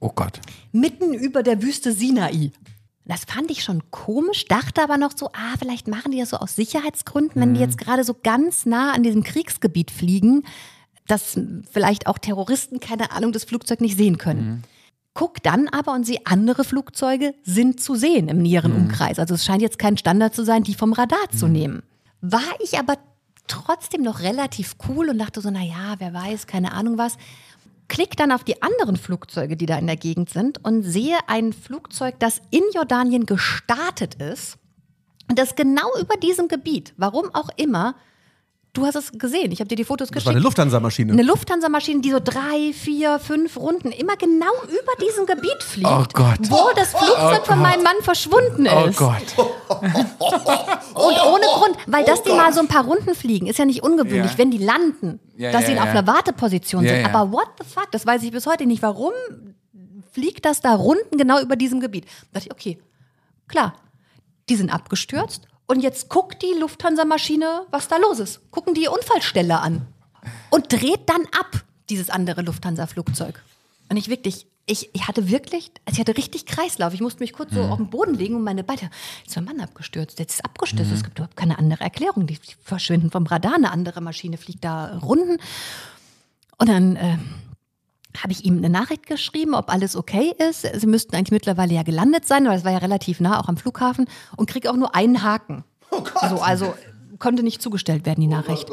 Oh 0.00 0.10
Gott. 0.14 0.40
Mitten 0.72 1.14
über 1.14 1.42
der 1.42 1.62
Wüste 1.62 1.92
Sinai. 1.92 2.52
Das 3.06 3.24
fand 3.24 3.50
ich 3.50 3.64
schon 3.64 3.90
komisch, 3.90 4.44
dachte 4.44 4.82
aber 4.82 4.98
noch 4.98 5.12
so, 5.16 5.28
ah, 5.28 5.54
vielleicht 5.58 5.88
machen 5.88 6.12
die 6.12 6.18
das 6.20 6.28
so 6.30 6.36
aus 6.36 6.56
Sicherheitsgründen, 6.56 7.40
wenn 7.40 7.54
die 7.54 7.60
jetzt 7.60 7.78
gerade 7.78 8.04
so 8.04 8.14
ganz 8.22 8.66
nah 8.66 8.92
an 8.92 9.02
diesem 9.02 9.24
Kriegsgebiet 9.24 9.90
fliegen, 9.90 10.42
dass 11.10 11.38
vielleicht 11.70 12.06
auch 12.06 12.18
Terroristen, 12.18 12.80
keine 12.80 13.12
Ahnung, 13.12 13.32
das 13.32 13.44
Flugzeug 13.44 13.80
nicht 13.80 13.96
sehen 13.96 14.18
können. 14.18 14.64
Guck 15.12 15.42
dann 15.42 15.68
aber 15.68 15.92
und 15.92 16.06
sehe, 16.06 16.20
andere 16.24 16.62
Flugzeuge 16.64 17.34
sind 17.42 17.80
zu 17.80 17.96
sehen 17.96 18.28
im 18.28 18.38
näheren 18.38 18.72
Umkreis. 18.72 19.18
Also 19.18 19.34
es 19.34 19.44
scheint 19.44 19.60
jetzt 19.60 19.78
kein 19.78 19.96
Standard 19.96 20.34
zu 20.34 20.44
sein, 20.44 20.62
die 20.62 20.74
vom 20.74 20.92
Radar 20.92 21.28
zu 21.36 21.48
nehmen. 21.48 21.82
War 22.20 22.40
ich 22.62 22.78
aber 22.78 22.96
trotzdem 23.48 24.02
noch 24.02 24.20
relativ 24.20 24.76
cool 24.88 25.08
und 25.10 25.18
dachte 25.18 25.40
so, 25.40 25.50
na 25.50 25.62
ja, 25.62 25.96
wer 25.98 26.14
weiß, 26.14 26.46
keine 26.46 26.72
Ahnung 26.72 26.96
was. 26.96 27.16
Klick 27.88 28.16
dann 28.16 28.30
auf 28.30 28.44
die 28.44 28.62
anderen 28.62 28.96
Flugzeuge, 28.96 29.56
die 29.56 29.66
da 29.66 29.76
in 29.76 29.88
der 29.88 29.96
Gegend 29.96 30.30
sind 30.30 30.64
und 30.64 30.84
sehe 30.84 31.18
ein 31.26 31.52
Flugzeug, 31.52 32.14
das 32.20 32.40
in 32.50 32.62
Jordanien 32.72 33.26
gestartet 33.26 34.14
ist 34.14 34.58
und 35.28 35.40
das 35.40 35.56
genau 35.56 35.88
über 36.00 36.16
diesem 36.16 36.46
Gebiet, 36.46 36.94
warum 36.96 37.34
auch 37.34 37.48
immer, 37.56 37.96
du 38.72 38.86
hast 38.86 38.94
es 38.94 39.12
gesehen, 39.12 39.50
ich 39.52 39.60
habe 39.60 39.68
dir 39.68 39.76
die 39.76 39.84
Fotos 39.84 40.08
Das 40.08 40.12
geschickt. 40.14 40.26
war 40.26 40.32
eine 40.34 40.40
Lufthansa-Maschine. 40.42 41.12
Eine 41.12 41.22
Lufthansa-Maschine, 41.22 42.00
die 42.00 42.10
so 42.10 42.20
drei, 42.22 42.72
vier, 42.72 43.18
fünf 43.18 43.56
Runden 43.56 43.90
immer 43.92 44.16
genau 44.16 44.52
über 44.64 45.04
diesem 45.04 45.26
Gebiet 45.26 45.62
fliegt. 45.62 45.88
Oh 45.90 46.04
Gott. 46.12 46.38
Wo 46.48 46.70
das 46.76 46.90
Flugzeug 46.90 47.46
von 47.46 47.58
meinem 47.60 47.82
Mann 47.82 47.96
verschwunden 48.02 48.68
Oh 48.68 48.86
ist. 48.86 48.96
Gott. 48.98 49.22
Und 50.94 51.16
ohne 51.22 51.46
Grund, 51.54 51.76
weil 51.86 52.04
dass 52.04 52.22
die 52.22 52.30
mal 52.30 52.52
so 52.52 52.60
ein 52.60 52.68
paar 52.68 52.84
Runden 52.84 53.14
fliegen, 53.14 53.46
ist 53.46 53.58
ja 53.58 53.64
nicht 53.64 53.82
ungewöhnlich, 53.82 54.32
Ja. 54.32 54.38
wenn 54.38 54.50
die 54.50 54.58
landen, 54.58 55.20
Ja, 55.36 55.52
dass 55.52 55.62
ja, 55.62 55.66
sie 55.68 55.78
auf 55.80 55.88
einer 55.88 56.06
Warteposition 56.06 56.86
sind. 56.86 57.04
Aber 57.12 57.32
what 57.32 57.48
the 57.58 57.66
fuck, 57.66 57.90
das 57.90 58.06
weiß 58.06 58.22
ich 58.22 58.30
bis 58.30 58.46
heute 58.46 58.66
nicht. 58.66 58.82
Warum 58.82 59.12
fliegt 60.12 60.44
das 60.44 60.60
da 60.60 60.74
Runden 60.74 61.16
genau 61.16 61.40
über 61.40 61.56
diesem 61.56 61.80
Gebiet? 61.80 62.04
Da 62.32 62.40
dachte 62.40 62.48
ich, 62.48 62.52
okay, 62.52 62.78
klar, 63.48 63.74
die 64.48 64.56
sind 64.56 64.72
abgestürzt 64.72 65.46
und 65.70 65.82
jetzt 65.82 66.08
guckt 66.08 66.42
die 66.42 66.58
Lufthansa-Maschine, 66.58 67.66
was 67.70 67.86
da 67.86 67.96
los 67.98 68.18
ist. 68.18 68.50
Gucken 68.50 68.74
die 68.74 68.88
Unfallstelle 68.88 69.60
an 69.60 69.86
und 70.50 70.72
dreht 70.72 71.08
dann 71.08 71.22
ab, 71.26 71.64
dieses 71.88 72.10
andere 72.10 72.42
Lufthansa-Flugzeug. 72.42 73.40
Und 73.88 73.96
ich 73.96 74.08
wirklich, 74.08 74.48
ich, 74.66 74.90
ich 74.92 75.06
hatte 75.06 75.30
wirklich, 75.30 75.70
also 75.84 75.94
ich 75.94 76.00
hatte 76.00 76.16
richtig 76.16 76.46
Kreislauf. 76.46 76.92
Ich 76.92 77.00
musste 77.00 77.20
mich 77.20 77.32
kurz 77.32 77.54
so 77.54 77.62
auf 77.62 77.76
den 77.76 77.88
Boden 77.88 78.14
legen 78.14 78.34
und 78.34 78.42
meine 78.42 78.64
Beine, 78.64 78.90
jetzt 79.20 79.28
ist 79.28 79.36
mein 79.36 79.44
Mann 79.44 79.60
abgestürzt, 79.60 80.18
jetzt 80.18 80.34
ist 80.34 80.44
abgestürzt. 80.44 80.90
Es 80.90 81.04
gibt 81.04 81.20
überhaupt 81.20 81.36
keine 81.36 81.56
andere 81.56 81.84
Erklärung. 81.84 82.26
Die 82.26 82.38
verschwinden 82.64 83.12
vom 83.12 83.26
Radar, 83.26 83.54
eine 83.54 83.70
andere 83.70 84.00
Maschine 84.00 84.38
fliegt 84.38 84.64
da 84.64 84.98
Runden. 84.98 85.36
Und 86.58 86.68
dann 86.68 86.96
äh, 86.96 87.16
habe 88.18 88.32
ich 88.32 88.44
ihm 88.44 88.58
eine 88.58 88.70
Nachricht 88.70 89.06
geschrieben, 89.06 89.54
ob 89.54 89.70
alles 89.70 89.96
okay 89.96 90.34
ist. 90.50 90.62
Sie 90.62 90.86
müssten 90.86 91.14
eigentlich 91.14 91.30
mittlerweile 91.30 91.74
ja 91.74 91.82
gelandet 91.82 92.26
sein, 92.26 92.46
weil 92.46 92.58
es 92.58 92.64
war 92.64 92.72
ja 92.72 92.78
relativ 92.78 93.20
nah, 93.20 93.40
auch 93.40 93.48
am 93.48 93.56
Flughafen, 93.56 94.06
und 94.36 94.48
kriege 94.48 94.70
auch 94.70 94.76
nur 94.76 94.94
einen 94.94 95.22
Haken. 95.22 95.64
Oh 95.90 96.02
Gott. 96.02 96.30
So, 96.30 96.40
also 96.40 96.74
konnte 97.18 97.42
nicht 97.42 97.62
zugestellt 97.62 98.06
werden, 98.06 98.20
die 98.20 98.26
Nachricht. 98.26 98.68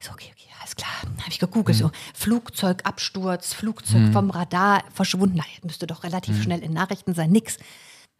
Ich 0.00 0.06
so, 0.06 0.12
okay, 0.12 0.30
okay, 0.32 0.48
alles 0.60 0.76
klar. 0.76 0.90
Dann 1.02 1.18
habe 1.18 1.30
ich 1.30 1.38
gegoogelt, 1.38 1.78
so 1.78 1.90
Flugzeugabsturz, 2.14 3.54
Flugzeug 3.54 4.12
vom 4.12 4.30
Radar 4.30 4.84
verschwunden. 4.92 5.36
Na, 5.36 5.44
das 5.54 5.64
müsste 5.64 5.86
doch 5.86 6.04
relativ 6.04 6.42
schnell 6.42 6.62
in 6.62 6.72
Nachrichten 6.72 7.14
sein, 7.14 7.30
nix. 7.30 7.56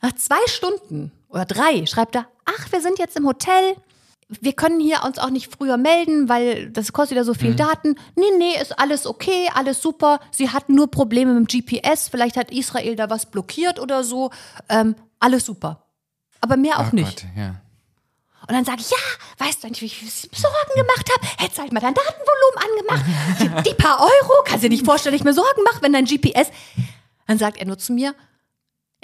Nach 0.00 0.14
zwei 0.14 0.36
Stunden 0.46 1.12
oder 1.28 1.44
drei 1.44 1.86
schreibt 1.86 2.14
er, 2.14 2.26
ach, 2.44 2.72
wir 2.72 2.80
sind 2.80 2.98
jetzt 2.98 3.16
im 3.16 3.26
Hotel. 3.26 3.76
Wir 4.28 4.52
können 4.54 4.80
hier 4.80 5.04
uns 5.04 5.18
auch 5.18 5.30
nicht 5.30 5.54
früher 5.54 5.76
melden, 5.76 6.28
weil 6.28 6.70
das 6.70 6.92
kostet 6.92 7.16
ja 7.16 7.24
so 7.24 7.34
viel 7.34 7.54
Daten. 7.54 7.94
Nee, 8.16 8.24
nee, 8.38 8.60
ist 8.60 8.78
alles 8.78 9.06
okay, 9.06 9.48
alles 9.54 9.82
super. 9.82 10.18
Sie 10.30 10.50
hatten 10.50 10.74
nur 10.74 10.90
Probleme 10.90 11.34
mit 11.34 11.52
dem 11.52 11.64
GPS. 11.66 12.08
Vielleicht 12.08 12.36
hat 12.36 12.50
Israel 12.50 12.96
da 12.96 13.10
was 13.10 13.26
blockiert 13.26 13.78
oder 13.78 14.02
so. 14.02 14.30
Ähm, 14.68 14.94
alles 15.20 15.44
super. 15.44 15.86
Aber 16.40 16.56
mehr 16.56 16.78
auch 16.80 16.92
Oh 16.92 16.96
nicht. 16.96 17.22
Gott, 17.22 17.30
ja. 17.36 17.56
Und 18.46 18.54
dann 18.54 18.64
sage 18.64 18.80
ich, 18.80 18.90
ja, 18.90 18.96
weißt 19.38 19.62
du 19.62 19.66
eigentlich, 19.68 19.80
wie 19.80 19.86
ich 20.06 20.28
Sorgen 20.38 20.74
gemacht 20.76 21.10
habe? 21.16 21.26
Hättest 21.38 21.60
halt 21.60 21.72
mal 21.72 21.80
dein 21.80 21.94
Datenvolumen 21.94 22.98
angemacht. 22.98 23.66
Die, 23.66 23.74
paar 23.74 24.00
Euro, 24.00 24.42
kannst 24.44 24.62
du 24.64 24.68
dir 24.68 24.74
nicht 24.74 24.84
vorstellen, 24.84 25.14
dass 25.14 25.20
ich 25.20 25.24
mir 25.24 25.32
Sorgen 25.32 25.62
mache, 25.64 25.80
wenn 25.80 25.94
dein 25.94 26.04
GPS. 26.04 26.48
Dann 27.26 27.38
sagt 27.38 27.56
er 27.58 27.66
nur 27.66 27.78
zu 27.78 27.94
mir, 27.94 28.14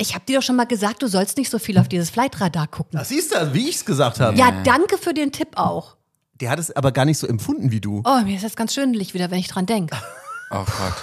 ich 0.01 0.15
habe 0.15 0.25
dir 0.25 0.39
doch 0.39 0.43
schon 0.43 0.57
mal 0.57 0.65
gesagt, 0.65 1.03
du 1.03 1.07
sollst 1.07 1.37
nicht 1.37 1.51
so 1.51 1.59
viel 1.59 1.79
auf 1.79 1.89
dieses 1.89 2.11
Flightradar 2.11 2.67
gucken. 2.67 2.99
Das 2.99 3.11
siehst 3.11 3.35
du, 3.35 3.55
wie 3.55 3.69
ich 3.69 3.77
es 3.77 3.85
gesagt 3.85 4.19
habe. 4.19 4.37
Ja, 4.37 4.51
danke 4.65 4.97
für 4.97 5.13
den 5.13 5.31
Tipp 5.31 5.57
auch. 5.57 5.97
Der 6.41 6.51
hat 6.51 6.59
es 6.59 6.75
aber 6.75 6.91
gar 6.91 7.05
nicht 7.05 7.19
so 7.19 7.27
empfunden 7.27 7.71
wie 7.71 7.81
du. 7.81 8.03
Oh, 8.07 8.21
mir 8.25 8.37
ist 8.37 8.45
das 8.45 8.57
ganz 8.57 8.75
schwindelig 8.75 9.13
wieder, 9.13 9.31
wenn 9.31 9.39
ich 9.39 9.49
dran 9.49 9.67
denke. 9.67 9.97
Oh 10.53 10.65
Gott. 10.65 10.97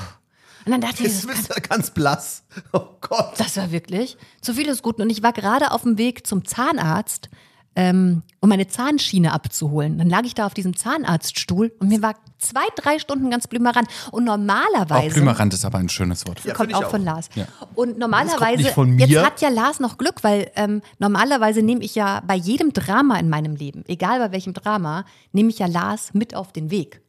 Und 0.65 0.73
dann 0.73 0.81
dachte 0.81 1.03
ich, 1.03 1.13
das, 1.13 1.25
bist 1.25 1.49
du 1.49 1.61
ganz 1.61 1.91
blass. 1.91 2.43
Oh 2.73 2.81
Gott. 2.99 3.31
das 3.37 3.55
war 3.55 3.71
wirklich 3.71 4.17
zu 4.41 4.53
viel 4.53 4.67
ist 4.67 4.83
gut. 4.83 4.99
Und 4.99 5.09
ich 5.09 5.23
war 5.23 5.31
gerade 5.31 5.71
auf 5.71 5.83
dem 5.83 5.97
Weg 5.97 6.27
zum 6.27 6.43
Zahnarzt, 6.43 7.29
ähm, 7.77 8.23
um 8.39 8.49
meine 8.49 8.67
Zahnschiene 8.67 9.31
abzuholen. 9.31 9.99
Dann 9.99 10.09
lag 10.09 10.23
ich 10.23 10.33
da 10.33 10.47
auf 10.47 10.55
diesem 10.55 10.75
Zahnarztstuhl 10.75 11.71
und 11.79 11.89
mir 11.89 12.01
war 12.01 12.15
zwei, 12.39 12.65
drei 12.75 12.97
Stunden 12.97 13.29
ganz 13.29 13.45
blümerant. 13.45 13.87
Und 14.11 14.27
Auch 14.27 14.35
normalerweise. 14.35 15.13
Blümerand 15.13 15.53
ist 15.53 15.63
aber 15.63 15.77
ein 15.77 15.87
schönes 15.87 16.25
Wort. 16.25 16.43
Ja, 16.43 16.55
kommt 16.55 16.71
ich 16.71 16.75
auch 16.75 16.89
von 16.89 17.01
auch. 17.01 17.05
Lars. 17.05 17.29
Ja. 17.35 17.45
Und 17.75 17.99
normalerweise, 17.99 18.63
nicht 18.63 18.71
von 18.71 18.89
mir. 18.89 19.05
jetzt 19.05 19.23
hat 19.23 19.41
ja 19.41 19.49
Lars 19.49 19.79
noch 19.79 19.99
Glück, 19.99 20.23
weil 20.23 20.49
ähm, 20.55 20.81
normalerweise 20.97 21.61
nehme 21.61 21.83
ich 21.83 21.93
ja 21.93 22.23
bei 22.25 22.33
jedem 22.35 22.73
Drama 22.73 23.19
in 23.19 23.29
meinem 23.29 23.55
Leben, 23.55 23.83
egal 23.87 24.17
bei 24.17 24.31
welchem 24.31 24.53
Drama, 24.53 25.05
nehme 25.31 25.49
ich 25.49 25.59
ja 25.59 25.67
Lars 25.67 26.15
mit 26.15 26.33
auf 26.35 26.51
den 26.51 26.71
Weg. 26.71 27.01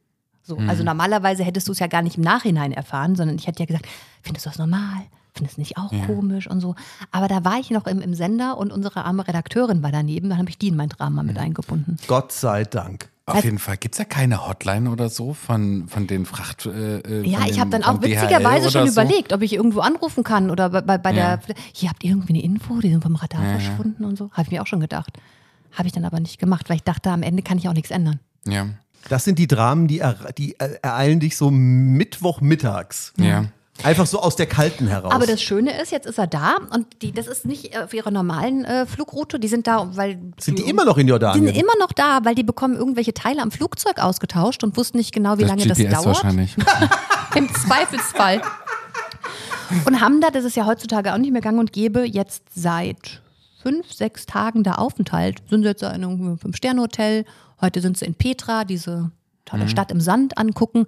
So, 0.43 0.55
Mhm. 0.55 0.69
Also 0.69 0.83
normalerweise 0.83 1.43
hättest 1.43 1.67
du 1.67 1.71
es 1.71 1.79
ja 1.79 1.87
gar 1.87 2.03
nicht 2.03 2.17
im 2.17 2.23
Nachhinein 2.23 2.73
erfahren, 2.73 3.15
sondern 3.15 3.37
ich 3.37 3.47
hätte 3.47 3.59
ja 3.61 3.65
gesagt, 3.65 3.87
findest 4.21 4.45
du 4.45 4.49
das 4.51 4.59
normal? 4.59 5.01
Findest 5.39 5.57
du 5.57 5.61
nicht 5.61 5.77
auch 5.77 5.91
komisch 6.05 6.47
und 6.47 6.59
so? 6.61 6.75
Aber 7.11 7.27
da 7.27 7.43
war 7.43 7.59
ich 7.59 7.71
noch 7.71 7.87
im, 7.87 8.01
im 8.01 8.13
Sender 8.13 8.57
und 8.57 8.71
unsere 8.71 9.05
arme 9.05 9.27
Redakteurin 9.27 9.81
war 9.81 9.91
daneben, 9.91 10.29
dann 10.29 10.37
habe 10.37 10.49
ich 10.49 10.57
die 10.57 10.67
in 10.67 10.75
mein 10.75 10.89
Drama 10.89 11.23
mit 11.23 11.37
eingebunden. 11.37 11.97
Gott 12.07 12.31
sei 12.31 12.63
Dank. 12.63 13.09
Auf 13.25 13.43
jeden 13.43 13.59
Fall. 13.59 13.77
Gibt 13.77 13.93
es 13.93 13.99
ja 13.99 14.05
keine 14.05 14.47
Hotline 14.47 14.89
oder 14.89 15.07
so 15.09 15.33
von, 15.35 15.87
von 15.87 16.07
den 16.07 16.25
Fracht. 16.25 16.65
Äh, 16.65 16.97
äh, 16.99 17.29
Ja, 17.29 17.39
ich 17.47 17.59
habe 17.59 17.69
dann 17.69 17.83
auch 17.83 18.01
witzigerweise 18.01 18.71
schon 18.71 18.87
so? 18.87 18.91
überlegt, 19.01 19.33
ob 19.33 19.41
ich 19.43 19.53
irgendwo 19.53 19.81
anrufen 19.81 20.23
kann 20.23 20.49
oder 20.49 20.69
bei, 20.71 20.81
bei, 20.81 20.97
bei 20.97 21.11
Ja. 21.13 21.37
der. 21.37 21.55
Hier 21.73 21.89
habt 21.89 22.03
ihr 22.03 22.09
irgendwie 22.11 22.33
eine 22.33 22.43
Info, 22.43 22.79
die 22.79 22.89
sind 22.89 23.03
vom 23.03 23.15
Radar 23.15 23.43
verschwunden 23.43 24.03
und 24.03 24.17
so. 24.17 24.31
Habe 24.31 24.43
ich 24.43 24.51
mir 24.51 24.61
auch 24.63 24.67
schon 24.67 24.79
gedacht. 24.79 25.13
Habe 25.73 25.87
ich 25.87 25.93
dann 25.93 26.05
aber 26.05 26.19
nicht 26.19 26.39
gemacht, 26.39 26.69
weil 26.69 26.77
ich 26.77 26.83
dachte, 26.83 27.11
am 27.11 27.21
Ende 27.21 27.43
kann 27.43 27.59
ich 27.59 27.69
auch 27.69 27.73
nichts 27.73 27.91
ändern. 27.91 28.19
Ja. 28.47 28.65
Das 29.09 29.23
sind 29.25 29.37
die 29.39 29.47
Dramen, 29.47 29.87
die, 29.87 29.99
er, 29.99 30.15
die 30.35 30.55
ereilen 30.59 31.19
dich 31.19 31.37
so 31.37 31.51
Mittwochmittags. 31.51 33.13
Ja. 33.17 33.45
Einfach 33.83 34.05
so 34.05 34.19
aus 34.19 34.35
der 34.35 34.45
Kalten 34.45 34.87
heraus. 34.87 35.11
Aber 35.13 35.25
das 35.25 35.41
Schöne 35.41 35.79
ist, 35.81 35.91
jetzt 35.91 36.05
ist 36.05 36.17
er 36.17 36.27
da 36.27 36.57
und 36.71 37.01
die, 37.01 37.11
das 37.11 37.27
ist 37.27 37.45
nicht 37.45 37.73
äh, 37.75 37.79
auf 37.79 37.93
ihrer 37.93 38.11
normalen 38.11 38.65
äh, 38.65 38.85
Flugroute. 38.85 39.39
Die 39.39 39.47
sind 39.47 39.67
da, 39.67 39.95
weil. 39.95 40.19
sind 40.39 40.59
die 40.59 40.63
immer 40.63 40.83
noch 40.85 40.97
in 40.97 41.07
Die 41.07 41.11
Jordanien? 41.11 41.45
sind 41.47 41.55
immer 41.57 41.73
noch 41.79 41.93
da, 41.93 42.19
weil 42.23 42.35
die 42.35 42.43
bekommen 42.43 42.75
irgendwelche 42.75 43.13
Teile 43.13 43.41
am 43.41 43.51
Flugzeug 43.51 43.99
ausgetauscht 43.99 44.63
und 44.63 44.75
wussten 44.75 44.97
nicht 44.97 45.13
genau, 45.13 45.37
wie 45.37 45.43
lange 45.43 45.63
GPS 45.63 45.77
das 45.77 45.91
dauert. 45.91 46.05
wahrscheinlich. 46.07 46.55
Im 47.35 47.47
Zweifelsfall. 47.53 48.41
Und 49.85 50.01
haben 50.01 50.19
da, 50.19 50.31
das 50.31 50.45
ist 50.45 50.55
ja 50.55 50.65
heutzutage 50.65 51.13
auch 51.13 51.17
nicht 51.17 51.31
mehr 51.31 51.41
gang 51.41 51.59
und 51.59 51.71
gäbe, 51.71 52.03
jetzt 52.03 52.43
seit 52.53 53.21
fünf, 53.61 53.93
sechs 53.93 54.25
Tagen 54.25 54.63
da 54.63 54.75
Aufenthalt. 54.75 55.37
Sind 55.49 55.63
sie 55.63 55.69
jetzt 55.69 55.83
in 55.83 55.89
einem 55.89 56.37
Fünf-Sterne-Hotel. 56.37 57.23
Heute 57.61 57.81
sind 57.81 57.97
sie 57.97 58.05
in 58.05 58.15
Petra, 58.15 58.63
diese 58.65 59.11
tolle 59.45 59.67
Stadt 59.67 59.91
im 59.91 60.01
Sand 60.01 60.37
angucken. 60.37 60.85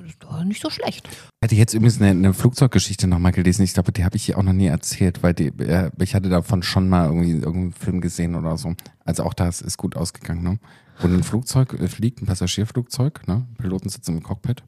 Und 0.00 0.06
das 0.06 0.14
ist 0.14 0.22
doch 0.22 0.44
nicht 0.44 0.62
so 0.62 0.70
schlecht. 0.70 1.08
Hätte 1.42 1.54
ich 1.54 1.58
jetzt 1.58 1.74
übrigens 1.74 2.00
eine, 2.00 2.10
eine 2.10 2.34
Flugzeuggeschichte 2.34 3.06
nochmal 3.06 3.32
gelesen. 3.32 3.62
Ich 3.62 3.74
glaube, 3.74 3.92
die 3.92 4.04
habe 4.04 4.16
ich 4.16 4.24
hier 4.24 4.38
auch 4.38 4.42
noch 4.42 4.52
nie 4.52 4.66
erzählt, 4.66 5.22
weil 5.22 5.34
die, 5.34 5.48
äh, 5.58 5.90
ich 6.00 6.14
hatte 6.14 6.28
davon 6.28 6.62
schon 6.62 6.88
mal 6.88 7.06
irgendwie 7.06 7.32
irgendeinen 7.32 7.72
Film 7.72 8.00
gesehen 8.00 8.34
oder 8.34 8.56
so. 8.56 8.74
Also 9.04 9.24
auch 9.24 9.34
das 9.34 9.60
ist 9.60 9.76
gut 9.76 9.96
ausgegangen, 9.96 10.42
ne? 10.42 10.58
Wo 11.00 11.06
ein 11.06 11.22
Flugzeug 11.22 11.74
äh, 11.74 11.88
fliegt, 11.88 12.22
ein 12.22 12.26
Passagierflugzeug, 12.26 13.26
ne? 13.26 13.46
Piloten 13.58 13.88
sitzen 13.88 14.16
im 14.16 14.22
Cockpit 14.22 14.62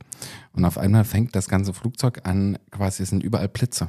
und 0.52 0.64
auf 0.64 0.78
einmal 0.78 1.04
fängt 1.04 1.34
das 1.34 1.48
ganze 1.48 1.72
Flugzeug 1.72 2.20
an, 2.24 2.58
quasi 2.70 3.02
es 3.02 3.10
sind 3.10 3.22
überall 3.22 3.48
Blitze. 3.48 3.84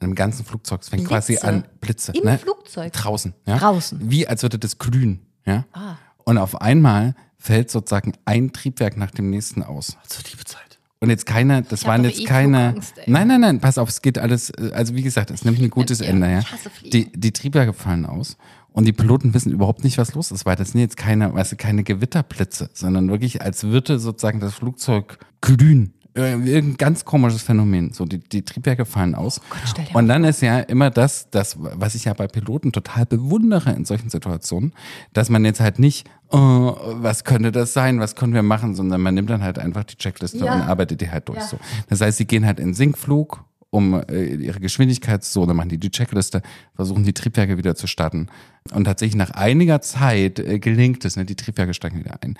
An 0.00 0.10
dem 0.10 0.14
ganzen 0.14 0.44
Flugzeug. 0.44 0.82
Es 0.82 0.88
fängt 0.88 1.06
quasi 1.06 1.32
Blitze? 1.34 1.48
an 1.48 1.64
Blitze. 1.80 2.12
Im 2.12 2.24
ne? 2.24 2.38
Flugzeug? 2.38 2.92
Draußen, 2.92 3.34
ja. 3.46 3.58
Draußen. 3.58 4.10
Wie 4.10 4.26
als 4.28 4.42
würde 4.42 4.58
das 4.58 4.78
glühen, 4.78 5.26
ja. 5.44 5.64
Ah. 5.72 5.96
Und 6.24 6.38
auf 6.38 6.60
einmal 6.60 7.14
fällt 7.36 7.70
sozusagen 7.70 8.12
ein 8.24 8.52
Triebwerk 8.52 8.96
nach 8.96 9.10
dem 9.10 9.30
nächsten 9.30 9.62
aus. 9.62 9.96
Zur 10.08 10.24
Liebezeit. 10.30 10.73
Und 11.04 11.10
jetzt 11.10 11.26
keine, 11.26 11.62
das 11.62 11.82
hab 11.82 11.88
waren 11.88 12.04
jetzt 12.04 12.20
eh 12.20 12.24
keine. 12.24 12.74
Ey. 12.96 13.04
Nein, 13.06 13.28
nein, 13.28 13.40
nein, 13.40 13.60
pass 13.60 13.78
auf, 13.78 13.88
es 13.88 14.02
geht 14.02 14.18
alles, 14.18 14.50
äh, 14.50 14.70
also 14.74 14.94
wie 14.94 15.02
gesagt, 15.02 15.30
es 15.30 15.44
nimmt 15.44 15.60
ein 15.60 15.70
gutes 15.70 16.00
Ja, 16.00 16.06
Ende, 16.06 16.30
ja. 16.30 16.40
ich. 16.82 16.90
Die, 16.90 17.12
die 17.12 17.32
Triebwerke 17.32 17.72
fallen 17.72 18.06
aus 18.06 18.36
und 18.72 18.86
die 18.86 18.92
Piloten 18.92 19.34
wissen 19.34 19.52
überhaupt 19.52 19.84
nicht, 19.84 19.98
was 19.98 20.14
los 20.14 20.30
ist, 20.30 20.46
weil 20.46 20.56
das 20.56 20.72
sind 20.72 20.80
jetzt 20.80 20.96
keine, 20.96 21.32
weißt 21.32 21.52
du, 21.52 21.56
keine 21.56 21.84
Gewitterblitze, 21.84 22.70
sondern 22.72 23.08
wirklich, 23.08 23.40
als 23.42 23.64
würde 23.64 23.98
sozusagen 23.98 24.40
das 24.40 24.54
Flugzeug 24.54 25.18
glühen. 25.40 25.94
Äh, 26.16 26.32
Irgendein 26.32 26.76
ganz 26.76 27.04
komisches 27.04 27.42
Phänomen. 27.42 27.92
So, 27.92 28.04
die, 28.04 28.18
die 28.18 28.42
Triebwerke 28.42 28.84
fallen 28.84 29.14
aus. 29.14 29.40
Oh 29.50 29.74
dir 29.76 29.96
und 29.96 30.06
dann 30.08 30.22
ist 30.24 30.42
ja 30.42 30.60
immer 30.60 30.90
das, 30.90 31.28
das, 31.30 31.56
was 31.58 31.94
ich 31.96 32.04
ja 32.04 32.14
bei 32.14 32.28
Piloten 32.28 32.70
total 32.72 33.04
bewundere 33.06 33.72
in 33.72 33.84
solchen 33.84 34.10
Situationen, 34.10 34.72
dass 35.12 35.28
man 35.28 35.44
jetzt 35.44 35.60
halt 35.60 35.78
nicht, 35.80 36.08
oh, 36.30 36.76
was 37.00 37.24
könnte 37.24 37.50
das 37.50 37.72
sein, 37.72 37.98
was 37.98 38.14
können 38.14 38.32
wir 38.34 38.42
machen, 38.44 38.74
sondern 38.76 39.00
man 39.00 39.14
nimmt 39.14 39.30
dann 39.30 39.42
halt 39.42 39.58
einfach 39.58 39.84
die 39.84 39.96
Checkliste 39.96 40.44
Ja. 40.44 40.54
und 40.54 40.62
arbeitet 40.62 41.00
die 41.00 41.10
halt 41.10 41.28
durch. 41.28 41.42
So. 41.42 41.58
Das 41.88 42.00
heißt, 42.00 42.18
sie 42.18 42.26
gehen 42.26 42.46
halt 42.46 42.60
in 42.60 42.74
Sinkflug, 42.74 43.44
um 43.70 44.00
äh, 44.08 44.34
ihre 44.36 44.60
Geschwindigkeit 44.60 45.24
so, 45.24 45.46
dann 45.46 45.56
machen 45.56 45.68
die 45.68 45.78
die 45.78 45.90
Checkliste, 45.90 46.42
versuchen 46.76 47.02
die 47.02 47.12
Triebwerke 47.12 47.58
wieder 47.58 47.74
zu 47.74 47.88
starten. 47.88 48.28
Und 48.72 48.84
tatsächlich 48.84 49.16
nach 49.16 49.32
einiger 49.32 49.80
Zeit 49.80 50.38
äh, 50.38 50.60
gelingt 50.60 51.04
es, 51.04 51.16
ne, 51.16 51.24
die 51.24 51.34
Triebwerke 51.34 51.74
steigen 51.74 51.98
wieder 51.98 52.16
ein. 52.22 52.38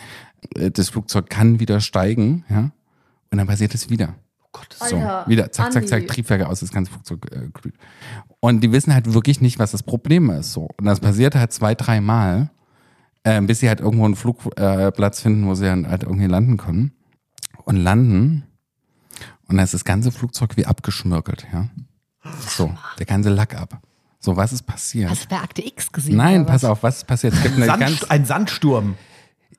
Äh, 0.55 0.71
das 0.71 0.91
Flugzeug 0.91 1.29
kann 1.29 1.59
wieder 1.59 1.81
steigen, 1.81 2.45
ja, 2.49 2.71
und 3.35 3.39
dann 3.39 3.49
passiert 3.49 3.75
es 3.75 3.91
wieder. 3.91 4.15
So, 4.79 4.97
Alter, 4.97 5.25
wieder, 5.27 5.51
zack, 5.51 5.73
zack, 5.73 5.89
zack. 5.89 6.07
Triebwerke 6.07 6.49
aus, 6.49 6.61
das 6.61 6.71
ganze 6.71 6.93
Flugzeug 6.93 7.27
äh, 7.33 7.49
glüht. 7.53 7.75
Und 8.39 8.61
die 8.61 8.71
wissen 8.71 8.95
halt 8.95 9.13
wirklich 9.13 9.41
nicht, 9.41 9.59
was 9.59 9.73
das 9.73 9.83
Problem 9.83 10.31
ist. 10.31 10.53
So. 10.53 10.69
Und 10.79 10.85
das 10.85 11.01
passiert 11.01 11.35
halt 11.35 11.53
zwei, 11.53 11.75
dreimal, 11.75 12.51
äh, 13.25 13.41
bis 13.41 13.59
sie 13.59 13.69
halt 13.69 13.81
irgendwo 13.81 14.05
einen 14.05 14.15
Flugplatz 14.15 15.19
äh, 15.19 15.23
finden, 15.23 15.47
wo 15.49 15.55
sie 15.57 15.65
dann 15.65 15.89
halt 15.89 16.05
irgendwie 16.05 16.27
landen 16.27 16.57
können. 16.57 16.93
Und 17.65 17.77
landen. 17.77 18.45
Und 19.49 19.57
dann 19.57 19.65
ist 19.65 19.75
das 19.75 19.85
ganze 19.85 20.13
Flugzeug 20.13 20.57
wie 20.57 20.67
abgeschmirgelt, 20.67 21.49
ja. 21.53 21.69
So, 22.49 22.73
der 23.01 23.07
ganze 23.07 23.31
Lack 23.31 23.61
ab. 23.61 23.81
So, 24.21 24.37
was 24.37 24.53
ist 24.53 24.63
passiert? 24.63 25.11
Hast 25.11 25.25
du 25.25 25.29
bei 25.29 25.39
Akte 25.39 25.67
X 25.67 25.91
gesehen? 25.91 26.17
Nein, 26.17 26.47
pass 26.47 26.63
was? 26.63 26.71
auf, 26.71 26.83
was 26.85 26.99
ist 26.99 27.07
passiert? 27.09 27.35
Es 27.35 27.43
gibt 27.43 27.57
eine 27.57 27.67
Sand, 27.67 27.81
ganz, 27.81 28.05
ein 28.05 28.25
Sandsturm. 28.25 28.95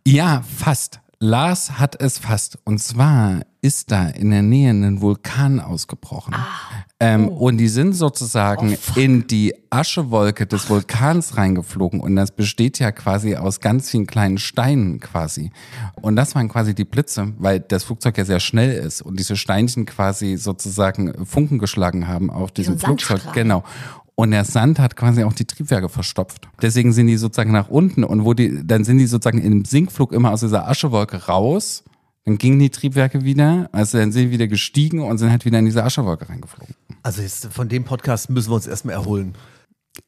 ja, 0.07 0.41
fast. 0.41 1.01
Lars 1.19 1.79
hat 1.79 1.99
es 2.01 2.19
fast. 2.19 2.57
Und 2.65 2.79
zwar 2.79 3.41
ist 3.61 3.91
da 3.91 4.09
in 4.09 4.29
der 4.29 4.41
Nähe 4.41 4.69
ein 4.69 5.01
Vulkan 5.01 5.59
ausgebrochen. 5.59 6.35
ähm, 6.99 7.29
Und 7.29 7.57
die 7.57 7.67
sind 7.67 7.93
sozusagen 7.93 8.77
in 8.95 9.25
die 9.27 9.53
Aschewolke 9.69 10.45
des 10.45 10.69
Vulkans 10.69 11.37
reingeflogen. 11.37 11.99
Und 11.99 12.15
das 12.15 12.31
besteht 12.31 12.79
ja 12.79 12.91
quasi 12.91 13.35
aus 13.35 13.59
ganz 13.59 13.89
vielen 13.89 14.05
kleinen 14.05 14.37
Steinen 14.37 14.99
quasi. 14.99 15.51
Und 16.01 16.15
das 16.15 16.35
waren 16.35 16.47
quasi 16.47 16.75
die 16.75 16.85
Blitze, 16.85 17.33
weil 17.37 17.59
das 17.59 17.85
Flugzeug 17.85 18.17
ja 18.17 18.25
sehr 18.25 18.39
schnell 18.39 18.71
ist 18.71 19.01
und 19.01 19.19
diese 19.19 19.35
Steinchen 19.35 19.85
quasi 19.85 20.37
sozusagen 20.37 21.25
Funken 21.25 21.57
geschlagen 21.57 22.07
haben 22.07 22.29
auf 22.29 22.51
diesem 22.51 22.77
Flugzeug. 22.77 23.21
Genau. 23.33 23.63
Und 24.15 24.31
der 24.31 24.45
Sand 24.45 24.79
hat 24.79 24.95
quasi 24.95 25.23
auch 25.23 25.33
die 25.33 25.45
Triebwerke 25.45 25.89
verstopft. 25.89 26.47
Deswegen 26.61 26.93
sind 26.93 27.07
die 27.07 27.17
sozusagen 27.17 27.51
nach 27.51 27.67
unten 27.67 28.05
und 28.05 28.23
wo 28.23 28.33
die, 28.33 28.65
dann 28.65 28.85
sind 28.85 28.97
die 28.97 29.07
sozusagen 29.07 29.41
im 29.41 29.65
Sinkflug 29.65 30.13
immer 30.13 30.31
aus 30.31 30.39
dieser 30.39 30.67
Aschewolke 30.69 31.25
raus. 31.25 31.83
Dann 32.23 32.37
gingen 32.37 32.57
die 32.57 32.69
Triebwerke 32.69 33.23
wieder, 33.23 33.69
also 33.71 33.99
dann 33.99 34.11
sind 34.11 34.27
die 34.27 34.31
wieder 34.31 34.47
gestiegen 34.47 35.01
und 35.01 35.17
sind 35.17 35.29
halt 35.29 35.45
wieder 35.45 35.59
in 35.59 35.65
diese 35.65 35.83
Aschewolke 35.83 36.27
reingeflogen. 36.27 36.73
Also 37.03 37.21
jetzt 37.21 37.53
von 37.53 37.69
dem 37.69 37.83
Podcast 37.83 38.29
müssen 38.29 38.49
wir 38.49 38.55
uns 38.55 38.67
erstmal 38.67 38.95
erholen. 38.95 39.35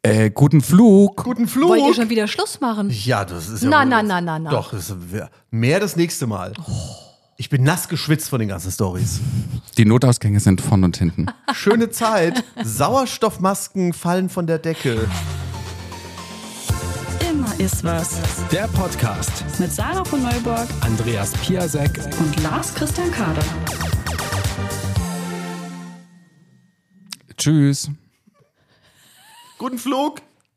Äh, 0.01 0.31
guten 0.31 0.61
Flug. 0.61 1.23
Guten 1.23 1.47
Flug. 1.47 1.69
Wollt 1.69 1.83
ihr 1.85 1.93
schon 1.93 2.09
wieder 2.09 2.27
Schluss 2.27 2.59
machen? 2.59 2.89
Ja, 2.89 3.23
das 3.23 3.49
ist 3.49 3.63
ja. 3.63 3.69
Na, 3.69 3.85
na, 3.85 4.01
na, 4.01 4.19
na, 4.19 4.39
na. 4.39 4.49
Doch, 4.49 4.71
das 4.71 4.89
ist 4.89 4.97
mehr 5.51 5.79
das 5.79 5.95
nächste 5.95 6.27
Mal. 6.27 6.53
Ich 7.39 7.49
bin 7.49 7.63
nass 7.63 7.87
geschwitzt 7.87 8.29
von 8.29 8.39
den 8.39 8.49
ganzen 8.49 8.71
Stories. 8.71 9.19
Die 9.77 9.85
Notausgänge 9.85 10.39
sind 10.39 10.59
vorn 10.59 10.83
und 10.83 10.97
hinten. 10.97 11.27
Schöne 11.53 11.91
Zeit. 11.91 12.43
Sauerstoffmasken 12.63 13.93
fallen 13.93 14.29
von 14.29 14.47
der 14.47 14.57
Decke. 14.57 15.07
Immer 17.29 17.59
ist 17.59 17.83
was. 17.83 18.19
Der 18.51 18.67
Podcast. 18.69 19.43
Mit 19.59 19.71
Sarah 19.71 20.03
von 20.03 20.23
Neuburg 20.23 20.67
Andreas 20.81 21.33
Piasek. 21.33 21.91
und 22.19 22.41
Lars 22.41 22.73
Christian 22.73 23.11
Kader. 23.11 23.43
Tschüss. 27.37 27.91
Guten 29.59 29.77
Flug. 29.77 30.21